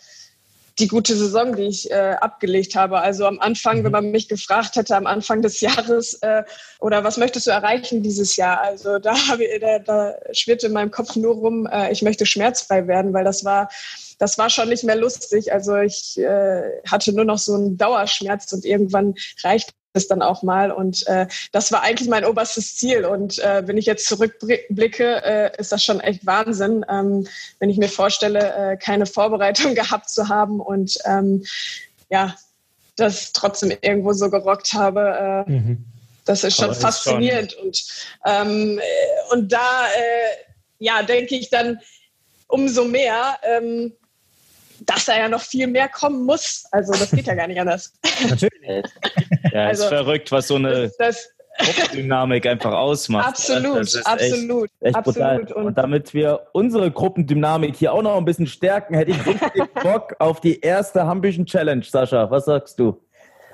die 0.78 0.88
gute 0.88 1.16
Saison, 1.16 1.56
die 1.56 1.64
ich 1.64 1.90
äh, 1.90 2.16
abgelegt 2.20 2.74
habe. 2.74 3.00
Also 3.00 3.26
am 3.26 3.40
Anfang, 3.40 3.78
wenn 3.78 3.86
mhm. 3.86 3.92
man 3.92 4.10
mich 4.10 4.28
gefragt 4.28 4.76
hätte, 4.76 4.96
am 4.96 5.06
Anfang 5.06 5.42
des 5.42 5.60
Jahres, 5.62 6.14
äh, 6.22 6.42
oder 6.80 7.04
was 7.04 7.16
möchtest 7.16 7.46
du 7.46 7.50
erreichen 7.50 8.02
dieses 8.02 8.36
Jahr? 8.36 8.60
Also 8.60 8.98
da, 8.98 9.14
habe, 9.28 9.44
da, 9.60 9.78
da 9.78 10.14
schwirrte 10.32 10.66
in 10.66 10.72
meinem 10.72 10.90
Kopf 10.90 11.16
nur 11.16 11.34
rum, 11.34 11.66
äh, 11.66 11.90
ich 11.92 12.02
möchte 12.02 12.26
schmerzfrei 12.26 12.86
werden, 12.86 13.12
weil 13.12 13.24
das 13.24 13.44
war 13.44 13.68
das 14.18 14.38
war 14.38 14.48
schon 14.48 14.70
nicht 14.70 14.84
mehr 14.84 14.96
lustig. 14.96 15.52
Also 15.52 15.76
ich 15.76 16.18
äh, 16.18 16.62
hatte 16.90 17.12
nur 17.12 17.24
noch 17.24 17.38
so 17.38 17.54
einen 17.54 17.76
Dauerschmerz 17.76 18.50
und 18.52 18.64
irgendwann 18.64 19.14
reicht 19.44 19.74
es 19.96 20.09
dann 20.09 20.22
auch 20.22 20.42
mal. 20.42 20.70
Und 20.70 21.06
äh, 21.06 21.26
das 21.52 21.72
war 21.72 21.82
eigentlich 21.82 22.09
mein 22.09 22.24
oberstes 22.24 22.76
Ziel. 22.76 23.04
Und 23.04 23.38
äh, 23.38 23.66
wenn 23.66 23.78
ich 23.78 23.87
jetzt 23.87 24.06
zurückblicke, 24.06 25.24
äh, 25.24 25.50
ist 25.59 25.72
das 25.72 25.85
schon 25.85 26.00
echt 26.00 26.24
Wahnsinn, 26.26 26.85
ähm, 26.88 27.26
wenn 27.59 27.70
ich 27.70 27.78
mir 27.78 27.88
vorstelle, 27.88 28.54
äh, 28.54 28.76
keine 28.76 29.06
Vorbereitung 29.06 29.74
gehabt 29.76 30.11
zu 30.11 30.28
haben 30.28 30.61
und 30.61 30.98
ähm, 31.04 31.44
ja, 32.09 32.35
das 32.96 33.32
trotzdem 33.32 33.76
irgendwo 33.80 34.12
so 34.12 34.30
gerockt 34.30 34.72
habe. 34.72 35.44
Äh, 35.46 35.50
mhm. 35.50 35.85
Das 36.24 36.44
ist 36.44 36.56
schon 36.56 36.66
Aber 36.66 36.74
faszinierend. 36.74 37.52
Ist 37.52 37.59
schon... 37.59 37.66
Und, 37.66 37.85
ähm, 38.24 38.78
äh, 38.78 39.35
und 39.35 39.52
da, 39.52 39.87
äh, 39.87 40.52
ja, 40.78 41.02
denke 41.02 41.37
ich 41.37 41.50
dann 41.50 41.80
umso 42.48 42.85
mehr, 42.85 43.38
ähm, 43.42 43.92
dass 44.80 45.06
da 45.06 45.16
ja 45.16 45.28
noch 45.28 45.42
viel 45.42 45.66
mehr 45.66 45.88
kommen 45.88 46.24
muss. 46.24 46.64
Also 46.70 46.92
das 46.92 47.11
geht 47.11 47.26
ja 47.26 47.35
gar 47.35 47.46
nicht 47.46 47.61
anders. 47.61 47.92
Natürlich. 48.28 48.85
Ja, 49.52 49.66
also, 49.66 49.85
ist 49.85 49.88
verrückt, 49.88 50.32
was 50.32 50.48
so 50.48 50.56
eine 50.56 50.85
das, 50.85 50.96
das 50.96 51.28
Gruppendynamik 51.59 52.46
einfach 52.46 52.72
ausmacht. 52.72 53.28
Absolut, 53.28 53.78
absolut. 54.04 54.70
Echt, 54.80 54.88
echt 54.88 54.96
absolut. 54.96 55.52
Und, 55.52 55.66
und, 55.66 55.78
damit 55.78 56.12
wir 56.14 56.40
unsere 56.52 56.90
Gruppendynamik 56.90 57.76
hier 57.76 57.92
auch 57.92 58.02
noch 58.02 58.16
ein 58.16 58.24
bisschen 58.24 58.46
stärken, 58.46 58.94
hätte 58.94 59.12
ich 59.12 59.26
richtig 59.26 59.74
Bock 59.82 60.14
auf 60.18 60.40
die 60.40 60.61
erste 60.61 61.06
Hambüchen 61.06 61.46
Challenge, 61.46 61.82
Sascha. 61.82 62.30
Was 62.30 62.44
sagst 62.44 62.78
du? 62.78 63.00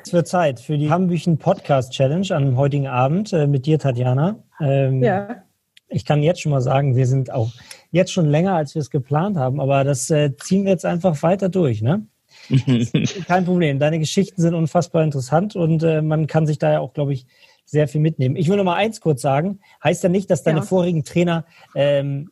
Es 0.04 0.12
wird 0.12 0.26
Zeit 0.26 0.58
für 0.58 0.76
die 0.76 0.90
Hambüchen 0.90 1.38
Podcast 1.38 1.92
Challenge 1.92 2.26
am 2.30 2.56
heutigen 2.56 2.88
Abend 2.88 3.32
äh, 3.32 3.46
mit 3.46 3.66
dir, 3.66 3.78
Tatjana. 3.78 4.42
Ähm, 4.60 5.02
ja. 5.02 5.44
Ich 5.88 6.04
kann 6.04 6.22
jetzt 6.22 6.40
schon 6.40 6.50
mal 6.50 6.60
sagen, 6.60 6.96
wir 6.96 7.06
sind 7.06 7.30
auch 7.32 7.52
jetzt 7.92 8.12
schon 8.12 8.28
länger, 8.28 8.54
als 8.54 8.74
wir 8.74 8.80
es 8.80 8.90
geplant 8.90 9.36
haben, 9.36 9.60
aber 9.60 9.84
das 9.84 10.10
äh, 10.10 10.34
ziehen 10.36 10.64
wir 10.64 10.72
jetzt 10.72 10.86
einfach 10.86 11.22
weiter 11.22 11.48
durch, 11.50 11.82
ne? 11.82 12.06
Kein 13.26 13.44
Problem. 13.44 13.78
Deine 13.78 13.98
Geschichten 13.98 14.40
sind 14.40 14.54
unfassbar 14.54 15.04
interessant 15.04 15.56
und 15.56 15.82
äh, 15.82 16.02
man 16.02 16.26
kann 16.26 16.46
sich 16.46 16.58
da 16.58 16.72
ja 16.72 16.80
auch, 16.80 16.92
glaube 16.92 17.12
ich, 17.12 17.26
sehr 17.64 17.88
viel 17.88 18.00
mitnehmen. 18.00 18.36
Ich 18.36 18.48
will 18.48 18.56
noch 18.56 18.64
mal 18.64 18.76
eins 18.76 19.00
kurz 19.00 19.22
sagen. 19.22 19.60
Heißt 19.82 20.02
ja 20.02 20.08
nicht, 20.08 20.30
dass 20.30 20.42
deine 20.42 20.58
ja. 20.58 20.64
vorigen 20.64 21.04
Trainer 21.04 21.44
ähm, 21.74 22.30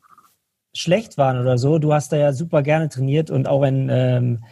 schlecht 0.72 1.18
waren 1.18 1.40
oder 1.40 1.58
so. 1.58 1.78
Du 1.78 1.92
hast 1.92 2.12
da 2.12 2.16
ja 2.16 2.32
super 2.32 2.62
gerne 2.62 2.88
trainiert 2.88 3.30
und 3.30 3.48
auch 3.48 3.62
ein, 3.62 3.88
ähm, 3.90 4.44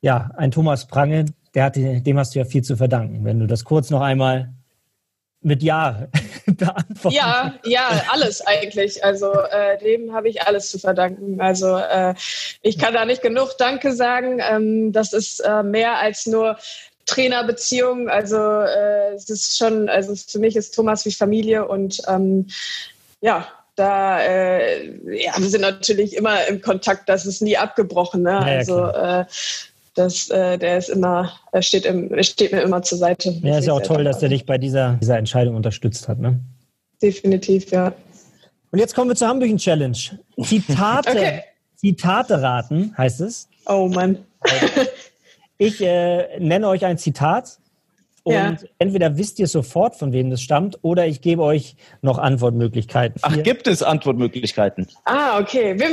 ja, 0.00 0.30
ein 0.36 0.50
Thomas 0.50 0.86
Prange, 0.86 1.26
der 1.54 1.64
hat, 1.64 1.76
dem 1.76 2.18
hast 2.18 2.34
du 2.34 2.38
ja 2.38 2.44
viel 2.44 2.62
zu 2.62 2.76
verdanken. 2.76 3.24
Wenn 3.24 3.38
du 3.38 3.46
das 3.46 3.64
kurz 3.64 3.90
noch 3.90 4.00
einmal 4.00 4.53
mit 5.44 5.62
Ja 5.62 6.08
beantworten. 6.46 7.14
Ja, 7.14 7.54
ja, 7.64 8.04
alles 8.10 8.40
eigentlich. 8.46 9.04
Also 9.04 9.32
äh, 9.32 9.78
dem 9.78 10.12
habe 10.12 10.28
ich 10.28 10.42
alles 10.42 10.70
zu 10.70 10.78
verdanken. 10.78 11.40
Also 11.40 11.76
äh, 11.76 12.14
ich 12.62 12.78
kann 12.78 12.94
da 12.94 13.04
nicht 13.04 13.22
genug 13.22 13.56
Danke 13.58 13.92
sagen. 13.92 14.40
Ähm, 14.40 14.92
das 14.92 15.12
ist 15.12 15.40
äh, 15.40 15.62
mehr 15.62 15.98
als 15.98 16.26
nur 16.26 16.56
Trainerbeziehung. 17.06 18.08
Also 18.08 18.36
äh, 18.36 19.12
es 19.14 19.28
ist 19.28 19.58
schon, 19.58 19.88
also 19.88 20.14
für 20.16 20.38
mich 20.38 20.56
ist 20.56 20.74
Thomas 20.74 21.04
wie 21.04 21.12
Familie 21.12 21.68
und 21.68 22.00
ähm, 22.08 22.46
ja, 23.20 23.46
da 23.76 24.20
äh, 24.20 24.86
ja, 25.22 25.32
wir 25.36 25.48
sind 25.48 25.60
natürlich 25.60 26.16
immer 26.16 26.46
im 26.46 26.62
Kontakt, 26.62 27.08
das 27.08 27.26
ist 27.26 27.42
nie 27.42 27.56
abgebrochen. 27.56 28.22
Ne? 28.22 28.30
Ja, 28.30 28.38
also 28.40 28.86
äh, 28.86 29.24
das, 29.94 30.28
äh, 30.30 30.58
der 30.58 30.78
ist 30.78 30.88
immer, 30.88 31.32
er 31.52 31.62
steht, 31.62 31.86
im, 31.86 32.10
steht 32.22 32.52
mir 32.52 32.62
immer 32.62 32.82
zur 32.82 32.98
Seite. 32.98 33.30
Ja, 33.42 33.58
ist 33.58 33.66
ja 33.66 33.72
auch 33.72 33.82
toll, 33.82 34.04
dass 34.04 34.22
er 34.22 34.28
dich 34.28 34.44
bei 34.44 34.58
dieser, 34.58 34.94
dieser 35.00 35.18
Entscheidung 35.18 35.54
unterstützt 35.54 36.08
hat. 36.08 36.18
Ne? 36.18 36.40
Definitiv, 37.00 37.70
ja. 37.70 37.92
Und 38.72 38.80
jetzt 38.80 38.94
kommen 38.94 39.08
wir 39.10 39.14
zur 39.14 39.28
Hambüchen 39.28 39.56
Challenge. 39.56 39.96
Zitate, 40.42 41.10
okay. 41.10 41.42
Zitate 41.76 42.42
raten, 42.42 42.92
heißt 42.98 43.20
es. 43.20 43.48
Oh 43.66 43.88
Mann. 43.88 44.18
ich 45.58 45.80
äh, 45.80 46.38
nenne 46.40 46.68
euch 46.68 46.84
ein 46.84 46.98
Zitat 46.98 47.58
und 48.24 48.34
ja. 48.34 48.56
entweder 48.78 49.16
wisst 49.16 49.38
ihr 49.38 49.46
sofort, 49.46 49.96
von 49.96 50.12
wem 50.12 50.30
das 50.30 50.40
stammt, 50.40 50.78
oder 50.82 51.06
ich 51.06 51.20
gebe 51.20 51.42
euch 51.42 51.76
noch 52.00 52.18
Antwortmöglichkeiten. 52.18 53.20
Ach, 53.22 53.42
gibt 53.42 53.68
es 53.68 53.82
Antwortmöglichkeiten? 53.82 54.88
Ah, 55.04 55.38
okay. 55.38 55.78
Wenn 55.78 55.92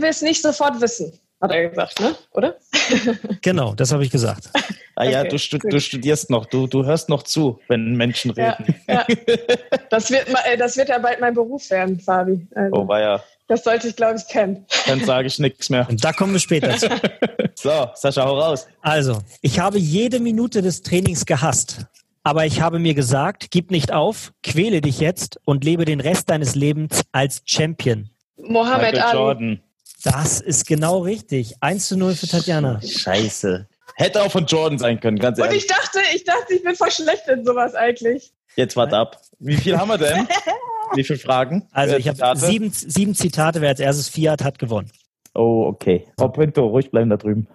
wir 0.00 0.08
es 0.08 0.22
nicht 0.22 0.42
sofort 0.42 0.80
wissen. 0.80 1.12
Hat 1.40 1.50
er 1.50 1.68
gesagt, 1.68 2.00
ne? 2.00 2.14
Oder? 2.32 2.56
genau, 3.42 3.74
das 3.74 3.92
habe 3.92 4.04
ich 4.04 4.10
gesagt. 4.10 4.48
Ah 4.94 5.04
ja, 5.04 5.20
okay, 5.20 5.36
du, 5.50 5.58
du, 5.58 5.80
studierst 5.80 6.30
noch, 6.30 6.46
du, 6.46 6.66
du 6.66 6.84
hörst 6.86 7.10
noch 7.10 7.22
zu, 7.22 7.60
wenn 7.68 7.94
Menschen 7.96 8.30
reden. 8.30 8.74
Ja, 8.88 9.06
ja. 9.08 9.16
Das, 9.90 10.10
wird, 10.10 10.26
äh, 10.46 10.56
das 10.56 10.76
wird 10.76 10.88
ja 10.88 10.98
bald 10.98 11.20
mein 11.20 11.34
Beruf 11.34 11.70
werden, 11.70 12.00
Fabi. 12.00 12.46
Also, 12.54 12.76
oh, 12.76 12.88
war 12.88 13.00
ja. 13.00 13.22
Das 13.48 13.62
sollte 13.62 13.88
ich, 13.88 13.96
glaube 13.96 14.16
ich, 14.16 14.26
kennen. 14.26 14.66
Dann 14.86 15.04
sage 15.04 15.28
ich 15.28 15.38
nichts 15.38 15.70
mehr. 15.70 15.86
Und 15.88 16.02
da 16.02 16.12
kommen 16.12 16.32
wir 16.32 16.40
später 16.40 16.76
zu. 16.76 16.88
so, 17.54 17.88
Sascha, 17.94 18.24
hau 18.24 18.38
raus. 18.40 18.66
Also, 18.80 19.20
ich 19.42 19.60
habe 19.60 19.78
jede 19.78 20.18
Minute 20.18 20.62
des 20.62 20.82
Trainings 20.82 21.26
gehasst. 21.26 21.86
Aber 22.24 22.44
ich 22.44 22.60
habe 22.60 22.80
mir 22.80 22.94
gesagt, 22.94 23.52
gib 23.52 23.70
nicht 23.70 23.92
auf, 23.92 24.32
quäle 24.42 24.80
dich 24.80 24.98
jetzt 24.98 25.38
und 25.44 25.62
lebe 25.62 25.84
den 25.84 26.00
Rest 26.00 26.28
deines 26.28 26.56
Lebens 26.56 27.04
als 27.12 27.42
Champion. 27.44 28.10
Mohammed 28.36 28.98
Ali. 28.98 29.16
Jordan. 29.16 29.60
Das 30.06 30.40
ist 30.40 30.68
genau 30.68 31.00
richtig. 31.00 31.56
1 31.60 31.88
zu 31.88 31.96
0 31.96 32.14
für 32.14 32.28
Tatjana. 32.28 32.80
Scheiße. 32.80 33.66
Hätte 33.96 34.22
auch 34.22 34.30
von 34.30 34.46
Jordan 34.46 34.78
sein 34.78 35.00
können, 35.00 35.18
ganz 35.18 35.36
ehrlich. 35.36 35.52
Und 35.52 35.58
ich 35.58 35.66
dachte, 35.66 35.98
ich 36.14 36.22
dachte, 36.22 36.54
ich 36.54 36.62
bin 36.62 36.76
voll 36.76 36.92
schlecht 36.92 37.26
in 37.26 37.44
sowas 37.44 37.74
eigentlich. 37.74 38.32
Jetzt 38.54 38.76
warte 38.76 38.96
ab. 38.96 39.20
Wie 39.40 39.56
viel 39.56 39.76
haben 39.76 39.88
wir 39.88 39.98
denn? 39.98 40.28
Wie 40.94 41.02
viele 41.02 41.18
Fragen? 41.18 41.68
Also 41.72 41.96
ich 41.96 42.06
habe 42.06 42.38
sieben, 42.38 42.70
sieben 42.70 43.16
Zitate. 43.16 43.60
Wer 43.60 43.70
als 43.70 43.80
erstes 43.80 44.08
Fiat 44.08 44.44
hat 44.44 44.60
gewonnen. 44.60 44.92
Oh, 45.34 45.66
okay. 45.66 46.06
Frau 46.16 46.28
Pinto, 46.28 46.66
ruhig 46.66 46.92
bleiben 46.92 47.10
da 47.10 47.16
drüben. 47.16 47.48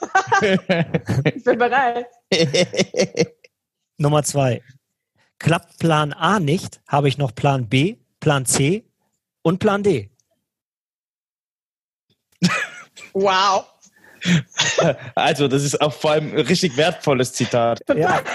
ich 0.42 1.44
bin 1.44 1.58
bereit. 1.58 2.06
Nummer 3.96 4.24
zwei. 4.24 4.60
Klappt 5.38 5.78
Plan 5.78 6.12
A 6.12 6.40
nicht, 6.40 6.80
habe 6.88 7.06
ich 7.06 7.16
noch 7.16 7.32
Plan 7.32 7.68
B, 7.68 7.96
Plan 8.18 8.44
C 8.44 8.84
und 9.42 9.60
Plan 9.60 9.84
D. 9.84 10.10
Wow. 13.16 13.64
Also, 15.14 15.46
das 15.46 15.62
ist 15.62 15.80
auch 15.80 15.92
vor 15.92 16.12
allem 16.12 16.32
ein 16.32 16.46
richtig 16.46 16.76
wertvolles 16.76 17.32
Zitat. 17.32 17.80
Ja. 17.94 18.20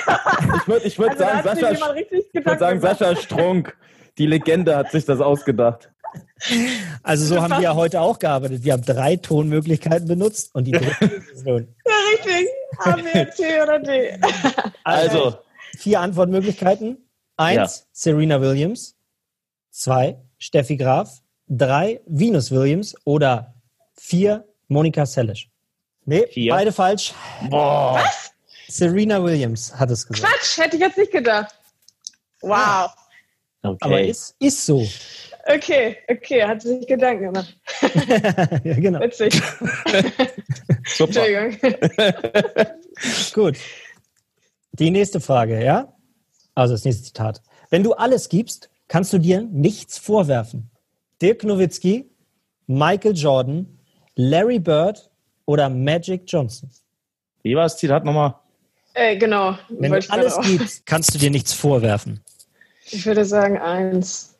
Ich 0.55 0.67
würde 0.67 0.87
ich 0.87 0.99
würd 0.99 1.09
also, 1.11 1.23
sagen, 1.23 1.59
Sascha, 1.59 1.95
ich 1.95 2.45
würd 2.45 2.59
sagen, 2.59 2.81
Sascha 2.81 3.15
Strunk, 3.15 3.75
die 4.17 4.25
Legende 4.25 4.75
hat 4.75 4.91
sich 4.91 5.05
das 5.05 5.19
ausgedacht. 5.19 5.89
Also 7.03 7.25
so 7.25 7.41
haben 7.41 7.51
wir 7.51 7.61
ja 7.61 7.75
heute 7.75 8.01
auch 8.01 8.19
gearbeitet. 8.19 8.63
Wir 8.63 8.73
haben 8.73 8.83
drei 8.83 9.15
Tonmöglichkeiten 9.15 10.07
benutzt 10.07 10.53
und 10.53 10.65
die 10.65 10.71
dritte 10.71 11.05
ist 11.33 11.45
nun. 11.45 11.73
Ja, 11.85 11.93
richtig. 12.13 12.47
A, 12.79 12.91
B, 12.95 13.31
C 13.31 13.61
oder 13.61 13.79
D. 13.79 14.17
Also, 14.83 15.23
also 15.23 15.37
vier 15.77 15.99
Antwortmöglichkeiten. 15.99 16.97
Eins, 17.37 17.79
ja. 17.79 17.85
Serena 17.91 18.41
Williams. 18.41 18.95
Zwei, 19.71 20.19
Steffi 20.37 20.77
Graf. 20.77 21.21
Drei, 21.47 22.01
Venus 22.05 22.51
Williams. 22.51 22.95
Oder 23.05 23.53
vier, 23.95 24.45
Monika 24.71 25.05
Sellisch. 25.05 25.49
Nee, 26.05 26.25
Vier. 26.27 26.53
beide 26.53 26.71
falsch. 26.71 27.13
Boah. 27.49 27.95
Was? 27.95 28.31
Serena 28.69 29.21
Williams 29.21 29.77
hat 29.77 29.91
es 29.91 30.07
gesagt. 30.07 30.33
Quatsch, 30.33 30.57
hätte 30.57 30.77
ich 30.77 30.81
jetzt 30.81 30.97
nicht 30.97 31.11
gedacht. 31.11 31.53
Wow. 32.41 32.89
Okay. 33.63 33.77
Aber 33.81 34.01
ist, 34.01 34.33
ist 34.39 34.65
so. 34.65 34.87
Okay, 35.45 35.97
okay, 36.09 36.43
hat 36.43 36.61
sich 36.61 36.87
Gedanken 36.87 37.25
gemacht. 37.25 37.57
ja, 38.63 38.73
genau. 38.75 39.01
Witzig. 39.01 39.33
Super. 40.85 41.27
Entschuldigung. 41.27 41.73
Gut. 43.33 43.57
Die 44.71 44.89
nächste 44.89 45.19
Frage, 45.19 45.63
ja? 45.63 45.93
Also 46.55 46.75
das 46.75 46.85
nächste 46.85 47.03
Zitat. 47.03 47.41
Wenn 47.69 47.83
du 47.83 47.93
alles 47.93 48.29
gibst, 48.29 48.69
kannst 48.87 49.11
du 49.11 49.17
dir 49.17 49.41
nichts 49.41 49.97
vorwerfen. 49.97 50.71
Dirk 51.21 51.43
Nowitzki, 51.43 52.09
Michael 52.67 53.15
Jordan, 53.17 53.77
Larry 54.15 54.59
Bird 54.59 55.09
oder 55.45 55.69
Magic 55.69 56.23
Johnson? 56.27 56.69
Wie 57.43 57.55
war 57.55 57.63
das 57.63 57.77
Zitat 57.77 58.05
nochmal? 58.05 58.35
Äh, 58.93 59.17
genau. 59.17 59.57
Wenn 59.69 59.91
du 59.91 60.09
alles 60.09 60.37
gibst, 60.41 60.85
kannst 60.85 61.13
du 61.13 61.17
dir 61.17 61.31
nichts 61.31 61.53
vorwerfen. 61.53 62.21
Ich 62.85 63.05
würde 63.05 63.23
sagen 63.25 63.57
eins. 63.57 64.37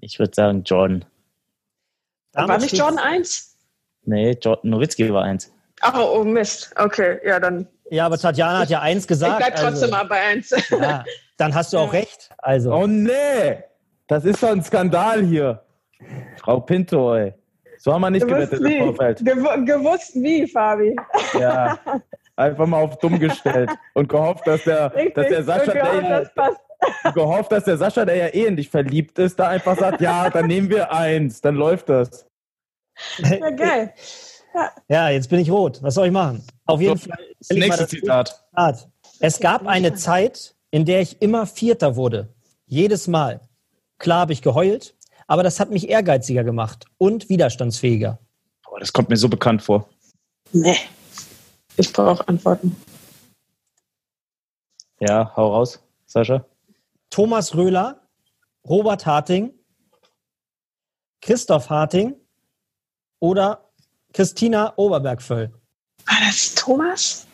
Ich 0.00 0.18
würde 0.18 0.34
sagen 0.34 0.62
Jordan. 0.64 1.04
War 2.32 2.58
nicht 2.58 2.76
Jordan 2.76 2.98
eins? 2.98 3.56
Nee, 4.04 4.32
Jordan 4.40 4.70
Nowitzki 4.70 5.12
war 5.12 5.22
eins. 5.22 5.52
Ach, 5.80 5.94
oh 5.98 6.24
Mist. 6.24 6.72
Okay, 6.76 7.18
ja, 7.24 7.38
dann. 7.38 7.68
Ja, 7.90 8.06
aber 8.06 8.18
Tatjana 8.18 8.60
hat 8.60 8.70
ja 8.70 8.80
eins 8.80 9.06
gesagt. 9.06 9.40
Ich 9.40 9.46
bleib 9.46 9.56
trotzdem 9.56 9.84
also, 9.84 9.90
mal 9.90 10.04
bei 10.04 10.20
eins. 10.20 10.54
Ja, 10.70 11.04
dann 11.36 11.54
hast 11.54 11.72
du 11.72 11.78
auch 11.78 11.92
recht. 11.92 12.30
Also. 12.38 12.72
Oh 12.72 12.86
nee, 12.86 13.62
das 14.06 14.24
ist 14.24 14.42
doch 14.42 14.50
ein 14.50 14.62
Skandal 14.62 15.24
hier. 15.24 15.62
Frau 16.38 16.60
Pinto, 16.60 17.14
ey. 17.14 17.34
So 17.84 17.92
haben 17.92 18.00
wir 18.00 18.08
nicht 18.08 18.26
gewusst 18.26 18.50
gewettet 18.50 18.66
wie. 18.66 18.76
im 18.78 18.84
Vorfeld. 18.84 19.18
Gew 19.18 19.64
gewusst 19.66 20.14
wie, 20.14 20.46
Fabi. 20.46 20.96
Ja, 21.38 21.78
einfach 22.36 22.66
mal 22.66 22.78
auf 22.82 22.96
dumm 22.98 23.18
gestellt 23.18 23.68
und 23.92 24.08
gehofft, 24.08 24.46
dass 24.46 24.64
der, 24.64 24.88
dass 24.88 25.28
der 25.28 25.44
Sascha, 25.44 25.72
der 25.72 26.30
ja, 27.04 27.10
gehofft, 27.12 27.52
dass 27.52 27.64
der 27.64 27.76
Sascha, 27.76 28.06
der 28.06 28.16
ja 28.16 28.26
eh 28.28 28.46
in 28.46 28.56
dich 28.56 28.70
verliebt 28.70 29.18
ist, 29.18 29.38
da 29.38 29.48
einfach 29.48 29.78
sagt, 29.78 30.00
ja, 30.00 30.30
dann 30.30 30.46
nehmen 30.46 30.70
wir 30.70 30.94
eins, 30.94 31.42
dann 31.42 31.56
läuft 31.56 31.90
das. 31.90 32.26
Ja, 33.18 33.50
geil. 33.50 33.92
Ja. 34.54 34.70
ja, 34.88 35.08
jetzt 35.10 35.28
bin 35.28 35.40
ich 35.40 35.50
rot. 35.50 35.82
Was 35.82 35.92
soll 35.92 36.06
ich 36.06 36.12
machen? 36.12 36.42
Auf 36.64 36.80
jeden 36.80 36.96
so, 36.96 37.10
Fall. 37.10 37.18
Das 37.38 37.50
nächste 37.50 37.82
das 37.82 37.90
Zitat. 37.90 38.44
Zitat. 38.48 38.88
Es 39.20 39.40
gab 39.40 39.66
eine 39.66 39.92
Zeit, 39.92 40.54
in 40.70 40.86
der 40.86 41.02
ich 41.02 41.20
immer 41.20 41.44
Vierter 41.44 41.96
wurde. 41.96 42.32
Jedes 42.64 43.08
Mal. 43.08 43.42
Klar 43.98 44.20
habe 44.20 44.32
ich 44.32 44.40
geheult, 44.40 44.93
aber 45.26 45.42
das 45.42 45.60
hat 45.60 45.70
mich 45.70 45.88
ehrgeiziger 45.88 46.44
gemacht 46.44 46.86
und 46.98 47.28
widerstandsfähiger. 47.28 48.18
Boah, 48.64 48.80
das 48.80 48.92
kommt 48.92 49.08
mir 49.08 49.16
so 49.16 49.28
bekannt 49.28 49.62
vor. 49.62 49.88
Nee. 50.52 50.76
Ich 51.76 51.92
brauche 51.92 52.26
Antworten. 52.28 52.76
Ja, 55.00 55.32
hau 55.36 55.54
raus, 55.54 55.82
Sascha. 56.06 56.44
Thomas 57.10 57.54
Röhler, 57.54 58.00
Robert 58.68 59.04
Harting, 59.04 59.52
Christoph 61.20 61.70
Harting 61.70 62.14
oder 63.20 63.70
Christina 64.12 64.72
Oberbergvöll? 64.76 65.52
War 66.06 66.16
das 66.26 66.54
Thomas? 66.54 67.26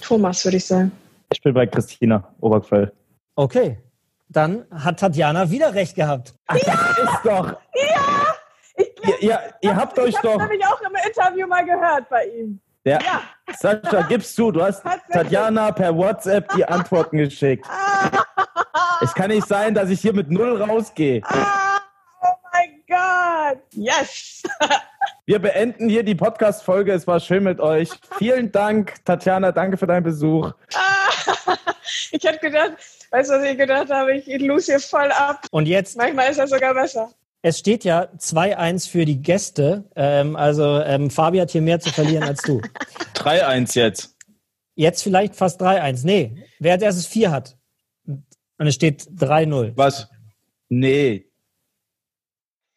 Thomas, 0.00 0.44
würde 0.44 0.56
ich 0.56 0.64
sagen. 0.64 0.92
Ich 1.32 1.42
bin 1.42 1.52
bei 1.52 1.66
Christina 1.66 2.32
Oberquell. 2.40 2.92
Okay, 3.34 3.78
dann 4.28 4.66
hat 4.70 5.00
Tatjana 5.00 5.50
wieder 5.50 5.74
recht 5.74 5.94
gehabt. 5.94 6.34
Ach, 6.46 6.56
ja! 6.56 6.72
ist 6.72 7.20
doch. 7.24 7.46
Ja! 7.74 8.36
Ich 8.76 8.94
glaub, 8.94 9.22
ihr, 9.22 9.28
ihr, 9.28 9.40
ihr 9.62 9.76
habt 9.76 9.98
euch 9.98 10.14
doch. 10.16 10.34
Das 10.34 10.42
habe 10.42 10.56
ich 10.56 10.66
auch 10.66 10.80
im 10.80 10.96
Interview 11.06 11.46
mal 11.46 11.64
gehört 11.64 12.08
bei 12.08 12.26
ihm. 12.26 12.60
Ja. 12.84 13.00
ja. 13.00 13.22
Sascha, 13.56 14.02
gibst 14.02 14.38
du, 14.38 14.52
du 14.52 14.62
hast 14.62 14.84
Tatjana 15.10 15.72
per 15.72 15.96
WhatsApp 15.96 16.52
die 16.54 16.64
Antworten 16.64 17.18
geschickt. 17.18 17.66
es 19.00 19.12
kann 19.14 19.30
nicht 19.30 19.46
sein, 19.48 19.74
dass 19.74 19.90
ich 19.90 20.00
hier 20.00 20.12
mit 20.12 20.30
null 20.30 20.62
rausgehe. 20.62 21.20
Ah, 21.24 21.80
oh 22.22 22.34
mein 22.52 22.82
Gott. 22.86 23.62
Yes. 23.72 24.42
Wir 25.28 25.40
beenden 25.40 25.88
hier 25.88 26.04
die 26.04 26.14
Podcast-Folge. 26.14 26.92
Es 26.92 27.08
war 27.08 27.18
schön 27.18 27.42
mit 27.42 27.58
euch. 27.58 27.90
Vielen 28.18 28.52
Dank, 28.52 29.04
Tatjana. 29.04 29.50
Danke 29.50 29.76
für 29.76 29.88
deinen 29.88 30.04
Besuch. 30.04 30.52
Ich 32.10 32.24
hätte 32.24 32.38
gedacht, 32.38 32.72
weißt 33.10 33.30
du, 33.30 33.34
was 33.34 33.44
ich 33.44 33.58
gedacht 33.58 33.90
habe? 33.90 34.16
Ich 34.16 34.40
lose 34.40 34.72
hier 34.72 34.80
voll 34.80 35.10
ab. 35.12 35.46
Und 35.50 35.66
jetzt? 35.66 35.96
Manchmal 35.96 36.30
ist 36.30 36.38
das 36.38 36.50
sogar 36.50 36.74
besser. 36.74 37.12
Es 37.42 37.58
steht 37.58 37.84
ja 37.84 38.08
2-1 38.18 38.88
für 38.90 39.04
die 39.04 39.22
Gäste. 39.22 39.84
Ähm, 39.94 40.34
also 40.36 40.80
ähm, 40.80 41.10
Fabi 41.10 41.38
hat 41.38 41.50
hier 41.50 41.62
mehr 41.62 41.78
zu 41.80 41.90
verlieren 41.90 42.24
als 42.24 42.42
du. 42.42 42.60
3-1 43.14 43.76
jetzt. 43.76 44.16
Jetzt 44.74 45.02
vielleicht 45.02 45.36
fast 45.36 45.62
3-1. 45.62 46.00
Nee, 46.04 46.44
wer 46.58 46.72
als 46.72 46.82
erstes 46.82 47.06
4 47.06 47.30
hat. 47.30 47.56
Und 48.06 48.66
es 48.66 48.74
steht 48.74 49.02
3-0. 49.02 49.72
Was? 49.76 50.08
Nee. 50.68 51.30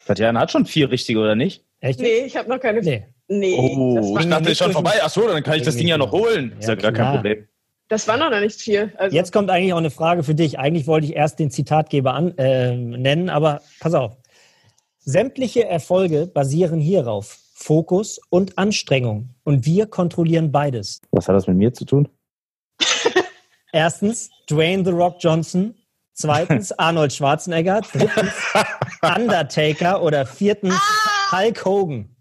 Tatjana 0.05 0.39
hat 0.41 0.51
schon 0.51 0.65
vier 0.65 0.91
richtige, 0.91 1.19
oder 1.19 1.35
nicht? 1.35 1.65
Echt? 1.79 1.99
Nee, 1.99 2.25
ich 2.25 2.35
habe 2.35 2.49
noch 2.49 2.59
keine. 2.59 2.81
Nee. 2.81 3.05
Nee. 3.27 3.55
Oh, 3.57 4.17
ich 4.19 4.27
dachte, 4.27 4.49
ist 4.49 4.57
schon 4.57 4.71
vorbei. 4.71 5.03
Achso, 5.03 5.27
dann 5.27 5.43
kann 5.43 5.55
ich 5.55 5.61
das 5.61 5.75
Ding 5.75 5.87
ja 5.87 5.97
noch 5.97 6.11
holen. 6.11 6.51
Ja, 6.53 6.59
ist 6.59 6.67
ja 6.67 6.75
gar 6.75 6.91
kein 6.91 7.15
Problem. 7.15 7.47
Das 7.89 8.07
war 8.07 8.17
noch 8.17 8.29
nicht 8.39 8.61
viel. 8.61 8.93
Also. 8.97 9.15
Jetzt 9.15 9.33
kommt 9.33 9.49
eigentlich 9.49 9.73
auch 9.73 9.77
eine 9.77 9.89
Frage 9.89 10.23
für 10.23 10.35
dich. 10.35 10.59
Eigentlich 10.59 10.85
wollte 10.85 11.07
ich 11.07 11.15
erst 11.15 11.39
den 11.39 11.49
Zitatgeber 11.49 12.13
an, 12.13 12.37
äh, 12.37 12.75
nennen, 12.75 13.29
aber 13.29 13.61
pass 13.79 13.95
auf. 13.95 14.15
Sämtliche 14.99 15.65
Erfolge 15.65 16.27
basieren 16.27 16.79
hierauf. 16.79 17.39
Fokus 17.55 18.21
und 18.29 18.59
Anstrengung. 18.59 19.33
Und 19.43 19.65
wir 19.65 19.87
kontrollieren 19.87 20.51
beides. 20.51 21.01
Was 21.11 21.27
hat 21.27 21.35
das 21.35 21.47
mit 21.47 21.57
mir 21.57 21.73
zu 21.73 21.83
tun? 21.83 22.07
Erstens, 23.73 24.29
Dwayne 24.49 24.85
The 24.85 24.91
Rock 24.91 25.17
Johnson. 25.19 25.73
Zweitens, 26.13 26.71
Arnold 26.77 27.11
Schwarzenegger. 27.11 27.81
Drittens, 27.91 28.33
Undertaker. 29.01 30.03
Oder 30.03 30.27
viertens, 30.27 30.79
Hulk 31.31 31.65
Hogan. 31.65 32.15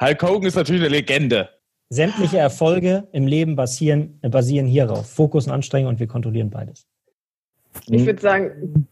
Hulk 0.00 0.22
Hogan 0.22 0.48
ist 0.48 0.54
natürlich 0.54 0.82
eine 0.82 0.88
Legende. 0.88 1.50
Sämtliche 1.92 2.38
Erfolge 2.38 3.08
im 3.10 3.26
Leben 3.26 3.56
basieren, 3.56 4.20
basieren 4.22 4.68
hierauf. 4.68 5.10
Fokus 5.10 5.46
und 5.46 5.52
Anstrengung 5.52 5.90
und 5.90 5.98
wir 5.98 6.06
kontrollieren 6.06 6.48
beides. 6.48 6.86
Ich 7.86 8.06
würde 8.06 8.20
sagen, 8.20 8.86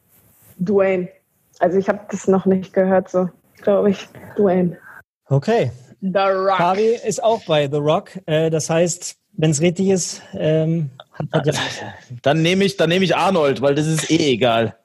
Dwayne. 0.59 1.09
Also 1.61 1.79
ich 1.79 1.89
habe 1.89 2.01
das 2.11 2.27
noch 2.27 2.45
nicht 2.45 2.73
gehört, 2.73 3.09
so 3.09 3.31
glaube 3.63 3.91
ich. 3.91 4.09
Dwayne. 4.37 4.77
Okay. 5.27 5.71
The 6.01 6.19
Rock. 6.19 6.57
Fabi 6.57 6.99
ist 7.07 7.23
auch 7.23 7.45
bei 7.45 7.69
The 7.69 7.77
Rock. 7.77 8.19
Äh, 8.27 8.51
das 8.51 8.69
heißt, 8.69 9.17
wenn 9.33 9.51
es 9.53 9.61
richtig 9.61 9.89
ist, 9.89 10.23
ähm, 10.35 10.91
hat 11.33 11.47
ja 11.47 11.53
dann 12.23 12.43
nehme 12.43 12.65
ich, 12.65 12.77
dann 12.77 12.91
ich 12.91 13.17
Arnold, 13.17 13.63
weil 13.63 13.75
das 13.77 13.87
ist 13.87 14.11
eh 14.11 14.33
egal. 14.33 14.77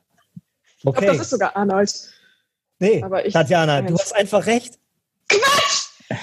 Okay. 0.84 1.00
Ich 1.00 1.02
glaube, 1.02 1.18
das 1.18 1.22
ist 1.22 1.30
sogar 1.32 1.56
Arnold. 1.56 2.10
Nee, 2.80 3.02
Aber 3.02 3.26
ich, 3.26 3.34
Tatjana, 3.34 3.82
du 3.82 3.98
hast 3.98 4.16
einfach 4.16 4.46
recht. 4.46 4.78
Quatsch! 5.28 6.20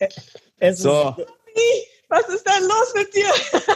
Es 0.58 0.78
so. 0.78 1.14
Ist, 1.16 1.28
was 2.08 2.28
ist 2.28 2.46
denn 2.46 2.62
los 2.62 2.94
mit 2.94 3.14
dir? 3.14 3.26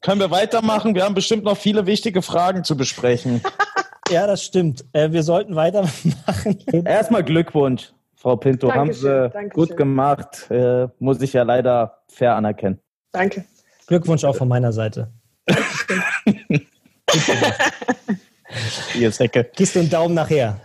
Können 0.00 0.20
wir 0.20 0.30
weitermachen? 0.30 0.94
Wir 0.94 1.04
haben 1.04 1.14
bestimmt 1.14 1.44
noch 1.44 1.56
viele 1.56 1.86
wichtige 1.86 2.22
Fragen 2.22 2.64
zu 2.64 2.76
besprechen. 2.76 3.42
ja, 4.10 4.26
das 4.26 4.44
stimmt. 4.44 4.84
Äh, 4.92 5.10
wir 5.12 5.22
sollten 5.22 5.56
weitermachen. 5.56 6.58
Erstmal 6.84 7.24
Glückwunsch, 7.24 7.92
Frau 8.14 8.36
Pinto. 8.36 8.68
Dankeschön, 8.68 9.10
haben 9.10 9.28
Sie 9.28 9.32
Dankeschön. 9.32 9.50
gut 9.50 9.76
gemacht. 9.76 10.50
Äh, 10.50 10.88
muss 10.98 11.20
ich 11.20 11.32
ja 11.32 11.42
leider 11.42 12.02
fair 12.08 12.36
anerkennen. 12.36 12.80
Danke. 13.12 13.44
Glückwunsch 13.86 14.24
auch 14.24 14.36
von 14.36 14.48
meiner 14.48 14.72
Seite. 14.72 15.12
Hier 18.92 19.08
ist 19.08 19.20
Ecke. 19.20 19.50
Du 19.56 19.78
einen 19.78 19.90
Daumen 19.90 20.14
nachher? 20.14 20.60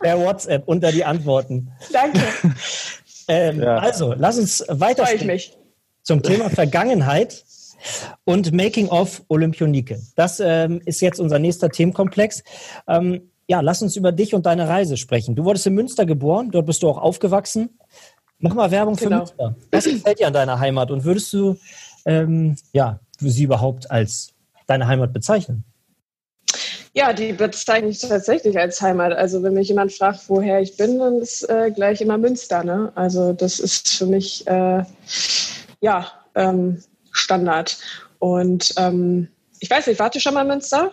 Per 0.00 0.18
WhatsApp 0.18 0.66
unter 0.66 0.90
die 0.90 1.04
Antworten. 1.04 1.70
Danke. 1.92 2.20
Ähm, 3.28 3.62
ja. 3.62 3.76
Also, 3.76 4.12
lass 4.18 4.40
uns 4.40 4.64
weiter 4.66 5.06
zum 6.02 6.20
Thema 6.20 6.50
Vergangenheit 6.50 7.44
und 8.24 8.52
Making 8.52 8.88
of 8.88 9.22
Olympionike. 9.28 10.00
Das 10.16 10.40
ähm, 10.40 10.82
ist 10.84 11.00
jetzt 11.00 11.20
unser 11.20 11.38
nächster 11.38 11.70
Themenkomplex. 11.70 12.42
Ähm, 12.88 13.30
ja, 13.46 13.60
lass 13.60 13.82
uns 13.82 13.94
über 13.94 14.10
dich 14.10 14.34
und 14.34 14.46
deine 14.46 14.68
Reise 14.68 14.96
sprechen. 14.96 15.36
Du 15.36 15.44
wurdest 15.44 15.64
in 15.66 15.74
Münster 15.74 16.06
geboren, 16.06 16.50
dort 16.50 16.66
bist 16.66 16.82
du 16.82 16.88
auch 16.88 16.98
aufgewachsen. 16.98 17.78
Mach 18.40 18.54
mal 18.54 18.72
Werbung 18.72 18.96
für 18.96 19.04
genau. 19.04 19.18
Münster. 19.18 19.54
Was 19.70 19.84
gefällt 19.84 20.18
dir 20.18 20.26
an 20.26 20.32
deiner 20.32 20.58
Heimat 20.58 20.90
und 20.90 21.04
würdest 21.04 21.32
du 21.32 21.56
ähm, 22.06 22.56
ja, 22.72 22.98
sie 23.18 23.44
überhaupt 23.44 23.90
als 23.90 24.32
deine 24.66 24.88
Heimat 24.88 25.12
bezeichnen? 25.12 25.64
Ja, 26.92 27.12
die 27.12 27.32
bezeichne 27.32 27.88
ich 27.88 28.00
tatsächlich 28.00 28.58
als 28.58 28.80
Heimat. 28.82 29.12
Also 29.12 29.42
wenn 29.42 29.54
mich 29.54 29.68
jemand 29.68 29.92
fragt, 29.92 30.28
woher 30.28 30.60
ich 30.60 30.76
bin, 30.76 30.98
dann 30.98 31.18
ist 31.20 31.48
äh, 31.48 31.70
gleich 31.70 32.00
immer 32.00 32.18
Münster. 32.18 32.64
Ne? 32.64 32.90
Also 32.96 33.32
das 33.32 33.60
ist 33.60 33.90
für 33.90 34.06
mich 34.06 34.46
äh, 34.48 34.82
ja 35.80 36.06
ähm, 36.34 36.82
Standard. 37.12 37.78
Und 38.18 38.74
ähm, 38.76 39.28
ich 39.60 39.70
weiß 39.70 39.86
nicht, 39.86 40.00
warte 40.00 40.20
schon 40.20 40.34
mal 40.34 40.42
in 40.42 40.48
Münster? 40.48 40.92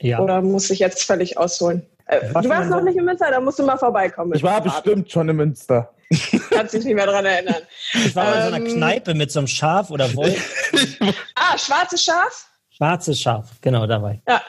Ja. 0.00 0.20
Oder 0.20 0.42
muss 0.42 0.70
ich 0.70 0.78
jetzt 0.78 1.02
völlig 1.04 1.38
ausholen? 1.38 1.86
Äh, 2.06 2.20
du 2.28 2.48
warst 2.48 2.70
noch 2.70 2.82
nicht 2.82 2.96
in 2.96 3.04
Münster, 3.04 3.30
da 3.30 3.40
musst 3.40 3.58
du 3.58 3.64
mal 3.64 3.78
vorbeikommen. 3.78 4.34
Ich 4.34 4.42
war 4.42 4.60
bestimmt 4.60 5.10
schon 5.10 5.28
in 5.28 5.36
Münster. 5.36 5.92
Kannst 6.50 6.74
dich 6.74 6.84
nicht 6.84 6.94
mehr 6.94 7.06
daran 7.06 7.24
erinnern. 7.24 7.62
Ich 7.94 8.14
war 8.14 8.26
ähm, 8.26 8.32
in 8.32 8.42
so 8.42 8.54
einer 8.54 8.66
ähm, 8.66 8.76
Kneipe 8.76 9.14
mit 9.14 9.32
so 9.32 9.40
einem 9.40 9.48
Schaf 9.48 9.90
oder 9.90 10.14
Wolf. 10.14 10.70
ah, 11.34 11.58
schwarzes 11.58 12.04
Schaf? 12.04 12.48
Schwarzes 12.70 13.20
Schaf, 13.20 13.50
genau 13.60 13.86
dabei. 13.86 14.20
Ja, 14.28 14.42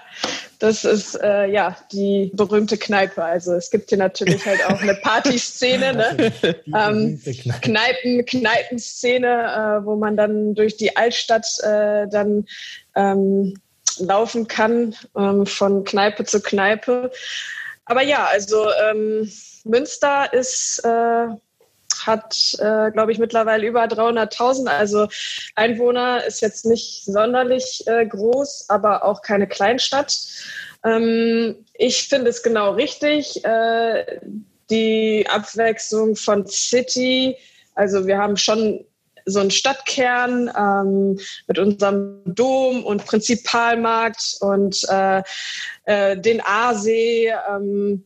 das 0.64 0.86
ist 0.86 1.16
äh, 1.22 1.48
ja 1.48 1.76
die 1.92 2.32
berühmte 2.34 2.78
Kneipe. 2.78 3.22
Also 3.22 3.52
es 3.54 3.70
gibt 3.70 3.90
hier 3.90 3.98
natürlich 3.98 4.46
halt 4.46 4.66
auch 4.66 4.82
eine 4.82 4.96
Partyszene, 4.96 5.94
ne? 5.94 6.34
ähm, 6.68 7.22
Kneipen, 7.62 8.26
Kneipenszene, 8.26 9.82
äh, 9.82 9.86
wo 9.86 9.98
man 9.98 10.16
dann 10.16 10.56
durch 10.56 10.78
die 10.78 10.96
Altstadt 10.96 11.46
äh, 11.64 12.08
dann 12.08 12.46
ähm, 12.96 13.56
laufen 14.00 14.48
kann, 14.48 14.96
ähm, 15.18 15.46
von 15.46 15.84
Kneipe 15.84 16.24
zu 16.24 16.42
Kneipe. 16.42 17.12
Aber 17.84 18.02
ja, 18.02 18.26
also 18.32 18.66
ähm, 18.90 19.30
Münster 19.66 20.32
ist 20.32 20.80
äh, 20.86 21.28
hat, 22.06 22.56
äh, 22.60 22.92
glaube 22.92 23.12
ich, 23.12 23.20
mittlerweile 23.20 23.68
über 23.68 23.84
300.000. 23.84 24.68
Also 24.68 25.08
Einwohner 25.56 26.24
ist 26.26 26.42
jetzt 26.42 26.66
nicht 26.66 27.06
sonderlich 27.06 27.84
äh, 27.88 28.06
groß, 28.06 28.70
aber 28.70 29.06
auch 29.06 29.22
keine 29.22 29.48
Kleinstadt. 29.48 30.16
Ähm, 30.84 31.66
ich 31.74 32.08
finde 32.08 32.30
es 32.30 32.44
genau 32.44 32.72
richtig. 32.72 33.44
Äh, 33.46 34.20
die 34.70 35.26
Abwechslung 35.30 36.16
von 36.16 36.48
City, 36.48 37.36
also 37.76 38.08
wir 38.08 38.18
haben 38.18 38.38
schon 38.38 38.86
so 39.26 39.40
einen 39.40 39.52
Stadtkern 39.52 40.52
ähm, 40.58 41.20
mit 41.48 41.60
unserem 41.60 42.22
Dom 42.26 42.84
und 42.84 43.06
Prinzipalmarkt 43.06 44.38
und 44.42 44.84
äh, 44.90 45.24
äh, 45.86 46.18
den 46.18 46.42
Aasee. 46.42 47.34
Ähm, 47.50 48.04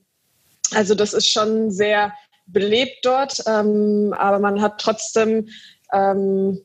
also 0.73 0.95
das 0.95 1.13
ist 1.13 1.29
schon 1.29 1.71
sehr 1.71 2.13
belebt 2.47 2.97
dort, 3.03 3.43
ähm, 3.45 4.13
aber 4.17 4.39
man 4.39 4.61
hat 4.61 4.79
trotzdem 4.79 5.49
ähm, 5.93 6.61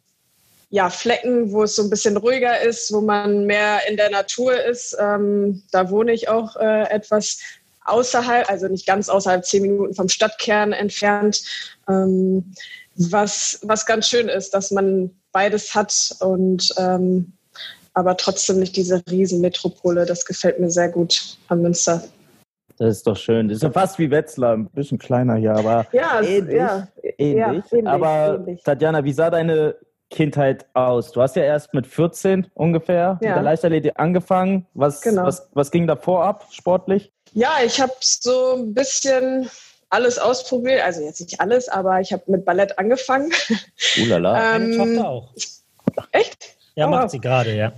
ja, 0.70 0.88
Flecken, 0.88 1.52
wo 1.52 1.64
es 1.64 1.76
so 1.76 1.82
ein 1.82 1.90
bisschen 1.90 2.16
ruhiger 2.16 2.62
ist, 2.62 2.92
wo 2.92 3.02
man 3.02 3.44
mehr 3.44 3.86
in 3.88 3.98
der 3.98 4.10
Natur 4.10 4.58
ist. 4.58 4.96
Ähm, 4.98 5.62
da 5.70 5.90
wohne 5.90 6.12
ich 6.12 6.28
auch 6.30 6.56
äh, 6.56 6.84
etwas 6.90 7.40
außerhalb, 7.84 8.48
also 8.48 8.68
nicht 8.68 8.86
ganz 8.86 9.10
außerhalb, 9.10 9.44
zehn 9.44 9.62
Minuten 9.62 9.94
vom 9.94 10.08
Stadtkern 10.08 10.72
entfernt. 10.72 11.42
Ähm, 11.88 12.54
was, 12.94 13.58
was 13.62 13.84
ganz 13.84 14.08
schön 14.08 14.28
ist, 14.28 14.54
dass 14.54 14.70
man 14.70 15.10
beides 15.32 15.74
hat 15.74 16.16
und 16.20 16.72
ähm, 16.78 17.32
aber 17.94 18.16
trotzdem 18.16 18.58
nicht 18.58 18.76
diese 18.76 19.02
Riesenmetropole. 19.10 20.06
Das 20.06 20.24
gefällt 20.24 20.58
mir 20.58 20.70
sehr 20.70 20.88
gut 20.88 21.36
an 21.48 21.60
Münster. 21.60 22.02
Das 22.82 22.96
ist 22.96 23.06
doch 23.06 23.16
schön. 23.16 23.46
Das 23.46 23.58
ist 23.58 23.62
ja 23.62 23.70
fast 23.70 24.00
wie 24.00 24.10
Wetzlar, 24.10 24.54
ein 24.54 24.66
bisschen 24.70 24.98
kleiner 24.98 25.36
hier, 25.36 25.54
aber 25.54 25.86
ja, 25.92 26.20
ähnlich. 26.20 26.56
Ja, 26.56 26.88
ähnlich. 27.16 27.38
Ja, 27.38 27.52
ähnlich 27.52 27.86
aber 27.86 28.38
ähnlich. 28.40 28.62
Tatjana, 28.64 29.04
wie 29.04 29.12
sah 29.12 29.30
deine 29.30 29.76
Kindheit 30.10 30.66
aus? 30.74 31.12
Du 31.12 31.22
hast 31.22 31.36
ja 31.36 31.44
erst 31.44 31.74
mit 31.74 31.86
14 31.86 32.48
ungefähr 32.54 33.20
ja. 33.20 33.28
mit 33.28 33.36
der 33.36 33.42
Leichtathletik 33.42 33.92
angefangen. 33.94 34.66
Was, 34.74 35.00
genau. 35.00 35.22
was, 35.22 35.48
was 35.52 35.70
ging 35.70 35.86
davor 35.86 36.24
ab, 36.24 36.48
sportlich? 36.50 37.12
Ja, 37.34 37.52
ich 37.64 37.80
habe 37.80 37.92
so 38.00 38.54
ein 38.56 38.74
bisschen 38.74 39.48
alles 39.88 40.18
ausprobiert. 40.18 40.82
Also 40.84 41.02
jetzt 41.02 41.20
nicht 41.20 41.40
alles, 41.40 41.68
aber 41.68 42.00
ich 42.00 42.12
habe 42.12 42.24
mit 42.26 42.44
Ballett 42.44 42.76
angefangen. 42.80 43.30
Ulala. 44.02 44.56
ähm, 44.56 44.76
Meine 44.76 44.96
Tochter 44.96 45.08
auch. 45.08 45.34
Echt? 46.10 46.56
Ja, 46.74 46.88
oh. 46.88 46.90
macht 46.90 47.10
sie 47.10 47.20
gerade, 47.20 47.54
ja. 47.54 47.72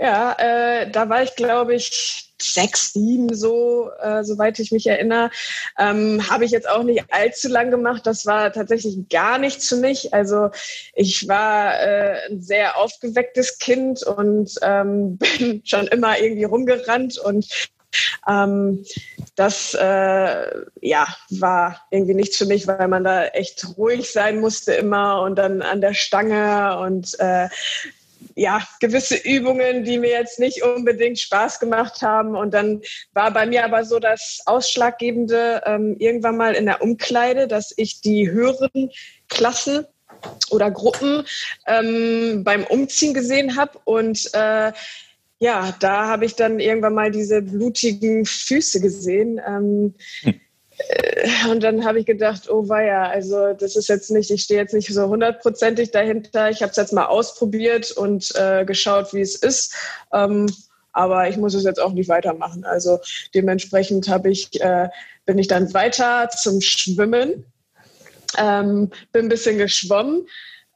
Ja, 0.00 0.34
äh, 0.38 0.90
da 0.90 1.10
war 1.10 1.22
ich, 1.22 1.36
glaube 1.36 1.74
ich, 1.74 2.23
sechs, 2.52 2.92
sieben 2.92 3.34
so, 3.34 3.90
äh, 4.00 4.24
soweit 4.24 4.58
ich 4.58 4.72
mich 4.72 4.86
erinnere. 4.86 5.30
Ähm, 5.78 6.28
Habe 6.28 6.44
ich 6.44 6.50
jetzt 6.50 6.68
auch 6.68 6.82
nicht 6.82 7.04
allzu 7.10 7.48
lang 7.48 7.70
gemacht. 7.70 8.06
Das 8.06 8.26
war 8.26 8.52
tatsächlich 8.52 9.08
gar 9.08 9.38
nichts 9.38 9.68
für 9.68 9.76
mich. 9.76 10.12
Also 10.12 10.50
ich 10.94 11.26
war 11.28 11.80
äh, 11.80 12.30
ein 12.30 12.40
sehr 12.40 12.76
aufgewecktes 12.78 13.58
Kind 13.58 14.02
und 14.02 14.52
ähm, 14.62 15.18
bin 15.38 15.62
schon 15.64 15.86
immer 15.88 16.18
irgendwie 16.18 16.44
rumgerannt 16.44 17.18
und 17.18 17.46
ähm, 18.28 18.84
das 19.36 19.74
äh, 19.74 20.46
ja, 20.80 21.06
war 21.30 21.86
irgendwie 21.90 22.14
nichts 22.14 22.36
für 22.36 22.46
mich, 22.46 22.66
weil 22.66 22.88
man 22.88 23.04
da 23.04 23.26
echt 23.26 23.76
ruhig 23.76 24.10
sein 24.10 24.40
musste 24.40 24.74
immer 24.74 25.22
und 25.22 25.36
dann 25.36 25.62
an 25.62 25.80
der 25.80 25.94
Stange 25.94 26.78
und 26.78 27.18
äh, 27.18 27.48
ja, 28.34 28.62
gewisse 28.80 29.16
Übungen, 29.16 29.84
die 29.84 29.98
mir 29.98 30.10
jetzt 30.10 30.38
nicht 30.38 30.62
unbedingt 30.62 31.18
Spaß 31.18 31.60
gemacht 31.60 32.02
haben. 32.02 32.36
Und 32.36 32.54
dann 32.54 32.82
war 33.12 33.32
bei 33.32 33.46
mir 33.46 33.64
aber 33.64 33.84
so 33.84 33.98
das 33.98 34.40
Ausschlaggebende 34.46 35.62
ähm, 35.66 35.96
irgendwann 35.98 36.36
mal 36.36 36.54
in 36.54 36.66
der 36.66 36.82
Umkleide, 36.82 37.48
dass 37.48 37.72
ich 37.76 38.00
die 38.00 38.30
höheren 38.30 38.90
Klassen 39.28 39.86
oder 40.50 40.70
Gruppen 40.70 41.24
ähm, 41.66 42.44
beim 42.44 42.64
Umziehen 42.64 43.14
gesehen 43.14 43.56
habe 43.56 43.78
und 43.84 44.30
äh, 44.32 44.72
ja, 45.40 45.74
da 45.80 46.06
habe 46.06 46.24
ich 46.24 46.36
dann 46.36 46.58
irgendwann 46.58 46.94
mal 46.94 47.10
diese 47.10 47.42
blutigen 47.42 48.24
Füße 48.24 48.80
gesehen. 48.80 49.40
Ähm, 49.46 49.94
hm. 50.22 50.40
Äh, 50.78 51.48
und 51.50 51.62
dann 51.62 51.84
habe 51.84 52.00
ich 52.00 52.06
gedacht, 52.06 52.50
oh 52.50 52.68
weia, 52.68 53.08
also 53.08 53.52
das 53.52 53.76
ist 53.76 53.88
jetzt 53.88 54.10
nicht, 54.10 54.30
ich 54.30 54.42
stehe 54.42 54.60
jetzt 54.60 54.74
nicht 54.74 54.92
so 54.92 55.08
hundertprozentig 55.08 55.90
dahinter. 55.90 56.50
Ich 56.50 56.62
habe 56.62 56.70
es 56.70 56.76
jetzt 56.76 56.92
mal 56.92 57.06
ausprobiert 57.06 57.92
und 57.92 58.34
äh, 58.36 58.64
geschaut, 58.64 59.12
wie 59.12 59.20
es 59.20 59.36
ist. 59.36 59.74
Ähm, 60.12 60.46
aber 60.92 61.28
ich 61.28 61.36
muss 61.36 61.54
es 61.54 61.64
jetzt 61.64 61.80
auch 61.80 61.92
nicht 61.92 62.08
weitermachen. 62.08 62.64
Also 62.64 63.00
dementsprechend 63.34 64.08
habe 64.08 64.30
ich, 64.30 64.60
äh, 64.60 64.88
bin 65.26 65.38
ich 65.38 65.48
dann 65.48 65.74
weiter 65.74 66.28
zum 66.30 66.60
Schwimmen. 66.60 67.44
Ähm, 68.38 68.90
bin 69.12 69.26
ein 69.26 69.28
bisschen 69.28 69.58
geschwommen. 69.58 70.26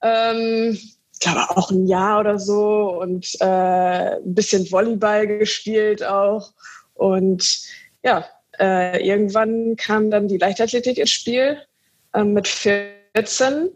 Ähm, 0.03 0.78
ich 1.12 1.20
glaube 1.20 1.51
auch 1.51 1.70
ein 1.70 1.86
Jahr 1.86 2.20
oder 2.20 2.38
so 2.38 3.01
und 3.01 3.26
äh, 3.40 4.16
ein 4.16 4.34
bisschen 4.34 4.70
Volleyball 4.70 5.26
gespielt 5.26 6.05
auch. 6.05 6.53
Und 6.94 7.61
ja, 8.05 8.24
äh, 8.59 9.06
irgendwann 9.06 9.76
kam 9.76 10.11
dann 10.11 10.28
die 10.28 10.38
Leichtathletik 10.38 10.98
ins 10.98 11.11
Spiel 11.11 11.59
äh, 12.14 12.24
mit 12.24 12.48
14. 12.48 13.70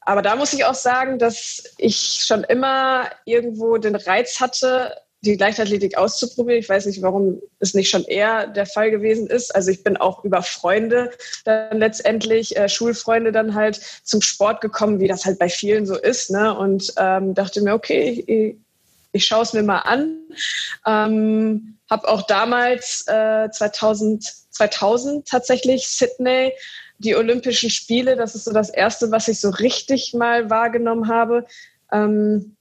Aber 0.00 0.22
da 0.22 0.36
muss 0.36 0.52
ich 0.52 0.64
auch 0.64 0.74
sagen, 0.74 1.18
dass 1.18 1.74
ich 1.78 2.24
schon 2.24 2.44
immer 2.44 3.10
irgendwo 3.24 3.76
den 3.76 3.96
Reiz 3.96 4.40
hatte, 4.40 4.94
die 5.22 5.34
Leichtathletik 5.34 5.98
auszuprobieren. 5.98 6.60
Ich 6.60 6.68
weiß 6.68 6.86
nicht, 6.86 7.02
warum 7.02 7.40
es 7.58 7.74
nicht 7.74 7.90
schon 7.90 8.04
eher 8.04 8.46
der 8.46 8.66
Fall 8.66 8.90
gewesen 8.90 9.26
ist. 9.26 9.54
Also 9.54 9.70
ich 9.70 9.82
bin 9.82 9.96
auch 9.96 10.24
über 10.24 10.42
Freunde 10.42 11.10
dann 11.44 11.78
letztendlich, 11.78 12.56
äh, 12.56 12.68
Schulfreunde 12.68 13.32
dann 13.32 13.54
halt 13.54 13.80
zum 14.04 14.22
Sport 14.22 14.60
gekommen, 14.60 15.00
wie 15.00 15.08
das 15.08 15.24
halt 15.24 15.38
bei 15.38 15.48
vielen 15.48 15.86
so 15.86 15.96
ist. 15.96 16.30
Ne? 16.30 16.56
Und 16.56 16.92
ähm, 16.96 17.34
dachte 17.34 17.60
mir, 17.62 17.74
okay, 17.74 18.24
ich, 18.26 18.56
ich 19.12 19.24
schaue 19.26 19.42
es 19.42 19.52
mir 19.52 19.62
mal 19.62 19.80
an. 19.80 20.18
Ähm, 20.86 21.75
habe 21.90 22.08
auch 22.08 22.22
damals 22.22 23.04
äh, 23.06 23.48
2000, 23.50 24.24
2000 24.50 25.28
tatsächlich 25.28 25.86
Sydney 25.88 26.52
die 26.98 27.14
Olympischen 27.14 27.70
Spiele. 27.70 28.16
Das 28.16 28.34
ist 28.34 28.44
so 28.44 28.52
das 28.52 28.70
erste, 28.70 29.10
was 29.10 29.28
ich 29.28 29.40
so 29.40 29.50
richtig 29.50 30.14
mal 30.14 30.50
wahrgenommen 30.50 31.08
habe. 31.08 31.46
Ähm, 31.92 32.56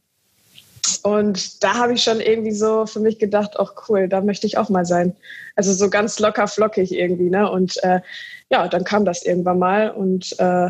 und 1.03 1.63
da 1.63 1.75
habe 1.75 1.93
ich 1.93 2.03
schon 2.03 2.19
irgendwie 2.19 2.51
so 2.51 2.85
für 2.85 2.99
mich 2.99 3.17
gedacht, 3.17 3.55
ach 3.57 3.73
cool, 3.89 4.07
da 4.07 4.21
möchte 4.21 4.45
ich 4.45 4.57
auch 4.57 4.69
mal 4.69 4.85
sein. 4.85 5.15
Also 5.55 5.73
so 5.73 5.89
ganz 5.89 6.19
locker 6.19 6.47
flockig 6.47 6.91
irgendwie. 6.91 7.29
Ne? 7.29 7.49
Und 7.49 7.81
äh, 7.83 8.01
ja, 8.49 8.67
dann 8.67 8.83
kam 8.83 9.05
das 9.05 9.23
irgendwann 9.23 9.59
mal 9.59 9.89
und 9.91 10.37
äh, 10.39 10.69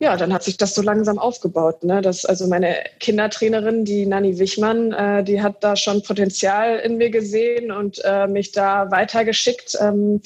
ja, 0.00 0.16
dann 0.16 0.32
hat 0.32 0.42
sich 0.42 0.56
das 0.56 0.74
so 0.74 0.80
langsam 0.80 1.18
aufgebaut. 1.18 1.84
Ne? 1.84 2.00
Das, 2.00 2.24
also 2.24 2.46
meine 2.46 2.74
Kindertrainerin, 3.00 3.84
die 3.84 4.06
Nanni 4.06 4.38
Wichmann, 4.38 4.92
äh, 4.92 5.22
die 5.22 5.42
hat 5.42 5.62
da 5.62 5.76
schon 5.76 6.02
Potenzial 6.02 6.78
in 6.78 6.96
mir 6.96 7.10
gesehen 7.10 7.70
und 7.70 8.00
äh, 8.02 8.26
mich 8.26 8.50
da 8.52 8.90
weitergeschickt. 8.90 9.76
Ähm, 9.78 10.22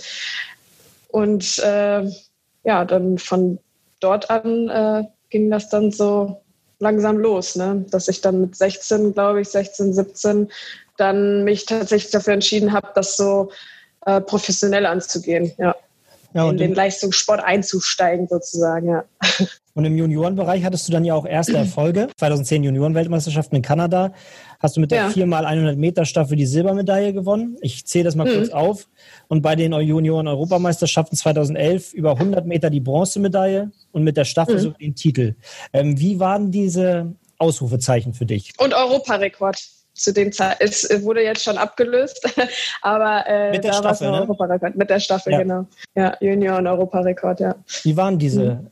und 1.08 1.58
äh, 1.58 2.04
ja, 2.62 2.84
dann 2.84 3.18
von 3.18 3.58
dort 3.98 4.30
an 4.30 4.68
äh, 4.68 5.08
ging 5.30 5.50
das 5.50 5.68
dann 5.70 5.90
so 5.90 6.40
langsam 6.78 7.18
los, 7.18 7.56
ne? 7.56 7.84
dass 7.90 8.06
ich 8.06 8.20
dann 8.20 8.42
mit 8.42 8.54
16, 8.54 9.12
glaube 9.12 9.40
ich, 9.40 9.48
16, 9.48 9.92
17, 9.92 10.52
dann 10.98 11.42
mich 11.42 11.66
tatsächlich 11.66 12.12
dafür 12.12 12.34
entschieden 12.34 12.72
habe, 12.72 12.90
das 12.94 13.16
so 13.16 13.50
äh, 14.06 14.20
professionell 14.20 14.86
anzugehen. 14.86 15.50
Ja. 15.58 15.74
Ja, 16.34 16.50
in 16.50 16.56
den 16.56 16.74
Leistungssport 16.74 17.42
einzusteigen 17.42 18.26
sozusagen, 18.28 18.88
ja. 18.88 19.04
Und 19.76 19.84
im 19.84 19.96
Juniorenbereich 19.96 20.64
hattest 20.64 20.86
du 20.86 20.92
dann 20.92 21.04
ja 21.04 21.14
auch 21.14 21.26
erste 21.26 21.56
Erfolge. 21.56 22.08
2010 22.18 22.62
Juniorenweltmeisterschaften 22.62 23.56
in 23.56 23.62
Kanada. 23.62 24.12
Hast 24.60 24.76
du 24.76 24.80
mit 24.80 24.92
der 24.92 24.98
ja. 24.98 25.08
4x100 25.08 25.76
Meter 25.76 26.04
Staffel 26.04 26.36
die 26.36 26.46
Silbermedaille 26.46 27.12
gewonnen. 27.12 27.56
Ich 27.60 27.84
zähle 27.84 28.04
das 28.04 28.14
mal 28.14 28.26
mhm. 28.28 28.36
kurz 28.36 28.50
auf. 28.50 28.88
Und 29.26 29.42
bei 29.42 29.56
den 29.56 29.72
Junioren-Europameisterschaften 29.72 31.16
2011 31.16 31.92
über 31.92 32.12
100 32.12 32.46
Meter 32.46 32.70
die 32.70 32.80
Bronzemedaille 32.80 33.72
und 33.90 34.04
mit 34.04 34.16
der 34.16 34.24
Staffel 34.24 34.56
mhm. 34.56 34.60
so 34.60 34.70
den 34.70 34.94
Titel. 34.94 35.34
Ähm, 35.72 35.98
wie 35.98 36.20
waren 36.20 36.52
diese 36.52 37.12
Ausrufezeichen 37.38 38.14
für 38.14 38.26
dich? 38.26 38.52
Und 38.58 38.74
Europarekord 38.74 39.60
zu 39.94 40.12
dem 40.12 40.32
Zeit. 40.32 40.56
Es 40.60 40.88
wurde 41.02 41.22
jetzt 41.22 41.42
schon 41.42 41.56
abgelöst, 41.56 42.20
aber 42.82 43.26
äh, 43.26 43.52
mit 43.52 43.64
der 43.64 43.72
da 43.72 43.78
Staffel, 43.78 44.10
ne? 44.10 44.20
Europarekord. 44.20 44.76
Mit 44.76 44.90
der 44.90 45.00
Staffel, 45.00 45.32
ja. 45.32 45.38
genau. 45.38 45.66
Ja, 45.94 46.16
Junior 46.20 46.58
und 46.58 46.66
Europarekord, 46.66 47.40
ja. 47.40 47.54
Wie 47.82 47.96
waren 47.96 48.18
diese 48.18 48.42
mhm. 48.42 48.70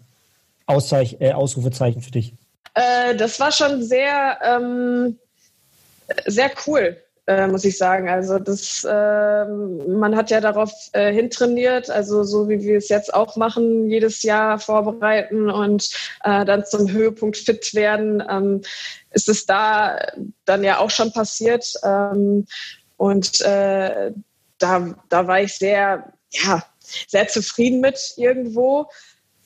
Auszeich 0.66 1.16
äh, 1.20 1.32
Ausrufezeichen 1.32 2.02
für 2.02 2.10
dich? 2.10 2.34
Äh, 2.74 3.14
das 3.16 3.38
war 3.38 3.52
schon 3.52 3.82
sehr, 3.82 4.38
ähm, 4.44 5.18
sehr 6.26 6.50
cool, 6.66 6.96
äh, 7.32 7.46
muss 7.46 7.64
ich 7.64 7.78
sagen. 7.78 8.08
Also 8.08 8.38
das, 8.38 8.86
ähm, 8.88 9.98
man 9.98 10.16
hat 10.16 10.30
ja 10.30 10.40
darauf 10.40 10.72
äh, 10.92 11.12
hintrainiert, 11.12 11.90
also 11.90 12.24
so 12.24 12.48
wie 12.48 12.60
wir 12.62 12.78
es 12.78 12.88
jetzt 12.88 13.14
auch 13.14 13.36
machen, 13.36 13.88
jedes 13.88 14.22
Jahr 14.22 14.58
vorbereiten 14.58 15.50
und 15.50 15.90
äh, 16.24 16.44
dann 16.44 16.64
zum 16.66 16.90
Höhepunkt 16.90 17.36
fit 17.36 17.74
werden. 17.74 18.22
Ähm, 18.28 18.62
ist 19.10 19.28
es 19.28 19.46
da 19.46 19.98
dann 20.44 20.64
ja 20.64 20.78
auch 20.78 20.90
schon 20.90 21.12
passiert. 21.12 21.72
Ähm, 21.82 22.46
und 22.96 23.40
äh, 23.40 24.12
da, 24.58 24.94
da 25.08 25.26
war 25.26 25.40
ich 25.40 25.54
sehr, 25.54 26.12
ja, 26.30 26.64
sehr 27.08 27.28
zufrieden 27.28 27.80
mit 27.80 28.14
irgendwo 28.16 28.88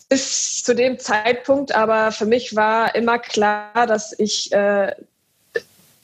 bis 0.09 0.63
zu 0.63 0.75
dem 0.75 0.99
Zeitpunkt. 0.99 1.75
Aber 1.75 2.13
für 2.13 2.27
mich 2.27 2.55
war 2.57 2.95
immer 2.95 3.19
klar, 3.19 3.87
dass 3.87 4.15
ich 4.19 4.53
äh, 4.53 4.93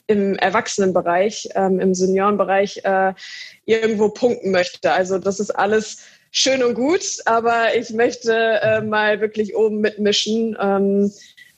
im 0.07 0.35
Erwachsenenbereich, 0.35 1.49
ähm, 1.55 1.79
im 1.79 1.93
Seniorenbereich 1.93 2.81
äh, 2.83 3.13
irgendwo 3.65 4.09
punkten 4.09 4.51
möchte. 4.51 4.91
Also 4.91 5.17
das 5.17 5.39
ist 5.39 5.51
alles 5.51 5.99
schön 6.31 6.63
und 6.63 6.73
gut, 6.73 7.03
aber 7.25 7.75
ich 7.75 7.91
möchte 7.91 8.33
äh, 8.33 8.81
mal 8.81 9.21
wirklich 9.21 9.55
oben 9.55 9.79
mitmischen. 9.79 10.57
Ähm, 10.59 11.11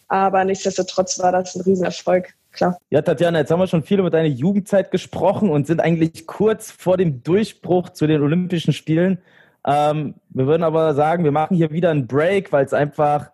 aber 0.07 0.43
nichtsdestotrotz 0.43 1.17
war 1.19 1.31
das 1.31 1.55
ein 1.55 1.61
Riesenerfolg. 1.61 2.33
Klar. 2.51 2.77
Ja, 2.89 3.01
Tatjana, 3.01 3.39
jetzt 3.39 3.51
haben 3.51 3.59
wir 3.59 3.67
schon 3.67 3.83
viel 3.83 3.99
über 3.99 4.09
deine 4.09 4.29
Jugendzeit 4.29 4.89
gesprochen 4.89 5.49
und 5.49 5.67
sind 5.67 5.81
eigentlich 5.81 6.25
kurz 6.25 6.71
vor 6.71 6.95
dem 6.95 7.21
Durchbruch 7.21 7.89
zu 7.89 8.07
den 8.07 8.21
Olympischen 8.21 8.71
Spielen. 8.71 9.17
Ähm, 9.67 10.15
wir 10.29 10.47
würden 10.47 10.63
aber 10.63 10.93
sagen, 10.93 11.23
wir 11.23 11.31
machen 11.31 11.57
hier 11.57 11.71
wieder 11.71 11.89
einen 11.89 12.07
Break, 12.07 12.53
weil 12.53 12.63
es 12.63 12.73
einfach 12.73 13.31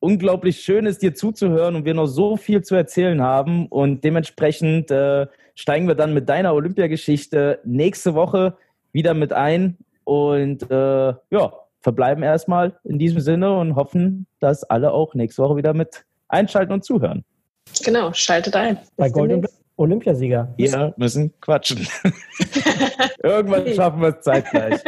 unglaublich 0.00 0.60
schön 0.60 0.86
ist, 0.86 1.02
dir 1.02 1.14
zuzuhören 1.14 1.76
und 1.76 1.84
wir 1.84 1.94
noch 1.94 2.06
so 2.06 2.36
viel 2.36 2.62
zu 2.62 2.74
erzählen 2.74 3.22
haben. 3.22 3.66
Und 3.66 4.02
dementsprechend 4.02 4.90
äh, 4.90 5.26
steigen 5.54 5.86
wir 5.86 5.94
dann 5.94 6.14
mit 6.14 6.28
deiner 6.28 6.54
Olympiageschichte 6.54 7.60
nächste 7.64 8.14
Woche 8.14 8.56
wieder 8.92 9.14
mit 9.14 9.32
ein. 9.32 9.76
Und 10.04 10.68
äh, 10.70 11.14
ja, 11.30 11.52
verbleiben 11.80 12.24
erstmal 12.24 12.78
in 12.84 12.98
diesem 12.98 13.20
Sinne 13.20 13.56
und 13.56 13.76
hoffen, 13.76 14.26
dass 14.40 14.64
alle 14.64 14.92
auch 14.92 15.14
nächste 15.14 15.42
Woche 15.42 15.56
wieder 15.56 15.74
mit 15.74 16.04
einschalten 16.28 16.72
und 16.72 16.84
zuhören. 16.84 17.24
Genau, 17.84 18.12
schaltet 18.12 18.56
ein. 18.56 18.78
Bei 18.96 19.08
Gold 19.10 19.46
Olympiasieger. 19.76 20.52
Wir 20.56 20.92
müssen 20.98 21.32
quatschen. 21.40 21.86
Irgendwann 23.22 23.66
schaffen 23.74 24.02
wir 24.02 24.08
es 24.08 24.20
zeitgleich. 24.20 24.80